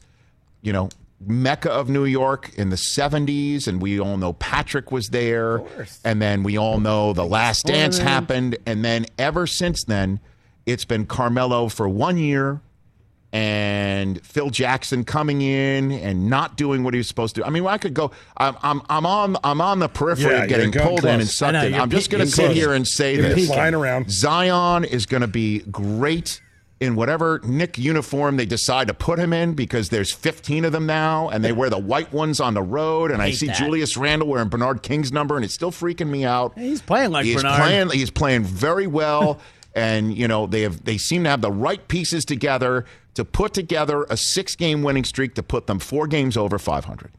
You 0.62 0.72
know, 0.72 0.88
Mecca 1.20 1.70
of 1.70 1.88
New 1.88 2.04
York 2.04 2.52
in 2.56 2.68
the 2.70 2.76
70s, 2.76 3.66
and 3.66 3.80
we 3.80 3.98
all 3.98 4.16
know 4.16 4.32
Patrick 4.34 4.92
was 4.92 5.08
there. 5.10 5.62
And 6.04 6.20
then 6.20 6.42
we 6.42 6.56
all 6.58 6.78
know 6.80 7.12
The 7.12 7.24
Last 7.24 7.66
Dance 7.66 7.98
happened. 7.98 8.58
And 8.66 8.84
then 8.84 9.06
ever 9.18 9.46
since 9.46 9.84
then, 9.84 10.20
it's 10.66 10.84
been 10.84 11.06
Carmelo 11.06 11.68
for 11.68 11.88
one 11.88 12.18
year 12.18 12.60
and 13.32 14.24
Phil 14.24 14.50
Jackson 14.50 15.04
coming 15.04 15.42
in 15.42 15.90
and 15.92 16.30
not 16.30 16.56
doing 16.56 16.84
what 16.84 16.94
he 16.94 16.98
was 16.98 17.08
supposed 17.08 17.34
to. 17.36 17.44
I 17.44 17.50
mean, 17.50 17.66
I 17.66 17.76
could 17.76 17.92
go. 17.92 18.10
I'm 18.36 18.56
I'm, 18.62 18.82
I'm 18.88 19.04
on 19.04 19.36
I'm 19.44 19.60
on 19.60 19.78
the 19.78 19.88
periphery 19.88 20.32
Yeah, 20.32 20.42
of 20.44 20.48
getting 20.48 20.72
you're 20.72 20.84
going 20.84 20.88
pulled 20.88 21.04
in 21.04 21.10
and 21.10 21.20
close. 21.22 21.34
sucked 21.34 21.52
know, 21.54 21.66
in. 21.66 21.74
I'm 21.74 21.90
just 21.90 22.08
going 22.10 22.24
to 22.24 22.30
sit 22.30 22.44
close. 22.46 22.56
here 22.56 22.72
and 22.72 22.86
say 22.86 23.16
You're 23.16 23.30
this: 23.34 23.46
flying 23.48 23.74
around. 23.74 24.10
Zion 24.10 24.84
is 24.84 25.06
going 25.06 25.20
to 25.22 25.26
be 25.26 25.58
great 25.70 26.40
in 26.78 26.94
whatever 26.94 27.40
Knick 27.42 27.78
uniform 27.78 28.36
they 28.36 28.44
decide 28.44 28.88
to 28.88 28.94
put 28.94 29.18
him 29.18 29.32
in 29.32 29.54
because 29.54 29.88
there's 29.88 30.12
15 30.12 30.66
of 30.66 30.72
them 30.72 30.84
now 30.84 31.30
and 31.30 31.42
they 31.42 31.52
wear 31.52 31.70
the 31.70 31.78
white 31.78 32.12
ones 32.12 32.38
on 32.38 32.52
the 32.54 32.62
road 32.62 33.10
and 33.10 33.22
I, 33.22 33.28
hate 33.28 33.36
see 33.36 33.46
that. 33.46 33.56
Julius 33.56 33.96
Randle 33.96 34.28
wearing 34.28 34.48
Bernard 34.48 34.82
King's 34.82 35.10
number 35.10 35.36
and 35.36 35.44
it's 35.44 35.54
still 35.54 35.70
freaking 35.70 36.08
me 36.08 36.24
out. 36.24 36.56
He's 36.58 36.82
playing 36.82 37.12
like 37.12 37.24
he's 37.24 37.36
Bernard. 37.36 37.60
playing 37.60 37.90
he's 37.90 38.10
playing 38.10 38.44
very 38.44 38.86
well 38.86 39.40
and 39.74 40.16
you 40.16 40.28
know 40.28 40.46
they 40.46 40.62
have 40.62 40.84
they 40.84 40.98
seem 40.98 41.24
to 41.24 41.30
have 41.30 41.40
the 41.40 41.50
right 41.50 41.86
pieces 41.88 42.24
together 42.26 42.84
to 43.14 43.24
put 43.24 43.54
together 43.54 44.04
a 44.10 44.16
six 44.16 44.54
game 44.54 44.82
winning 44.82 45.04
streak 45.04 45.34
to 45.36 45.42
put 45.42 45.66
them 45.66 45.78
four 45.78 46.06
games 46.06 46.36
over 46.36 46.58
500. 46.58 47.10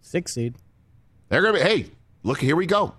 Six 0.00 0.34
seed. 0.34 0.56
They're 1.28 1.42
going 1.42 1.54
to 1.54 1.60
be 1.60 1.64
hey, 1.64 1.86
look 2.24 2.40
here 2.40 2.56
we 2.56 2.66
go. 2.66 2.94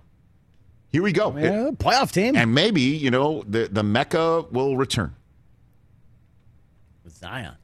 Here 0.91 1.03
we 1.03 1.11
go. 1.11 1.35
Yeah, 1.37 1.69
playoff 1.73 2.11
team. 2.11 2.35
And 2.35 2.53
maybe, 2.53 2.81
you 2.81 3.11
know, 3.11 3.43
the 3.47 3.69
the 3.71 3.83
Mecca 3.83 4.45
will 4.51 4.75
return. 4.77 5.15
Zion. 7.09 7.55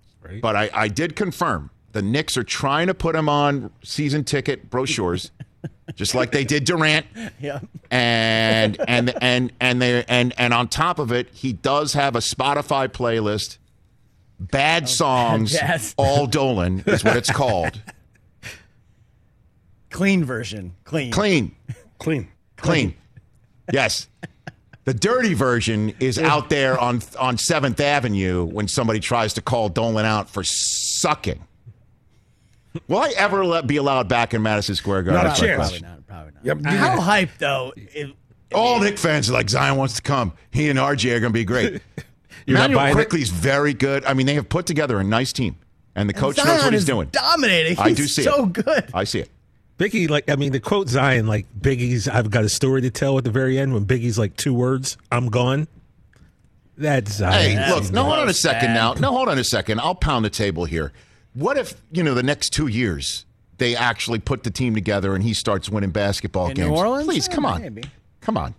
But 0.41 0.55
I, 0.55 0.69
I 0.73 0.87
did 0.87 1.15
confirm 1.15 1.69
the 1.91 2.01
Knicks 2.01 2.35
are 2.35 2.43
trying 2.43 2.87
to 2.87 2.93
put 2.93 3.15
him 3.15 3.29
on 3.29 3.71
season 3.83 4.23
ticket 4.23 4.69
brochures, 4.69 5.31
just 5.95 6.15
like 6.15 6.31
they 6.31 6.43
did 6.43 6.65
Durant. 6.65 7.05
Yeah. 7.39 7.59
And 7.91 8.77
and 8.87 9.13
and 9.21 9.53
and 9.59 9.81
they 9.81 10.03
and 10.07 10.33
and 10.37 10.53
on 10.53 10.67
top 10.67 10.99
of 10.99 11.11
it, 11.11 11.29
he 11.31 11.53
does 11.53 11.93
have 11.93 12.15
a 12.15 12.19
Spotify 12.19 12.87
playlist. 12.87 13.57
Bad 14.39 14.83
oh, 14.83 14.87
songs, 14.87 15.53
Yes. 15.53 15.93
all 15.97 16.27
Dolan 16.27 16.83
is 16.87 17.03
what 17.05 17.15
it's 17.15 17.31
called. 17.31 17.79
Clean 19.89 20.25
version. 20.25 20.75
Clean. 20.83 21.11
Clean, 21.11 21.55
Clean. 21.99 22.27
clean. 22.57 22.95
Yes. 23.71 24.07
The 24.85 24.93
dirty 24.93 25.33
version 25.33 25.95
is 25.99 26.19
out 26.19 26.49
there 26.49 26.79
on 26.79 27.01
on 27.19 27.37
Seventh 27.39 27.79
Avenue 27.79 28.45
when 28.45 28.67
somebody 28.67 28.99
tries 28.99 29.33
to 29.33 29.41
call 29.41 29.69
Dolan 29.69 30.05
out 30.05 30.29
for 30.29 30.43
sucking. 30.43 31.43
Will 32.87 32.99
I 32.99 33.13
ever 33.17 33.45
let, 33.45 33.67
be 33.67 33.77
allowed 33.77 34.07
back 34.07 34.33
in 34.33 34.43
Madison 34.43 34.75
Square 34.75 35.03
Garden? 35.03 35.23
Not 35.23 35.37
a 35.37 35.41
chance. 35.41 35.57
Probably 35.57 35.79
not. 35.79 36.07
Probably 36.07 36.31
not. 36.33 36.45
Yep. 36.45 36.65
How 36.65 36.99
hyped 36.99 37.37
though? 37.39 37.73
If, 37.75 38.11
All 38.53 38.79
Knick 38.79 38.97
fans 38.97 39.29
are 39.29 39.33
like 39.33 39.49
Zion 39.49 39.75
wants 39.77 39.95
to 39.95 40.01
come. 40.01 40.33
He 40.51 40.69
and 40.69 40.77
RJ 40.77 41.15
are 41.15 41.19
going 41.19 41.31
to 41.31 41.37
be 41.37 41.45
great. 41.45 41.81
You're 42.45 42.57
not 42.59 42.69
Emmanuel 42.69 42.93
buying 42.93 43.21
it? 43.21 43.27
Very 43.29 43.73
good. 43.73 44.05
I 44.05 44.13
mean, 44.13 44.27
they 44.27 44.35
have 44.35 44.49
put 44.49 44.67
together 44.67 44.99
a 44.99 45.03
nice 45.03 45.33
team, 45.33 45.55
and 45.95 46.07
the 46.07 46.13
coach 46.13 46.35
Zion 46.35 46.47
knows 46.47 46.63
what 46.63 46.73
he's 46.73 46.85
doing. 46.85 47.09
Dominating. 47.11 47.79
I 47.79 47.89
He's 47.89 47.97
do 47.97 48.07
see 48.07 48.21
so 48.21 48.45
it. 48.45 48.53
good. 48.53 48.89
I 48.93 49.03
see 49.03 49.21
it. 49.21 49.29
Biggie, 49.77 50.09
like 50.09 50.29
I 50.29 50.35
mean, 50.35 50.51
the 50.53 50.59
quote 50.59 50.87
Zion, 50.87 51.27
like 51.27 51.47
Biggie's. 51.59 52.07
I've 52.07 52.29
got 52.29 52.43
a 52.45 52.49
story 52.49 52.81
to 52.81 52.89
tell 52.89 53.17
at 53.17 53.23
the 53.25 53.31
very 53.31 53.59
end 53.59 53.73
when 53.73 53.85
Biggie's 53.85 54.17
like 54.17 54.35
two 54.37 54.53
words. 54.53 54.97
I'm 55.11 55.29
gone. 55.29 55.67
That's 56.77 57.13
Zion. 57.13 57.57
Hey, 57.57 57.69
look, 57.69 57.91
no, 57.91 58.03
hold 58.03 58.19
on 58.19 58.29
a 58.29 58.33
second 58.33 58.73
now. 58.73 58.93
No, 58.93 59.11
hold 59.11 59.29
on 59.29 59.37
a 59.37 59.43
second. 59.43 59.79
I'll 59.79 59.95
pound 59.95 60.25
the 60.25 60.29
table 60.29 60.65
here. 60.65 60.91
What 61.33 61.57
if, 61.57 61.75
you 61.91 62.03
know, 62.03 62.13
the 62.13 62.23
next 62.23 62.51
two 62.51 62.67
years 62.67 63.25
they 63.57 63.75
actually 63.75 64.19
put 64.19 64.43
the 64.43 64.51
team 64.51 64.73
together 64.73 65.15
and 65.15 65.23
he 65.23 65.33
starts 65.33 65.69
winning 65.69 65.91
basketball 65.91 66.47
In 66.47 66.55
games? 66.55 66.69
New 66.69 66.75
Orleans? 66.75 67.05
Please, 67.07 67.27
come 67.27 67.45
on. 67.45 67.61
maybe. 67.61 67.83
Come 68.21 68.37
on. 68.37 68.55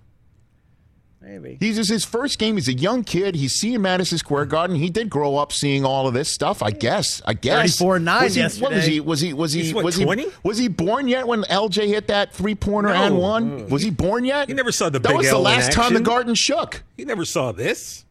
Maybe. 1.26 1.56
He's 1.58 1.76
is 1.76 1.88
his 1.88 2.04
first 2.04 2.38
game. 2.38 2.54
He's 2.54 2.68
a 2.68 2.72
young 2.72 3.02
kid. 3.02 3.34
He's 3.34 3.52
seeing 3.52 3.82
Madison 3.82 4.16
Square 4.16 4.46
Garden. 4.46 4.76
He 4.76 4.90
did 4.90 5.10
grow 5.10 5.36
up 5.36 5.52
seeing 5.52 5.84
all 5.84 6.06
of 6.06 6.14
this 6.14 6.30
stuff. 6.30 6.62
I 6.62 6.70
guess. 6.70 7.20
I 7.26 7.34
guess. 7.34 7.80
34-9 7.80 8.22
was 8.22 8.34
he, 8.36 8.62
What 8.62 8.72
was 8.72 8.84
he? 8.86 9.00
Was 9.00 9.20
he? 9.20 9.32
Was 9.32 9.52
he? 9.52 9.62
He's 9.62 9.74
what, 9.74 9.84
was 9.84 9.96
he? 9.96 10.04
Was 10.44 10.58
he 10.58 10.68
born 10.68 11.08
yet 11.08 11.26
when 11.26 11.42
LJ 11.42 11.88
hit 11.88 12.06
that 12.06 12.32
three 12.32 12.54
pointer 12.54 12.90
No. 12.90 13.02
and 13.02 13.18
one? 13.18 13.68
Was 13.68 13.82
he 13.82 13.90
born 13.90 14.24
yet? 14.24 14.46
He 14.46 14.54
never 14.54 14.70
saw 14.70 14.88
the 14.88 15.00
That 15.00 15.08
Big 15.08 15.16
was 15.16 15.26
the 15.26 15.32
L 15.34 15.40
last 15.42 15.72
time 15.72 15.94
the. 15.94 16.00
Garden 16.00 16.36
shook. 16.36 16.84
He 16.96 17.04
never 17.04 17.24
saw 17.24 17.50
this. 17.50 18.04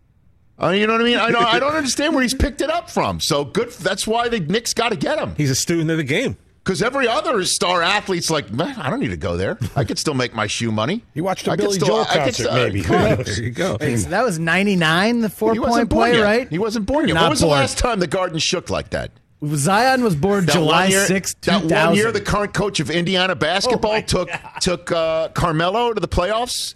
Uh, 0.62 0.70
you 0.70 0.86
know 0.86 0.94
what 0.94 1.02
I 1.02 1.06
mean? 1.06 1.18
I 1.18 1.32
don't. 1.32 1.46
I 1.46 1.58
don't 1.60 1.74
understand 1.78 2.14
where 2.16 2.22
he's 2.22 2.34
picked 2.34 2.60
it 2.60 2.70
up 2.70 2.90
from. 2.90 3.22
So 3.22 3.46
good. 3.46 3.72
That's 3.72 4.06
why 4.06 4.28
the 4.28 4.42
Knicks 4.42 4.74
got 4.74 4.90
to 4.90 4.98
get 4.98 5.20
him. 5.20 5.36
He's 5.38 5.52
a 5.52 5.56
student 5.56 5.90
of 5.90 5.96
the 5.98 6.04
game. 6.04 6.36
Because 6.66 6.82
every 6.82 7.08
other 7.08 7.44
star 7.46 7.84
athlete's 7.84 8.32
like, 8.32 8.52
man, 8.52 8.76
I 8.80 8.90
don't 8.90 9.00
need 9.00 9.10
to 9.12 9.18
go 9.18 9.38
there. 9.38 9.60
I 9.76 9.84
could 9.84 10.00
still 10.00 10.16
make 10.16 10.34
my 10.34 10.48
shoe 10.48 10.72
money. 10.72 11.04
You 11.14 11.24
watched 11.24 11.46
a 11.48 11.52
I 11.52 11.56
could 11.58 11.62
Billy 11.66 11.76
still- 11.76 11.88
Joel 11.90 12.02
I 12.02 12.06
could 12.06 12.16
concert, 12.24 12.34
still- 12.34 12.54
maybe. 12.56 12.82
come 12.82 12.96
on. 12.96 13.18
There 13.24 13.44
you 13.44 13.52
go. 13.52 13.78
Wait, 13.80 13.98
so 13.98 14.10
that 14.10 14.24
was 14.24 14.40
99, 14.40 15.22
the 15.22 15.30
four-point 15.30 15.92
play, 15.92 16.14
yet. 16.16 16.24
right? 16.24 16.50
He 16.50 16.58
wasn't 16.58 16.88
born 16.88 17.08
yet. 17.08 17.14
Not 17.14 17.22
when 17.26 17.30
was 17.30 17.42
born. 17.42 17.50
the 17.52 17.56
last 17.56 17.78
time 17.78 18.00
the 18.00 18.08
Garden 18.08 18.40
shook 18.40 18.72
like 18.72 18.90
that? 18.90 19.12
Zion 19.46 20.04
was 20.04 20.16
born 20.16 20.48
That 20.48 20.54
July 20.54 20.82
one 20.86 20.90
year, 20.90 21.06
6, 21.06 21.34
That 21.44 21.66
one 21.66 21.94
year, 21.94 22.12
the 22.12 22.20
current 22.22 22.56
coach 22.56 22.80
of 22.80 22.90
Indiana 22.90 23.36
basketball 23.36 23.92
Oh, 23.98 24.02
took 24.02 24.30
God. 24.30 24.42
took 24.60 24.92
uh, 24.92 25.28
Carmelo 25.30 25.94
to 25.94 26.00
the 26.00 26.08
playoffs 26.08 26.74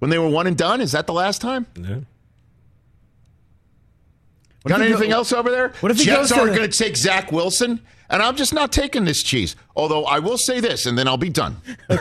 when 0.00 0.10
they 0.10 0.18
were 0.18 0.28
one 0.28 0.48
and 0.48 0.58
done. 0.58 0.80
Is 0.80 0.90
that 0.90 1.06
the 1.06 1.12
last 1.12 1.40
time? 1.40 1.66
Yeah. 1.76 1.98
What 4.62 4.70
Got 4.70 4.80
anything 4.80 5.10
go- 5.10 5.16
else 5.18 5.32
over 5.32 5.50
there? 5.52 5.72
What 5.80 5.92
if 5.92 5.98
he 5.98 6.04
Jets 6.06 6.32
aren't 6.32 6.50
the- 6.50 6.56
going 6.58 6.68
to 6.68 6.76
take 6.76 6.96
Zach 6.96 7.30
Wilson? 7.30 7.80
And 8.10 8.22
I'm 8.22 8.36
just 8.36 8.52
not 8.52 8.72
taking 8.72 9.04
this 9.04 9.22
cheese. 9.22 9.56
Although 9.74 10.04
I 10.04 10.18
will 10.18 10.38
say 10.38 10.60
this, 10.60 10.86
and 10.86 10.96
then 10.98 11.08
I'll 11.08 11.16
be 11.16 11.30
done. 11.30 11.56
and 11.88 12.00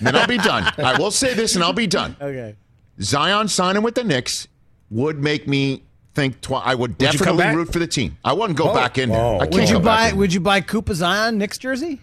then 0.00 0.16
I'll 0.16 0.26
be 0.26 0.38
done. 0.38 0.72
I 0.78 0.98
will 0.98 1.10
say 1.10 1.34
this, 1.34 1.54
and 1.54 1.62
I'll 1.62 1.72
be 1.72 1.86
done. 1.86 2.16
Okay. 2.20 2.56
Zion 3.00 3.48
signing 3.48 3.82
with 3.82 3.94
the 3.94 4.04
Knicks 4.04 4.48
would 4.90 5.18
make 5.18 5.46
me 5.48 5.82
think 6.14 6.40
twice. 6.40 6.62
I 6.64 6.74
would 6.74 6.98
definitely 6.98 7.38
back? 7.38 7.56
root 7.56 7.72
for 7.72 7.78
the 7.78 7.86
team. 7.86 8.16
I 8.24 8.32
wouldn't 8.32 8.58
go 8.58 8.70
oh. 8.70 8.74
back 8.74 8.98
in 8.98 9.10
there. 9.10 9.20
Oh, 9.20 9.36
I 9.36 9.46
can't 9.46 9.54
Would 9.54 9.70
you 9.70 9.80
buy? 9.80 10.12
Would 10.12 10.32
you 10.34 10.40
buy 10.40 10.60
Koopa 10.60 10.94
Zion 10.94 11.38
Knicks 11.38 11.58
jersey? 11.58 12.00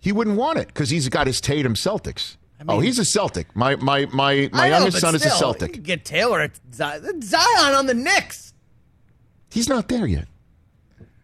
He 0.00 0.12
wouldn't 0.12 0.36
want 0.36 0.58
it 0.58 0.68
because 0.68 0.90
he's 0.90 1.08
got 1.08 1.26
his 1.26 1.40
Tatum 1.40 1.74
Celtics. 1.74 2.36
oh, 2.68 2.80
he's 2.80 2.98
a 2.98 3.04
Celtic. 3.04 3.54
My 3.56 3.76
my 3.76 4.06
my 4.06 4.50
my 4.52 4.66
I 4.66 4.68
know, 4.68 4.76
youngest 4.76 5.00
son 5.00 5.14
is 5.14 5.24
a 5.24 5.30
still, 5.30 5.48
you 5.48 5.58
Celtic. 5.58 5.82
Get 5.82 6.04
Taylor 6.04 6.40
at 6.40 6.52
Zion 6.72 7.74
on 7.74 7.86
the 7.86 7.94
Knicks. 7.94 8.52
He's 9.50 9.68
not 9.68 9.88
there 9.88 10.06
yet. 10.06 10.26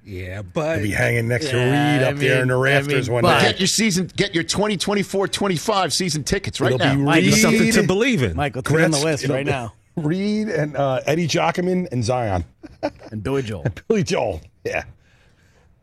Yeah, 0.05 0.43
but 0.43 0.77
He'll 0.77 0.85
be 0.85 0.91
hanging 0.93 1.29
next 1.29 1.51
to 1.51 1.57
Yeah, 1.57 1.65
Reed 1.99 2.03
I 2.07 2.11
up 2.11 2.17
there 2.17 2.43
in 2.43 2.49
the 2.49 2.55
mean- 2.55 2.63
I 2.67 2.77
rafters 2.79 3.09
mean, 3.09 3.15
one 3.15 3.23
but- 3.23 3.41
day. 3.41 3.51
Get 3.51 3.61
your 3.61 3.67
season. 3.67 4.11
Get 4.17 4.35
your 4.35 4.45
2024-25 4.45 5.93
season 5.93 6.25
tickets 6.25 6.61
right 6.61 6.73
It'll 6.73 6.79
now. 6.87 6.95
be 6.95 7.01
Mike, 7.03 7.23
Reed, 7.23 7.35
something 7.35 7.73
to 7.73 7.83
believe 7.87 8.23
in. 8.23 8.37
Michael, 8.37 8.63
three 8.63 8.83
on 8.83 8.91
the 8.91 8.99
list 8.99 9.27
right 9.29 9.47
now. 9.47 9.75
Reed 9.97 10.49
and 10.49 10.77
uh, 10.77 11.01
Eddie 11.07 11.29
Jockman 11.29 11.89
and 11.93 12.05
Zion. 12.05 12.45
And 13.13 13.23
Billy 13.23 13.43
Joel. 13.43 13.63
and 13.65 13.83
Billy 13.89 14.03
Joel. 14.03 14.41
Yeah. 14.65 14.85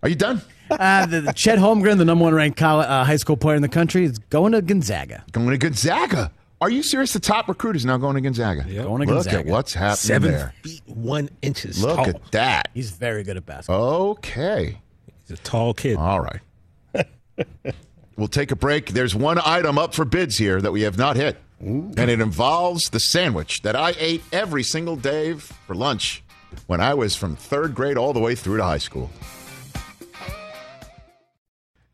Are 0.01 0.09
you 0.09 0.15
done? 0.15 0.41
uh, 0.71 1.05
the, 1.05 1.21
the 1.21 1.33
Chet 1.33 1.59
Holmgren, 1.59 1.97
the 1.99 2.05
number 2.05 2.23
one 2.23 2.33
ranked 2.33 2.57
college, 2.57 2.87
uh, 2.87 3.03
high 3.03 3.17
school 3.17 3.37
player 3.37 3.55
in 3.55 3.61
the 3.61 3.69
country, 3.69 4.03
is 4.05 4.17
going 4.17 4.53
to 4.53 4.61
Gonzaga. 4.63 5.23
Going 5.31 5.49
to 5.49 5.57
Gonzaga. 5.57 6.31
Are 6.59 6.69
you 6.71 6.81
serious? 6.81 7.13
The 7.13 7.19
top 7.19 7.47
recruit 7.47 7.75
is 7.75 7.85
now 7.85 7.97
going 7.97 8.15
to 8.15 8.21
Gonzaga. 8.21 8.63
Going 8.63 9.07
to 9.07 9.13
Look 9.13 9.27
at 9.27 9.45
what's 9.45 9.73
happening 9.73 9.95
seven 9.97 10.31
there. 10.31 10.53
feet 10.63 10.81
one 10.87 11.29
inches 11.43 11.83
Look 11.83 11.97
tall. 11.97 12.09
at 12.09 12.31
that. 12.31 12.69
He's 12.73 12.89
very 12.91 13.23
good 13.23 13.37
at 13.37 13.45
basketball. 13.45 14.09
Okay. 14.11 14.79
He's 15.27 15.37
a 15.39 15.41
tall 15.43 15.73
kid. 15.75 15.97
All 15.97 16.19
right. 16.19 16.41
we'll 18.17 18.27
take 18.27 18.49
a 18.51 18.55
break. 18.55 18.87
There's 18.87 19.13
one 19.13 19.39
item 19.45 19.77
up 19.77 19.93
for 19.93 20.03
bids 20.03 20.37
here 20.37 20.59
that 20.61 20.71
we 20.71 20.81
have 20.81 20.97
not 20.97 21.15
hit, 21.15 21.37
and 21.59 21.99
it 21.99 22.19
involves 22.19 22.89
the 22.89 22.99
sandwich 22.99 23.61
that 23.61 23.75
I 23.75 23.93
ate 23.99 24.23
every 24.31 24.63
single 24.63 24.95
day 24.95 25.33
for 25.33 25.75
lunch 25.75 26.23
when 26.65 26.81
I 26.81 26.95
was 26.95 27.15
from 27.15 27.35
third 27.35 27.75
grade 27.75 27.97
all 27.97 28.13
the 28.13 28.19
way 28.19 28.33
through 28.33 28.57
to 28.57 28.63
high 28.63 28.77
school. 28.79 29.11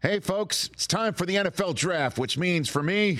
Hey, 0.01 0.19
folks, 0.19 0.69
it's 0.73 0.85
time 0.87 1.13
for 1.13 1.25
the 1.25 1.35
NFL 1.35 1.75
draft, 1.75 2.17
which 2.17 2.37
means 2.37 2.69
for 2.69 2.83
me, 2.83 3.19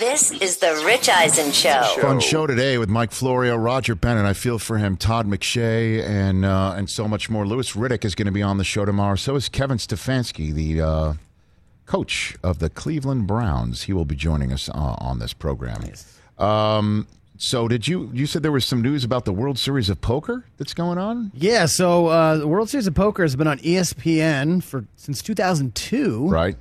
This 0.00 0.30
is 0.30 0.56
the 0.56 0.82
Rich 0.86 1.10
Eisen 1.10 1.52
Show. 1.52 1.82
Fun 2.00 2.20
show 2.20 2.46
today 2.46 2.78
with 2.78 2.88
Mike 2.88 3.12
Florio, 3.12 3.54
Roger 3.54 3.94
Bennett. 3.94 4.24
I 4.24 4.32
feel 4.32 4.58
for 4.58 4.78
him, 4.78 4.96
Todd 4.96 5.26
McShay, 5.26 6.02
and 6.02 6.42
uh, 6.42 6.72
and 6.74 6.88
so 6.88 7.06
much 7.06 7.28
more. 7.28 7.46
Louis 7.46 7.70
Riddick 7.72 8.06
is 8.06 8.14
going 8.14 8.24
to 8.24 8.32
be 8.32 8.40
on 8.40 8.56
the 8.56 8.64
show 8.64 8.86
tomorrow. 8.86 9.16
So 9.16 9.36
is 9.36 9.50
Kevin 9.50 9.76
Stefanski, 9.76 10.54
the 10.54 10.80
uh, 10.80 11.12
coach 11.84 12.34
of 12.42 12.60
the 12.60 12.70
Cleveland 12.70 13.26
Browns. 13.26 13.82
He 13.82 13.92
will 13.92 14.06
be 14.06 14.16
joining 14.16 14.54
us 14.54 14.70
uh, 14.70 14.72
on 14.72 15.18
this 15.18 15.34
program. 15.34 15.82
Um, 16.38 17.06
so 17.36 17.68
did 17.68 17.86
you? 17.86 18.08
You 18.14 18.24
said 18.24 18.42
there 18.42 18.52
was 18.52 18.64
some 18.64 18.80
news 18.80 19.04
about 19.04 19.26
the 19.26 19.34
World 19.34 19.58
Series 19.58 19.90
of 19.90 20.00
Poker 20.00 20.46
that's 20.56 20.72
going 20.72 20.96
on. 20.96 21.30
Yeah, 21.34 21.66
so 21.66 22.06
uh, 22.06 22.38
the 22.38 22.48
World 22.48 22.70
Series 22.70 22.86
of 22.86 22.94
Poker 22.94 23.20
has 23.20 23.36
been 23.36 23.46
on 23.46 23.58
ESPN 23.58 24.62
for 24.62 24.86
since 24.96 25.20
2002. 25.20 26.26
Right. 26.26 26.56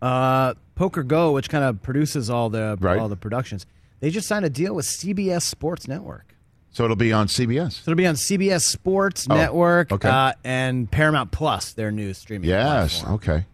Uh, 0.00 0.54
PokerGO, 0.76 1.32
which 1.32 1.48
kind 1.48 1.64
of 1.64 1.82
produces 1.82 2.28
all 2.30 2.50
the 2.50 2.76
Right. 2.80 2.98
all 2.98 3.08
the 3.08 3.16
productions, 3.16 3.66
they 4.00 4.10
just 4.10 4.26
signed 4.28 4.44
a 4.44 4.50
deal 4.50 4.74
with 4.74 4.84
CBS 4.86 5.42
Sports 5.42 5.86
Network. 5.88 6.34
So 6.70 6.82
it'll 6.84 6.96
be 6.96 7.12
on 7.12 7.28
CBS. 7.28 7.72
So 7.84 7.90
it'll 7.92 7.96
be 7.96 8.06
on 8.06 8.16
CBS 8.16 8.62
Sports 8.64 9.26
Oh, 9.30 9.34
Network 9.36 9.92
okay. 9.92 10.08
uh, 10.08 10.32
and 10.42 10.90
Paramount 10.90 11.30
Plus, 11.30 11.72
their 11.72 11.92
new 11.92 12.12
streaming 12.14 12.48
Yes. 12.50 12.94
platform, 13.00 13.14
Okay. 13.14 13.46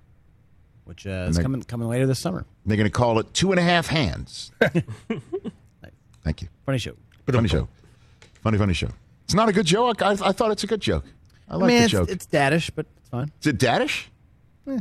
which 0.84 1.06
uh, 1.06 1.26
is 1.28 1.36
they- 1.36 1.42
coming 1.42 1.62
coming 1.62 1.88
later 1.88 2.06
this 2.06 2.18
summer. 2.18 2.46
They're 2.64 2.76
going 2.78 2.86
to 2.86 2.90
call 2.90 3.18
it 3.18 3.32
Two 3.34 3.50
and 3.52 3.58
a 3.60 3.62
Half 3.62 3.88
Hands. 3.88 4.50
Thank 6.24 6.42
you. 6.42 6.48
Funny 6.66 6.78
show. 6.78 6.94
Funny 7.26 7.48
show. 7.48 7.68
Funny, 8.42 8.58
funny 8.58 8.74
show. 8.74 8.88
It's 9.24 9.34
not 9.34 9.48
a 9.48 9.52
good 9.52 9.66
joke. 9.66 10.02
I, 10.02 10.12
I 10.12 10.32
thought 10.32 10.50
it's 10.50 10.64
a 10.64 10.66
good 10.66 10.80
joke. 10.80 11.04
I 11.48 11.54
I, 11.54 11.56
like 11.56 11.68
mean, 11.68 11.78
the 11.78 11.82
it's, 11.84 11.92
joke. 11.92 12.08
it's 12.10 12.26
daddish, 12.26 12.70
but 12.74 12.86
it's 12.98 13.08
fine. 13.08 13.30
Is 13.40 13.46
it 13.46 13.58
daddish? 13.58 14.06
Yeah. 14.66 14.78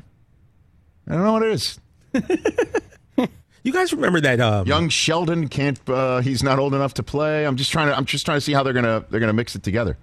I 1.08 1.14
don't 1.14 1.24
know 1.24 1.34
what 1.34 1.44
it 1.44 1.52
is. 1.52 1.80
You 3.62 3.74
guys 3.74 3.92
remember 3.92 4.22
that? 4.22 4.40
Um, 4.40 4.66
Young 4.66 4.90
Sheldon 4.90 5.48
can't. 5.50 5.78
Uh, 5.88 6.22
he's 6.22 6.42
not 6.42 6.60
old 6.60 6.74
enough 6.74 6.94
to 6.96 7.04
play. 7.04 7.46
I'm 7.46 7.58
just 7.58 7.72
trying 7.72 7.90
to. 7.90 7.96
I'm 7.96 8.06
just 8.06 8.26
trying 8.26 8.38
to 8.38 8.42
see 8.42 8.54
how 8.54 8.64
they're 8.64 8.74
gonna. 8.74 9.06
They're 9.10 9.20
gonna 9.20 9.34
mix 9.34 9.54
it 9.56 9.64
together. 9.64 9.98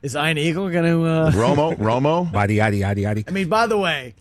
Is 0.00 0.16
Iron 0.16 0.38
Eagle 0.38 0.70
going 0.70 0.84
to? 0.84 1.04
Uh... 1.04 1.30
Romo. 1.32 1.76
Romo. 1.78 2.32
Yadi 2.32 2.56
yadi 2.56 2.80
yadi 2.80 3.02
yadi. 3.02 3.24
I 3.28 3.30
mean, 3.30 3.48
by 3.48 3.66
the 3.66 3.76
way, 3.78 4.14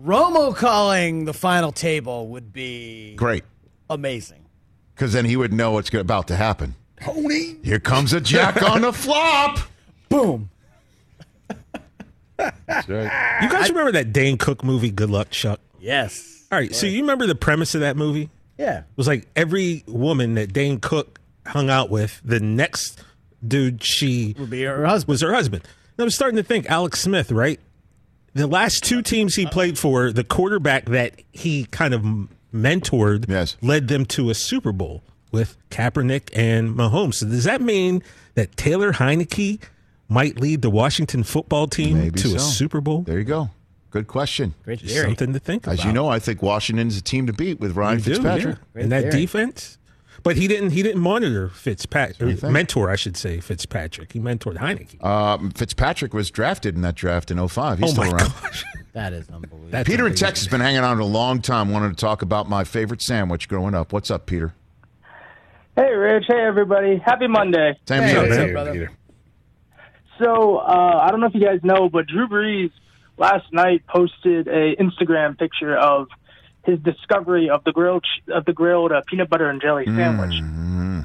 Romo 0.00 0.54
calling 0.54 1.24
the 1.24 1.34
final 1.34 1.72
table 1.72 2.28
would 2.28 2.52
be 2.52 3.14
Great, 3.16 3.44
amazing. 3.90 4.46
because 4.94 5.12
then 5.12 5.24
he 5.24 5.36
would 5.36 5.52
know 5.52 5.72
what's 5.72 5.92
about 5.92 6.28
to 6.28 6.36
happen. 6.36 6.76
Tony. 7.02 7.56
Here 7.64 7.80
comes 7.80 8.12
a 8.12 8.20
jack 8.20 8.62
on 8.70 8.82
the 8.82 8.92
flop. 8.92 9.58
Boom. 10.08 10.50
That's 12.38 12.88
right. 12.88 13.42
You 13.42 13.50
guys 13.50 13.68
remember 13.68 13.92
that 13.92 14.12
Dane 14.12 14.38
Cook 14.38 14.64
movie, 14.64 14.90
Good 14.90 15.10
Luck 15.10 15.30
Chuck? 15.30 15.60
Yes. 15.78 16.39
All 16.52 16.58
right, 16.58 16.74
so 16.74 16.86
you 16.86 17.00
remember 17.02 17.26
the 17.26 17.34
premise 17.34 17.74
of 17.74 17.80
that 17.82 17.96
movie? 17.96 18.28
Yeah. 18.58 18.78
It 18.80 18.84
was 18.96 19.06
like 19.06 19.28
every 19.36 19.84
woman 19.86 20.34
that 20.34 20.52
Dane 20.52 20.80
Cook 20.80 21.20
hung 21.46 21.70
out 21.70 21.90
with, 21.90 22.20
the 22.24 22.40
next 22.40 23.02
dude 23.46 23.82
she 23.82 24.34
Would 24.38 24.50
be 24.50 24.62
her 24.64 24.84
husband. 24.84 25.08
was 25.08 25.20
her 25.22 25.32
husband. 25.32 25.62
And 25.64 26.02
I 26.02 26.04
was 26.04 26.14
starting 26.14 26.36
to 26.36 26.42
think 26.42 26.66
Alex 26.68 27.00
Smith, 27.00 27.30
right? 27.32 27.60
The 28.34 28.46
last 28.46 28.84
two 28.84 29.00
teams 29.02 29.34
he 29.36 29.46
played 29.46 29.78
for, 29.78 30.12
the 30.12 30.24
quarterback 30.24 30.86
that 30.86 31.14
he 31.32 31.64
kind 31.66 31.94
of 31.94 32.04
mentored 32.54 33.28
Yes. 33.28 33.56
led 33.62 33.88
them 33.88 34.04
to 34.06 34.30
a 34.30 34.34
Super 34.34 34.72
Bowl 34.72 35.02
with 35.32 35.56
Kaepernick 35.70 36.30
and 36.34 36.74
Mahomes. 36.74 37.14
So 37.14 37.26
does 37.26 37.44
that 37.44 37.60
mean 37.60 38.02
that 38.34 38.56
Taylor 38.56 38.92
Heinicke 38.92 39.60
might 40.08 40.40
lead 40.40 40.62
the 40.62 40.70
Washington 40.70 41.22
football 41.22 41.66
team 41.68 41.98
Maybe 41.98 42.20
to 42.20 42.28
so. 42.30 42.36
a 42.36 42.38
Super 42.40 42.80
Bowl? 42.80 43.02
There 43.02 43.18
you 43.18 43.24
go. 43.24 43.50
Good 43.90 44.06
question. 44.06 44.54
Great 44.64 44.78
Just 44.80 44.92
theory. 44.94 45.06
something 45.08 45.32
to 45.32 45.38
think 45.40 45.64
about. 45.66 45.78
As 45.80 45.84
you 45.84 45.92
know, 45.92 46.08
I 46.08 46.18
think 46.20 46.42
Washington's 46.42 46.96
a 46.96 47.02
team 47.02 47.26
to 47.26 47.32
beat 47.32 47.58
with 47.60 47.76
Ryan 47.76 47.98
You 47.98 48.04
do, 48.04 48.10
Fitzpatrick. 48.14 48.58
yeah. 48.76 48.82
and 48.82 48.92
that 48.92 49.00
theory. 49.02 49.12
defense. 49.22 49.76
But 50.22 50.36
he 50.36 50.46
didn't. 50.48 50.70
He 50.70 50.82
didn't 50.82 51.00
monitor 51.00 51.48
Fitzpatrick. 51.48 52.42
Mentor, 52.42 52.90
I 52.90 52.96
should 52.96 53.16
say, 53.16 53.40
Fitzpatrick. 53.40 54.12
He 54.12 54.20
mentored 54.20 54.58
Heinicke. 54.58 55.02
Um, 55.02 55.50
Fitzpatrick 55.50 56.12
was 56.12 56.30
drafted 56.30 56.74
in 56.74 56.82
that 56.82 56.94
draft 56.94 57.30
in 57.30 57.38
05. 57.48 57.78
He's 57.78 57.88
Oh, 57.88 57.92
still 57.92 58.04
my 58.12 58.18
around. 58.18 58.32
That 58.92 59.12
is 59.12 59.28
unbelievable. 59.30 59.68
That's 59.70 59.88
Peter 59.88 60.06
in. 60.08 60.14
Texas 60.16 60.46
has 60.46 60.50
been 60.50 60.60
hanging 60.60 60.80
on 60.80 60.98
a 60.98 61.04
long 61.06 61.40
time. 61.40 61.70
Wanted 61.70 61.90
to 61.90 61.94
talk 61.94 62.22
about 62.22 62.48
my 62.48 62.64
favorite 62.64 63.00
sandwich 63.00 63.48
growing 63.48 63.72
up. 63.72 63.92
What's 63.92 64.10
up, 64.10 64.26
Peter? 64.26 64.52
Hey, 65.76 65.92
Rich. 65.94 66.24
Hey, 66.26 66.40
everybody. 66.44 66.98
Happy 66.98 67.28
Monday. 67.28 67.78
Same 67.86 68.02
Hey, 68.02 68.14
to 68.14 68.22
you, 68.24 68.28
man. 68.28 68.40
up, 68.46 68.50
brother? 68.52 68.90
So, 70.22 70.56
uh, 70.58 71.00
I 71.02 71.10
don't 71.10 71.20
know 71.20 71.26
if 71.28 71.34
you 71.34 71.40
guys 71.40 71.60
know, 71.62 71.88
but 71.88 72.06
Drew 72.08 72.28
Brees 72.28 72.72
last 73.20 73.52
night 73.52 73.86
posted 73.86 74.48
a 74.48 74.74
Instagram 74.76 75.38
picture 75.38 75.76
of 75.76 76.08
his 76.64 76.78
discovery 76.80 77.48
of 77.50 77.62
the 77.64 77.70
grilled 77.72 78.04
of 78.28 78.44
the 78.46 78.52
grilled 78.52 78.90
uh, 78.90 79.02
peanut 79.06 79.28
butter 79.30 79.48
and 79.48 79.60
jelly 79.62 79.84
sandwich. 79.86 80.32
Mm-hmm. 80.32 81.00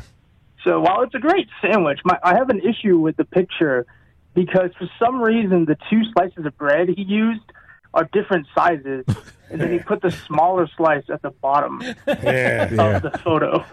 So, 0.63 0.80
while 0.80 1.03
it's 1.03 1.13
a 1.13 1.20
great 1.20 1.47
sandwich, 1.61 1.99
my, 2.03 2.18
I 2.24 2.34
have 2.36 2.49
an 2.49 2.59
issue 2.61 2.97
with 2.97 3.18
the 3.18 3.26
picture 3.26 3.86
because 4.34 4.72
for 4.80 4.89
some 4.97 5.22
reason 5.22 5.66
the 5.66 5.78
two 5.89 6.01
slices 6.13 6.45
of 6.45 6.57
bread 6.57 6.89
he 6.89 7.03
used 7.03 7.43
are 7.93 8.09
different 8.11 8.47
sizes, 8.57 9.05
and 9.49 9.61
then 9.61 9.72
he 9.72 9.80
put 9.80 10.01
the 10.01 10.11
smaller 10.28 10.68
slice 10.76 11.03
at 11.09 11.22
the 11.22 11.30
bottom 11.30 11.82
Yeah. 12.07 12.95
of 12.95 13.03
the 13.03 13.11
photo. 13.24 13.63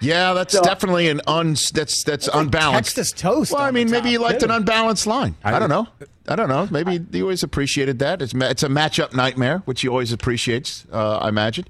Yeah, 0.00 0.32
that's 0.32 0.54
So- 0.54 0.62
definitely 0.62 1.08
an 1.08 1.20
un 1.26 1.56
that's 1.72 2.02
that's 2.04 2.28
unbalanced. 2.28 2.96
Texas 2.96 3.12
toast. 3.12 3.52
Well, 3.52 3.62
I 3.62 3.70
mean, 3.70 3.90
maybe 3.90 4.02
top, 4.04 4.12
you 4.12 4.18
liked 4.20 4.40
too. 4.40 4.46
an 4.46 4.52
unbalanced 4.52 5.06
line. 5.06 5.34
I, 5.42 5.58
don't 5.58 5.68
know. 5.68 5.88
I 6.28 6.36
don't 6.36 6.48
know. 6.48 6.68
Maybe 6.70 7.04
you 7.10 7.22
always 7.22 7.42
appreciated 7.42 7.98
that. 7.98 8.22
It's 8.22 8.32
it's 8.34 8.62
a 8.62 8.68
matchup 8.68 9.14
nightmare, 9.14 9.62
which 9.64 9.80
he 9.80 9.88
always 9.88 10.12
appreciates. 10.12 10.86
Uh, 10.92 11.18
I 11.18 11.28
imagine. 11.28 11.64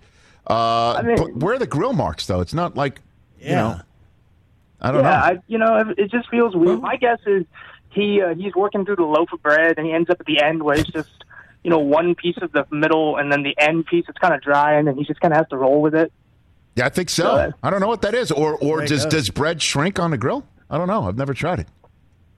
Uh, 0.46 1.02
mean- 1.04 1.16
but 1.16 1.36
where 1.36 1.54
are 1.54 1.58
the 1.58 1.66
grill 1.66 1.92
marks 1.92 2.26
though? 2.26 2.40
It's 2.40 2.54
not 2.54 2.76
like 2.76 3.00
you 3.40 3.50
know. 3.52 3.80
I 4.80 4.92
don't 4.92 5.02
yeah, 5.02 5.10
know. 5.10 5.16
I, 5.16 5.38
you 5.48 5.58
know, 5.58 5.76
it- 5.78 5.98
it 5.98 6.10
just 6.10 6.28
feels 6.28 6.54
weird. 6.54 6.80
My 6.80 6.96
guess 6.96 7.18
is 7.26 7.44
he 7.90 8.20
uh, 8.20 8.34
he's 8.34 8.54
working 8.54 8.84
through 8.84 8.96
the 8.96 9.04
loaf 9.04 9.32
of 9.32 9.42
bread, 9.42 9.74
and 9.78 9.86
he 9.86 9.92
ends 9.92 10.10
up 10.10 10.20
at 10.20 10.26
the 10.26 10.42
end 10.42 10.62
where 10.62 10.78
it's 10.78 10.90
just 10.90 11.10
you 11.64 11.70
know 11.70 11.78
one 11.78 12.14
piece 12.14 12.36
of 12.42 12.52
the 12.52 12.66
middle, 12.70 13.16
and 13.16 13.32
then 13.32 13.42
the 13.42 13.54
end 13.58 13.86
piece 13.86 14.04
it's 14.08 14.18
kind 14.18 14.34
of 14.34 14.42
dry, 14.42 14.74
and 14.74 14.86
then 14.86 14.96
he 14.96 15.04
just 15.04 15.20
kind 15.20 15.32
of 15.32 15.38
has 15.38 15.48
to 15.48 15.56
roll 15.56 15.80
with 15.80 15.94
it. 15.94 16.12
Yeah, 16.78 16.86
I 16.86 16.88
think 16.88 17.10
so. 17.10 17.36
Good. 17.36 17.54
I 17.62 17.70
don't 17.70 17.80
know 17.80 17.88
what 17.88 18.02
that 18.02 18.14
is. 18.14 18.30
Or 18.30 18.56
or 18.56 18.80
does 18.86 19.04
goes. 19.04 19.12
does 19.12 19.30
bread 19.30 19.60
shrink 19.60 19.98
on 19.98 20.10
the 20.10 20.18
grill? 20.18 20.46
I 20.70 20.78
don't 20.78 20.88
know. 20.88 21.06
I've 21.08 21.16
never 21.18 21.34
tried 21.34 21.60
it. 21.60 21.66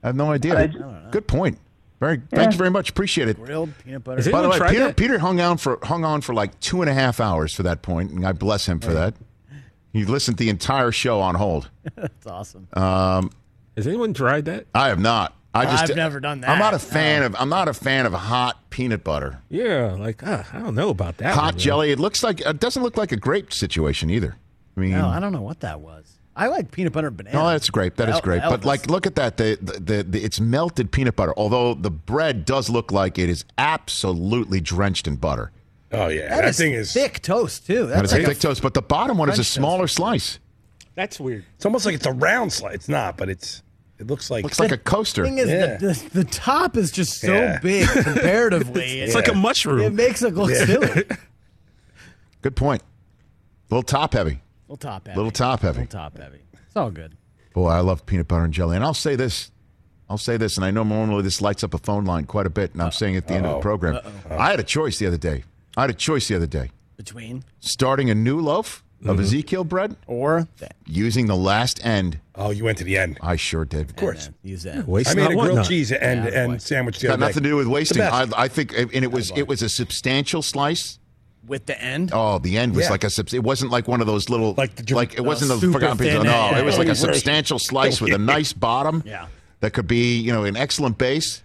I 0.03 0.07
have 0.07 0.15
no 0.15 0.31
idea. 0.31 0.57
I- 0.57 0.63
I 0.63 1.09
Good 1.11 1.27
point. 1.27 1.57
Very. 1.99 2.19
Thank 2.31 2.51
you 2.53 2.57
very 2.57 2.71
much. 2.71 2.89
Appreciate 2.89 3.27
it. 3.27 3.37
grilled 3.37 3.71
peanut 3.83 4.03
butter. 4.03 4.31
By 4.31 4.41
the 4.41 4.49
way, 4.49 4.59
Peter 4.59 4.85
that? 4.87 4.97
Peter 4.97 5.19
hung 5.19 5.39
on 5.39 5.57
for 5.57 5.77
hung 5.83 6.03
on 6.03 6.21
for 6.21 6.33
like 6.33 6.59
two 6.59 6.81
and 6.81 6.89
a 6.89 6.93
half 6.93 7.19
hours 7.19 7.53
for 7.53 7.61
that 7.63 7.83
point, 7.83 8.11
and 8.11 8.25
I 8.25 8.31
bless 8.31 8.65
him 8.67 8.79
for 8.79 8.91
that. 8.93 9.13
He 9.93 10.05
listened 10.05 10.37
to 10.39 10.43
the 10.43 10.49
entire 10.49 10.91
show 10.91 11.19
on 11.19 11.35
hold. 11.35 11.69
That's 11.95 12.25
awesome. 12.25 12.67
Um, 12.73 13.29
Has 13.75 13.85
anyone 13.87 14.13
tried 14.13 14.45
that? 14.45 14.65
I 14.73 14.87
have 14.87 14.99
not. 14.99 15.35
I 15.53 15.65
just 15.65 15.89
I've 15.89 15.95
never 15.97 16.19
done 16.19 16.41
that. 16.41 16.49
I'm 16.49 16.59
not 16.59 16.71
that. 16.71 16.81
a 16.81 16.85
fan 16.85 17.23
of 17.23 17.35
I'm 17.37 17.49
not 17.49 17.67
a 17.67 17.73
fan 17.73 18.05
of 18.05 18.13
hot 18.13 18.69
peanut 18.69 19.03
butter. 19.03 19.41
Yeah, 19.49 19.95
like 19.99 20.23
uh, 20.23 20.43
I 20.53 20.59
don't 20.59 20.75
know 20.75 20.89
about 20.89 21.17
that. 21.17 21.33
hot 21.33 21.43
one, 21.43 21.53
man. 21.55 21.59
jelly. 21.59 21.91
It 21.91 21.99
looks 21.99 22.23
like 22.23 22.41
it 22.41 22.59
doesn't 22.59 22.81
look 22.81 22.95
like 22.95 23.11
a 23.11 23.17
grape 23.17 23.51
situation 23.51 24.09
either. 24.09 24.37
I 24.77 24.79
mean, 24.79 24.91
No, 24.91 25.07
I 25.07 25.19
don't 25.19 25.33
know 25.33 25.41
what 25.41 25.59
that 25.59 25.81
was. 25.81 26.17
I 26.33 26.47
like 26.47 26.71
peanut 26.71 26.93
butter 26.93 27.07
and 27.07 27.17
banana. 27.17 27.37
No, 27.37 27.49
that's 27.49 27.69
great. 27.69 27.97
That 27.97 28.07
is 28.07 28.15
El- 28.15 28.21
great. 28.21 28.41
But 28.41 28.63
like, 28.63 28.89
look 28.89 29.05
at 29.05 29.15
that. 29.15 29.35
The, 29.35 29.57
the, 29.61 29.73
the, 29.79 30.03
the 30.03 30.23
it's 30.23 30.39
melted 30.39 30.91
peanut 30.91 31.17
butter. 31.17 31.33
Although 31.35 31.73
the 31.73 31.91
bread 31.91 32.45
does 32.45 32.69
look 32.69 32.91
like 32.93 33.19
it 33.19 33.29
is 33.29 33.43
absolutely 33.57 34.61
drenched 34.61 35.07
in 35.07 35.17
butter. 35.17 35.51
Oh 35.91 36.07
yeah, 36.07 36.29
that, 36.29 36.41
that, 36.41 36.45
is 36.45 36.57
thing 36.57 36.71
is. 36.71 36.93
thick 36.93 37.21
toast 37.21 37.67
too. 37.67 37.87
That 37.87 37.95
That's 37.97 38.13
is 38.13 38.13
like 38.13 38.23
a 38.23 38.27
thick 38.27 38.39
toast. 38.39 38.61
But 38.61 38.73
the 38.73 38.81
bottom 38.81 39.17
one 39.17 39.27
is 39.27 39.33
a 39.33 39.35
French 39.37 39.47
toast. 39.47 39.53
smaller 39.53 39.87
slice. 39.87 40.39
That's 40.95 41.19
weird. 41.19 41.43
It's 41.55 41.65
almost 41.65 41.85
like 41.85 41.95
it's 41.95 42.05
a 42.05 42.13
round 42.13 42.53
slice. 42.53 42.75
It's 42.75 42.89
not, 42.89 43.17
but 43.17 43.27
it's. 43.29 43.61
It 44.01 44.07
looks 44.07 44.31
like. 44.31 44.43
Looks 44.43 44.59
like 44.59 44.71
a 44.71 44.77
coaster. 44.77 45.23
thing 45.23 45.37
is 45.37 45.47
Yeah. 45.47 45.77
the, 45.77 45.87
the 46.11 46.23
the 46.23 46.23
top 46.25 46.75
is 46.75 46.91
just 46.91 47.21
so 47.21 47.33
Yeah. 47.33 47.59
big 47.59 47.87
comparatively. 48.03 48.99
It's 49.01 49.13
like 49.15 49.27
a 49.27 49.33
mushroom. 49.35 49.79
It 49.81 49.93
makes 49.93 50.23
it 50.23 50.33
look 50.33 50.49
Yeah. 50.49 50.65
silly. 50.65 51.03
Good 52.41 52.55
point. 52.55 52.81
A 52.81 53.75
little 53.75 53.83
top 53.83 54.13
heavy. 54.13 54.31
A 54.67 54.71
little 54.71 54.77
top 54.77 55.05
heavy. 55.07 55.15
Little 55.17 55.31
top 55.31 55.61
heavy. 55.61 55.79
Little 55.81 55.99
top 55.99 56.17
heavy. 56.17 56.39
It's 56.65 56.75
all 56.75 56.89
good. 56.91 57.15
Boy, 57.53 57.69
I 57.69 57.81
love 57.81 58.05
peanut 58.05 58.27
butter 58.27 58.43
and 58.45 58.53
jelly. 58.53 58.75
And 58.75 58.83
I'll 58.83 58.93
say 58.93 59.15
this. 59.15 59.51
I'll 60.09 60.17
say 60.17 60.35
this, 60.35 60.57
and 60.57 60.65
I 60.65 60.71
know 60.71 60.83
normally 60.83 61.21
this 61.23 61.41
lights 61.41 61.63
up 61.63 61.73
a 61.73 61.77
phone 61.77 62.03
line 62.03 62.25
quite 62.25 62.45
a 62.45 62.49
bit, 62.49 62.73
and 62.73 62.81
I'm 62.81 62.91
saying 62.91 63.15
at 63.15 63.27
the 63.27 63.33
end 63.35 63.45
of 63.45 63.55
the 63.55 63.61
program. 63.61 63.99
I 64.29 64.49
had 64.49 64.59
a 64.59 64.63
choice 64.63 64.97
the 64.99 65.07
other 65.07 65.17
day. 65.17 65.43
I 65.77 65.81
had 65.81 65.89
a 65.89 65.93
choice 65.93 66.27
the 66.27 66.35
other 66.35 66.47
day. 66.47 66.71
Between 66.97 67.43
Starting 67.61 68.09
a 68.09 68.15
new 68.15 68.39
loaf 68.41 68.83
of 69.05 69.19
Ezekiel 69.19 69.63
bread 69.63 69.95
or 70.07 70.47
that. 70.59 70.75
using 70.85 71.27
the 71.27 71.35
last 71.35 71.83
end. 71.85 72.19
Oh, 72.35 72.51
you 72.51 72.63
went 72.63 72.77
to 72.79 72.83
the 72.83 72.97
end. 72.97 73.17
I 73.21 73.35
sure 73.35 73.65
did. 73.65 73.89
Of 73.89 73.95
course. 73.95 74.29
Use 74.43 74.63
that. 74.63 74.87
Waste 74.87 75.09
I 75.09 75.13
made 75.15 75.23
not, 75.23 75.31
a 75.31 75.35
grilled 75.35 75.55
not. 75.57 75.67
cheese 75.67 75.91
and 75.91 76.25
Yeah, 76.25 76.43
and 76.43 76.61
sandwich 76.61 76.99
the 76.99 77.07
Got 77.07 77.13
other 77.13 77.19
day. 77.21 77.27
nothing 77.27 77.43
to 77.43 77.49
do 77.49 77.55
with 77.55 77.67
wasting. 77.67 78.01
I. 78.03 78.27
I 78.37 78.47
think, 78.47 78.73
and 78.77 78.93
it 78.93 79.11
was 79.11 79.31
it 79.35 79.47
was 79.47 79.61
a 79.61 79.69
substantial 79.69 80.41
slice. 80.41 80.97
With 81.47 81.65
the 81.65 81.81
end. 81.81 82.11
Oh, 82.13 82.37
the 82.37 82.57
end 82.59 82.75
was 82.75 82.85
Yeah. 82.85 82.91
like 82.91 83.03
a. 83.03 83.09
subs- 83.09 83.33
It 83.33 83.43
wasn't 83.43 83.71
like 83.71 83.87
one 83.87 83.99
of 83.99 84.05
those 84.07 84.29
little 84.29 84.53
Like 84.55 84.75
the- 84.75 84.93
like 84.95 85.15
it 85.15 85.21
wasn't 85.21 85.49
the 85.59 85.65
the 85.65 85.73
forgotten 85.73 85.97
pizza. 85.97 86.23
No, 86.23 86.47
end. 86.49 86.57
it 86.59 86.63
was 86.65 86.77
like 86.77 86.87
a 86.87 86.95
substantial 86.95 87.57
slice 87.57 87.99
with 87.99 88.13
a 88.13 88.17
nice 88.35 88.53
bottom. 88.53 89.01
Yeah. 89.05 89.25
that 89.61 89.71
could 89.73 89.87
be 89.87 90.19
you 90.19 90.31
know 90.31 90.43
an 90.43 90.55
excellent 90.55 90.97
base 90.99 91.41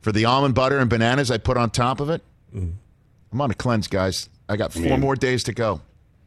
for 0.00 0.12
the 0.12 0.24
almond 0.24 0.54
butter 0.54 0.78
and 0.78 0.88
bananas 0.88 1.30
I 1.32 1.38
put 1.38 1.56
on 1.56 1.70
top 1.70 1.98
of 2.00 2.08
it. 2.08 2.22
Mm. 2.54 2.74
I'm 3.32 3.40
on 3.40 3.50
a 3.50 3.54
cleanse, 3.54 3.88
guys. 3.88 4.28
I 4.48 4.56
got 4.56 4.72
four 4.72 4.96
more 4.96 5.14
days 5.16 5.42
to 5.44 5.52
go. 5.52 5.80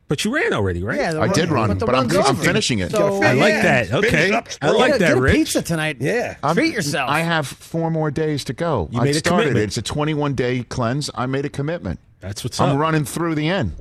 But 0.10 0.26
you 0.26 0.34
ran 0.36 0.54
already, 0.54 0.84
right? 0.84 0.98
Yeah, 1.00 1.20
I 1.20 1.28
did 1.30 1.50
run, 1.50 1.76
the 1.78 1.86
but 1.86 1.96
I'm, 1.96 2.10
I'm 2.26 2.36
finishing 2.36 2.80
it. 2.80 2.92
So, 2.92 3.22
I 3.24 3.34
like 3.34 3.54
yeah. 3.54 3.62
that. 3.84 3.94
Okay, 3.94 4.32
up 4.32 4.48
I 4.62 4.70
like 4.72 4.92
Get 4.92 4.96
a- 4.96 5.00
that, 5.00 5.08
get 5.10 5.18
a 5.18 5.22
Rich. 5.22 5.34
pizza 5.36 5.62
tonight. 5.62 5.98
Yeah. 6.02 6.36
I'm- 6.44 6.56
Treat 6.56 6.74
yourself. 6.74 7.10
I 7.10 7.22
have 7.22 7.48
four 7.48 7.90
more 7.90 8.12
days 8.12 8.44
to 8.46 8.54
go. 8.54 8.90
You 8.92 9.00
I 9.00 9.06
made 9.06 9.16
a 9.16 9.20
started 9.20 9.44
commitment. 9.44 9.64
it. 9.64 9.68
It's 9.70 9.78
a 9.78 9.82
21 9.82 10.36
day 10.36 10.64
cleanse. 10.64 11.10
I 11.16 11.26
made 11.26 11.46
a 11.46 11.50
commitment. 11.50 12.00
That's 12.20 12.44
what's 12.44 12.60
I'm 12.60 12.72
up. 12.76 12.80
running 12.80 13.06
through 13.06 13.36
the 13.36 13.48
end. 13.48 13.74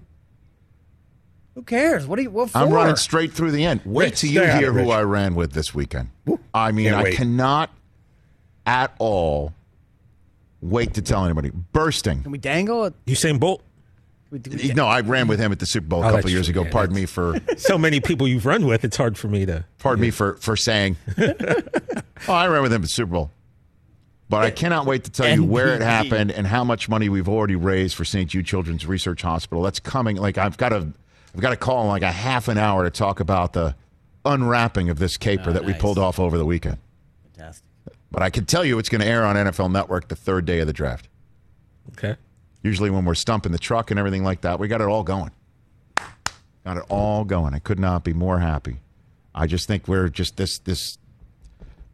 Who 1.54 1.62
cares? 1.62 2.06
What 2.06 2.16
do 2.16 2.22
you? 2.22 2.30
What 2.30 2.50
for? 2.50 2.58
I'm 2.58 2.70
running 2.70 2.96
straight 2.96 3.32
through 3.32 3.50
the 3.50 3.64
end. 3.64 3.82
Wait 3.84 4.04
Rich, 4.06 4.20
till 4.20 4.30
you 4.30 4.40
stay 4.42 4.58
hear 4.58 4.78
it, 4.78 4.84
who 4.84 4.90
I 4.90 5.02
ran 5.02 5.34
with 5.34 5.52
this 5.52 5.74
weekend. 5.74 6.08
I 6.54 6.72
mean, 6.72 6.86
Can't 6.86 6.96
I 6.96 7.02
wait. 7.02 7.16
cannot 7.16 7.70
at 8.64 8.94
all 8.98 9.52
wait 10.62 10.94
to 10.94 11.02
tell 11.02 11.24
anybody. 11.24 11.50
Bursting. 11.72 12.22
Can 12.22 12.32
we 12.32 12.38
dangle 12.38 12.84
it? 12.86 12.94
Usain 13.06 13.38
Bolt. 13.38 13.62
We, 14.32 14.40
we, 14.50 14.72
No, 14.72 14.86
I 14.86 15.00
ran 15.00 15.28
with 15.28 15.38
him 15.38 15.52
at 15.52 15.58
the 15.58 15.66
Super 15.66 15.86
Bowl 15.86 16.00
a 16.00 16.06
Oh, 16.06 16.08
couple 16.08 16.16
that's 16.22 16.30
years 16.32 16.46
true. 16.46 16.52
ago. 16.52 16.64
Yeah, 16.64 16.70
pardon 16.72 16.96
me 16.96 17.04
for 17.06 17.38
So 17.58 17.76
many 17.78 18.00
people 18.00 18.26
you've 18.26 18.46
run 18.46 18.66
with. 18.66 18.82
It's 18.84 18.96
hard 18.96 19.16
for 19.18 19.28
me 19.28 19.44
to. 19.46 19.64
pardon 19.78 20.00
me 20.00 20.10
for 20.10 20.36
for 20.36 20.56
saying. 20.56 20.96
oh, 21.18 22.32
I 22.32 22.48
ran 22.48 22.62
with 22.62 22.72
him 22.72 22.76
at 22.80 22.82
the 22.82 22.88
Super 22.88 23.12
Bowl. 23.12 23.30
But 24.28 24.44
I 24.44 24.50
cannot 24.50 24.86
wait 24.86 25.04
to 25.04 25.10
tell 25.10 25.28
you 25.28 25.44
where 25.44 25.74
it 25.74 25.82
happened 25.82 26.30
and 26.32 26.46
how 26.46 26.64
much 26.64 26.88
money 26.88 27.10
we've 27.10 27.28
already 27.28 27.54
raised 27.56 27.94
for 27.94 28.06
St. 28.06 28.30
Jude 28.30 28.46
Children's 28.46 28.86
Research 28.86 29.20
Hospital. 29.20 29.62
That's 29.62 29.78
coming. 29.78 30.16
Like 30.16 30.38
I've 30.38 30.56
got 30.56 30.72
a, 30.72 30.90
I've 31.34 31.40
got 31.40 31.52
a 31.52 31.56
call 31.56 31.82
in 31.82 31.88
like 31.88 32.02
a 32.02 32.10
half 32.10 32.48
an 32.48 32.56
hour 32.56 32.82
to 32.84 32.90
talk 32.90 33.20
about 33.20 33.52
the 33.52 33.74
unwrapping 34.24 34.88
of 34.88 34.98
this 34.98 35.18
caper 35.18 35.50
Oh, 35.50 35.52
that 35.52 35.66
we 35.66 35.74
pulled 35.74 35.98
off 35.98 36.18
over 36.18 36.38
the 36.38 36.46
weekend. 36.46 36.78
Fantastic. 37.36 37.64
But 38.10 38.22
I 38.22 38.30
can 38.30 38.46
tell 38.46 38.64
you 38.64 38.78
it's 38.78 38.88
going 38.88 39.02
to 39.02 39.06
air 39.06 39.24
on 39.26 39.36
NFL 39.36 39.70
Network 39.70 40.08
the 40.08 40.16
third 40.16 40.46
day 40.46 40.60
of 40.60 40.66
the 40.66 40.72
draft. 40.72 41.08
Okay. 41.92 42.16
Usually 42.62 42.90
when 42.90 43.04
we're 43.04 43.14
stumping 43.14 43.52
the 43.52 43.58
truck 43.58 43.90
and 43.90 43.98
everything 43.98 44.22
like 44.22 44.42
that, 44.42 44.58
we 44.58 44.68
got 44.68 44.80
it 44.80 44.86
all 44.86 45.02
going. 45.02 45.30
Got 46.64 46.76
it 46.76 46.84
all 46.88 47.24
going. 47.24 47.54
I 47.54 47.58
could 47.58 47.80
not 47.80 48.04
be 48.04 48.12
more 48.12 48.38
happy. 48.38 48.80
I 49.34 49.46
just 49.46 49.66
think 49.66 49.88
we're 49.88 50.08
just 50.08 50.36
this 50.36 50.58
this 50.58 50.98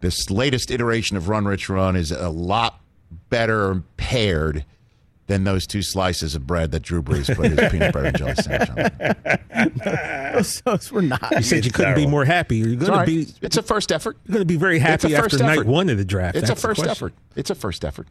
this 0.01 0.31
latest 0.31 0.71
iteration 0.71 1.17
of 1.17 1.29
Run 1.29 1.47
Rich 1.47 1.69
Run 1.69 1.97
is 1.97 2.13
a 2.13 2.29
lot 2.29 2.81
better 3.31 3.83
paired 3.97 4.65
than 5.27 5.45
those 5.45 5.67
two 5.67 5.83
slices 5.83 6.35
of 6.35 6.47
bread 6.47 6.73
that 6.73 6.81
Drew 6.81 7.03
Brees 7.03 7.35
put 7.35 7.51
his 7.51 7.71
peanut 7.71 7.93
butter 7.93 8.07
and 8.07 8.19
jelly 8.19 8.35
sandwich 8.35 8.71
on. 8.71 9.79
Those, 10.39 10.61
those 10.61 10.93
were 10.93 11.03
not. 11.03 11.33
You 11.33 11.43
said 11.43 11.65
you 11.65 11.73
couldn't 11.73 11.97
be 11.97 12.07
more 12.07 12.25
happy. 12.25 12.59
You're 12.59 12.75
It's 12.75 12.85
going 12.85 12.93
all 12.93 13.05
to 13.05 13.07
be. 13.07 13.27
It's 13.43 13.57
a 13.57 13.63
first 13.63 13.91
effort. 13.91 14.17
You're 14.25 14.35
going 14.35 14.43
to 14.43 14.47
be 14.47 14.57
very 14.57 14.79
happy 14.79 15.09
first 15.13 15.35
after 15.35 15.39
night 15.39 15.67
one 15.67 15.89
of 15.89 15.99
the 15.99 16.05
draft. 16.05 16.37
It's 16.37 16.47
That's 16.49 16.63
a 16.63 16.69
first 16.69 16.87
effort. 16.87 17.13
It's 17.35 17.51
a 17.51 17.57
first 17.57 17.85
effort. 17.85 18.07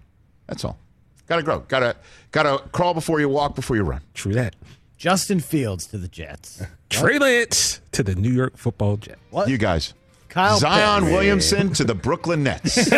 That's 0.45 0.65
all. 0.65 0.77
Got 1.27 1.37
to 1.37 1.43
grow. 1.43 1.59
Got 1.59 1.79
to 1.81 1.95
got 2.31 2.43
to 2.43 2.69
crawl 2.69 2.93
before 2.93 3.19
you 3.19 3.29
walk 3.29 3.55
before 3.55 3.75
you 3.75 3.83
run. 3.83 4.01
True 4.13 4.33
that. 4.33 4.55
Justin 4.97 5.39
Fields 5.39 5.85
to 5.87 5.97
the 5.97 6.07
Jets. 6.07 6.63
Trey 6.89 7.19
Lance 7.19 7.81
to 7.91 8.01
the 8.01 8.15
New 8.15 8.31
York 8.31 8.57
Football 8.57 8.97
Jets. 8.97 9.19
What? 9.29 9.49
You 9.49 9.57
guys. 9.57 9.93
Kyle 10.29 10.57
Zion 10.59 11.03
Pitts. 11.03 11.13
Williamson 11.13 11.73
to 11.73 11.83
the 11.83 11.95
Brooklyn 11.95 12.43
Nets. 12.43 12.75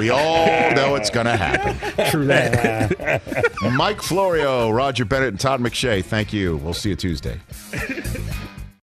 we 0.00 0.10
all 0.10 0.72
know 0.74 0.96
it's 0.96 1.10
going 1.10 1.26
to 1.26 1.36
happen. 1.36 2.10
True 2.10 2.26
that. 2.26 3.52
Mike 3.72 4.02
Florio, 4.02 4.70
Roger 4.70 5.04
Bennett, 5.04 5.28
and 5.28 5.38
Todd 5.40 5.60
McShay, 5.60 6.04
thank 6.04 6.32
you. 6.32 6.56
We'll 6.56 6.74
see 6.74 6.88
you 6.88 6.96
Tuesday. 6.96 7.38